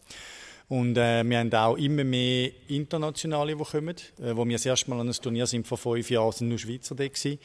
Und 0.69 0.97
äh, 0.97 1.24
wir 1.24 1.38
haben 1.38 1.53
auch 1.53 1.78
immer 1.78 2.03
mehr 2.03 2.49
Internationale, 2.67 3.55
die 3.55 3.63
kommen. 3.63 3.95
Äh, 4.19 4.36
wo 4.36 4.43
wir 4.43 4.53
das 4.53 4.65
erste 4.65 4.89
Mal 4.89 4.95
an 4.95 5.07
einem 5.07 5.21
Turnier 5.21 5.45
sind 5.45 5.67
vor 5.67 5.78
fünf 5.78 6.09
Jahren, 6.09 6.32
sind 6.32 6.49
nur 6.49 6.57
Schweizer 6.57 6.95
da 6.95 7.07
gewesen. 7.07 7.38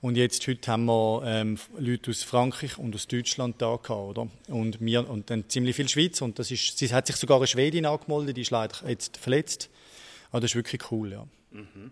Und 0.00 0.16
jetzt, 0.16 0.46
heute 0.46 0.70
haben 0.70 0.84
wir 0.84 1.22
ähm, 1.24 1.58
Leute 1.76 2.12
aus 2.12 2.22
Frankreich 2.22 2.78
und 2.78 2.94
aus 2.94 3.08
Deutschland 3.08 3.60
da 3.60 3.76
gehabt, 3.76 3.90
oder? 3.90 4.28
Und 4.46 4.80
wir, 4.80 5.08
und 5.10 5.28
dann 5.28 5.48
ziemlich 5.48 5.74
viel 5.74 5.88
Schweiz. 5.88 6.22
Und 6.22 6.38
das 6.38 6.52
ist, 6.52 6.78
sie 6.78 6.92
hat 6.92 7.08
sich 7.08 7.16
sogar 7.16 7.38
eine 7.38 7.48
Schwedin 7.48 7.84
angemeldet, 7.84 8.36
die 8.36 8.42
ist 8.42 8.50
leider 8.50 8.88
jetzt 8.88 9.16
verletzt. 9.16 9.70
Aber 10.30 10.40
das 10.40 10.52
ist 10.52 10.54
wirklich 10.54 10.92
cool, 10.92 11.12
ja. 11.12 11.26
Mhm. 11.50 11.90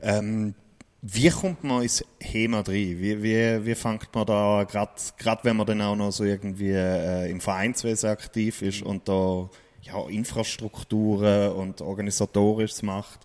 Ähm, 0.00 0.54
wie 1.02 1.28
kommt 1.28 1.64
man 1.64 1.82
ins 1.82 2.02
HEMA 2.18 2.60
rein? 2.60 2.66
Wie, 2.98 3.22
wie, 3.22 3.66
wie 3.66 3.74
fängt 3.74 4.12
man 4.14 4.26
da, 4.26 4.64
gerade 4.64 5.40
wenn 5.42 5.56
man 5.56 5.66
dann 5.66 5.82
auch 5.82 5.96
noch 5.96 6.10
so 6.10 6.24
irgendwie 6.24 6.70
äh, 6.70 7.30
im 7.30 7.40
Vereinswesen 7.40 8.08
aktiv 8.08 8.62
ist 8.62 8.82
und 8.82 9.06
da 9.06 9.50
ja, 9.82 10.08
Infrastrukturen 10.08 11.52
und 11.52 11.82
Organisatorisches 11.82 12.82
macht? 12.82 13.20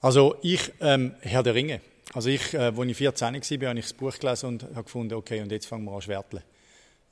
Also 0.00 0.36
ich, 0.42 0.70
ähm, 0.80 1.14
Herr 1.20 1.42
der 1.42 1.54
Ringe. 1.54 1.80
Also 2.12 2.28
ich, 2.28 2.52
äh, 2.54 2.58
als 2.58 2.78
ich 2.78 2.96
14 2.96 3.34
war, 3.34 3.68
habe 3.68 3.78
ich 3.78 3.84
das 3.86 3.92
Buch 3.94 4.18
gelesen 4.18 4.46
und 4.46 4.62
habe 4.62 4.84
gefunden, 4.84 5.14
okay, 5.14 5.40
und 5.40 5.50
jetzt 5.50 5.66
fangen 5.66 5.84
wir 5.84 5.92
an 5.92 6.02
schwerteln. 6.02 6.42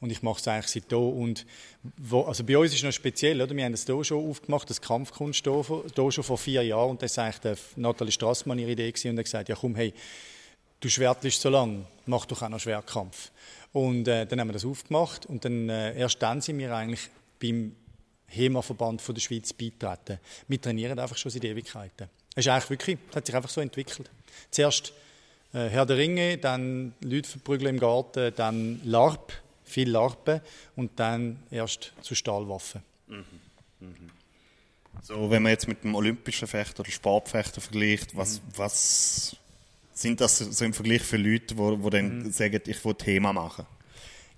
Und 0.01 0.11
ich 0.11 0.23
mache 0.23 0.41
es 0.41 0.49
eigentlich 0.49 0.69
seit 0.69 0.91
da. 0.91 0.97
Und 0.97 1.47
wo, 1.97 2.23
also 2.23 2.43
bei 2.45 2.57
uns 2.57 2.71
ist 2.71 2.79
es 2.79 2.83
noch 2.83 2.93
speziell, 2.93 3.41
oder? 3.41 3.55
Wir 3.55 3.65
haben 3.65 3.73
das 3.73 3.85
hier 3.85 4.03
schon 4.03 4.29
aufgemacht, 4.29 4.69
das 4.69 4.81
Kampfkunst 4.81 5.45
hier, 5.45 5.65
hier 5.95 6.13
schon 6.13 6.25
vor 6.25 6.39
vier 6.39 6.63
Jahren. 6.63 6.91
Und 6.91 7.03
das 7.03 7.17
war 7.19 7.25
eigentlich 7.25 7.59
Nathalie 7.77 8.13
Strassmann 8.13 8.59
ihre 8.59 8.71
Idee 8.71 8.91
gewesen. 8.91 9.11
und 9.11 9.19
hat 9.19 9.25
gesagt, 9.25 9.49
ja 9.51 9.57
komm, 9.57 9.75
hey, 9.75 9.93
du 10.81 10.89
schwertelst 10.89 11.41
so 11.41 11.51
lange, 11.51 11.85
mach 12.07 12.25
doch 12.27 12.43
auch 12.43 12.49
noch 12.49 12.61
Schwertkampf. 12.61 13.31
Und 13.73 14.09
äh, 14.09 14.27
dann 14.27 14.41
haben 14.41 14.49
wir 14.49 14.55
das 14.55 14.65
aufgemacht 14.65 15.27
und 15.27 15.45
dann, 15.45 15.69
äh, 15.69 15.97
erst 15.99 16.21
dann 16.23 16.41
sind 16.41 16.59
wir 16.59 16.75
eigentlich 16.75 17.09
beim 17.41 17.77
HEMA-Verband 18.27 19.07
der 19.07 19.21
Schweiz 19.21 19.53
beitreten. 19.53 20.19
Wir 20.49 20.61
trainieren 20.61 20.99
einfach 20.99 21.17
schon 21.17 21.31
seit 21.31 21.45
Ewigkeiten. 21.45 22.09
Es 22.35 22.47
ist 22.47 22.49
eigentlich 22.49 22.71
wirklich, 22.71 22.99
hat 23.15 23.27
sich 23.27 23.35
einfach 23.35 23.51
so 23.51 23.61
entwickelt. 23.61 24.11
Zuerst 24.51 24.93
äh, 25.53 25.69
Herr 25.69 25.87
der 25.87 25.97
Ringe, 25.97 26.39
dann 26.39 26.95
Leute 27.01 27.29
verprügeln 27.29 27.75
im 27.75 27.81
Garten, 27.81 28.33
dann 28.37 28.81
LARP, 28.85 29.33
viel 29.65 29.91
LARPen 29.91 30.41
und 30.77 30.99
dann 30.99 31.43
erst 31.51 31.93
zu 32.03 32.15
Stahlwaffen. 32.15 32.83
Mhm. 33.09 33.25
Mhm. 33.81 34.11
So, 35.03 35.31
wenn 35.31 35.43
man 35.43 35.51
jetzt 35.51 35.67
mit 35.67 35.83
dem 35.83 35.95
olympischen 35.95 36.47
Fechter 36.47 36.81
oder 36.81 36.91
Sportfechter 36.91 37.61
vergleicht, 37.61 38.17
was, 38.17 38.41
mhm. 38.41 38.43
was 38.57 39.37
sind 39.93 40.21
das 40.21 40.39
so 40.39 40.65
im 40.65 40.73
Vergleich 40.73 41.03
für 41.03 41.17
Leute, 41.17 41.55
die, 41.55 41.91
dann 41.91 42.19
mhm. 42.19 42.33
sagen, 42.33 42.61
ich 42.67 42.85
will 42.85 42.95
Thema 42.95 43.33
machen? 43.33 43.67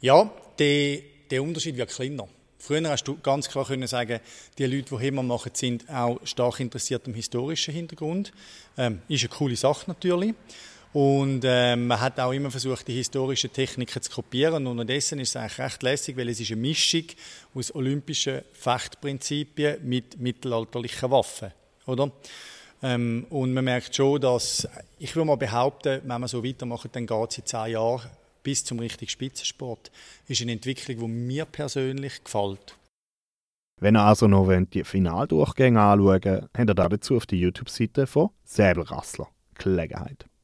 Ja, 0.01 0.31
der, 0.59 0.99
der 1.31 1.43
Unterschied 1.43 1.77
wird 1.77 1.91
kleiner. 1.91 2.29
Früher 2.65 2.89
hast 2.89 3.09
du 3.09 3.19
ganz 3.19 3.49
klar 3.49 3.67
können 3.67 3.89
sagen, 3.89 4.21
die 4.57 4.67
Leute, 4.67 4.95
die 4.95 5.03
HEMA 5.03 5.21
machen, 5.23 5.51
sind 5.53 5.91
auch 5.91 6.21
stark 6.23 6.61
interessiert 6.61 7.05
am 7.09 7.15
historischen 7.15 7.75
Hintergrund. 7.75 8.33
Ähm, 8.79 9.03
ist 9.09 9.23
eine 9.25 9.31
coole 9.31 9.57
Sache 9.57 9.87
natürlich. 9.89 10.33
Und 10.93 11.43
ähm, 11.45 11.89
man 11.89 12.01
hat 12.01 12.21
auch 12.21 12.31
immer 12.31 12.53
versucht, 12.53 12.87
die 12.87 12.93
historischen 12.93 13.53
Techniken 13.53 14.01
zu 14.01 14.13
kopieren. 14.13 14.55
Und 14.55 14.79
unterdessen 14.79 15.19
ist 15.19 15.31
es 15.31 15.37
eigentlich 15.37 15.59
recht 15.59 15.83
lässig, 15.83 16.17
weil 16.17 16.29
es 16.29 16.39
ist 16.39 16.53
eine 16.53 16.61
Mischung 16.61 17.07
aus 17.53 17.75
olympischen 17.75 18.43
Fechtprinzipien 18.53 19.79
mit 19.83 20.21
mittelalterlichen 20.21 21.11
Waffen, 21.11 21.51
oder? 21.87 22.13
Ähm, 22.81 23.27
und 23.31 23.55
man 23.55 23.65
merkt 23.65 23.97
schon, 23.97 24.21
dass, 24.21 24.69
ich 25.01 25.17
würde 25.17 25.27
mal 25.27 25.37
behaupten, 25.37 26.01
wenn 26.05 26.21
man 26.21 26.29
so 26.29 26.45
weitermacht, 26.45 26.91
dann 26.93 27.09
geht 27.09 27.31
es 27.31 27.39
in 27.39 27.47
zehn 27.47 27.73
Jahren 27.73 28.09
bis 28.43 28.65
zum 28.65 28.79
richtigen 28.79 29.11
Spitzensport, 29.11 29.91
ist 30.29 30.43
eine 30.43 30.53
Entwicklung, 30.53 30.99
die 30.99 31.09
mir 31.09 31.45
persönlich 31.45 32.23
gefällt. 32.25 32.77
Wenn 33.81 33.97
ihr 33.97 34.03
also 34.03 34.29
noch 34.29 34.49
die 34.73 34.85
Finaldurchgänge 34.85 35.81
anschauen 35.81 36.05
wollt, 36.05 36.27
habt 36.27 36.59
ihr 36.59 36.75
dazu 36.75 37.17
auf 37.17 37.27
der 37.27 37.39
YouTube-Seite 37.39 38.07
von 38.07 38.31
Säbelrassler 38.45 39.29
Gelegenheit. 39.55 40.27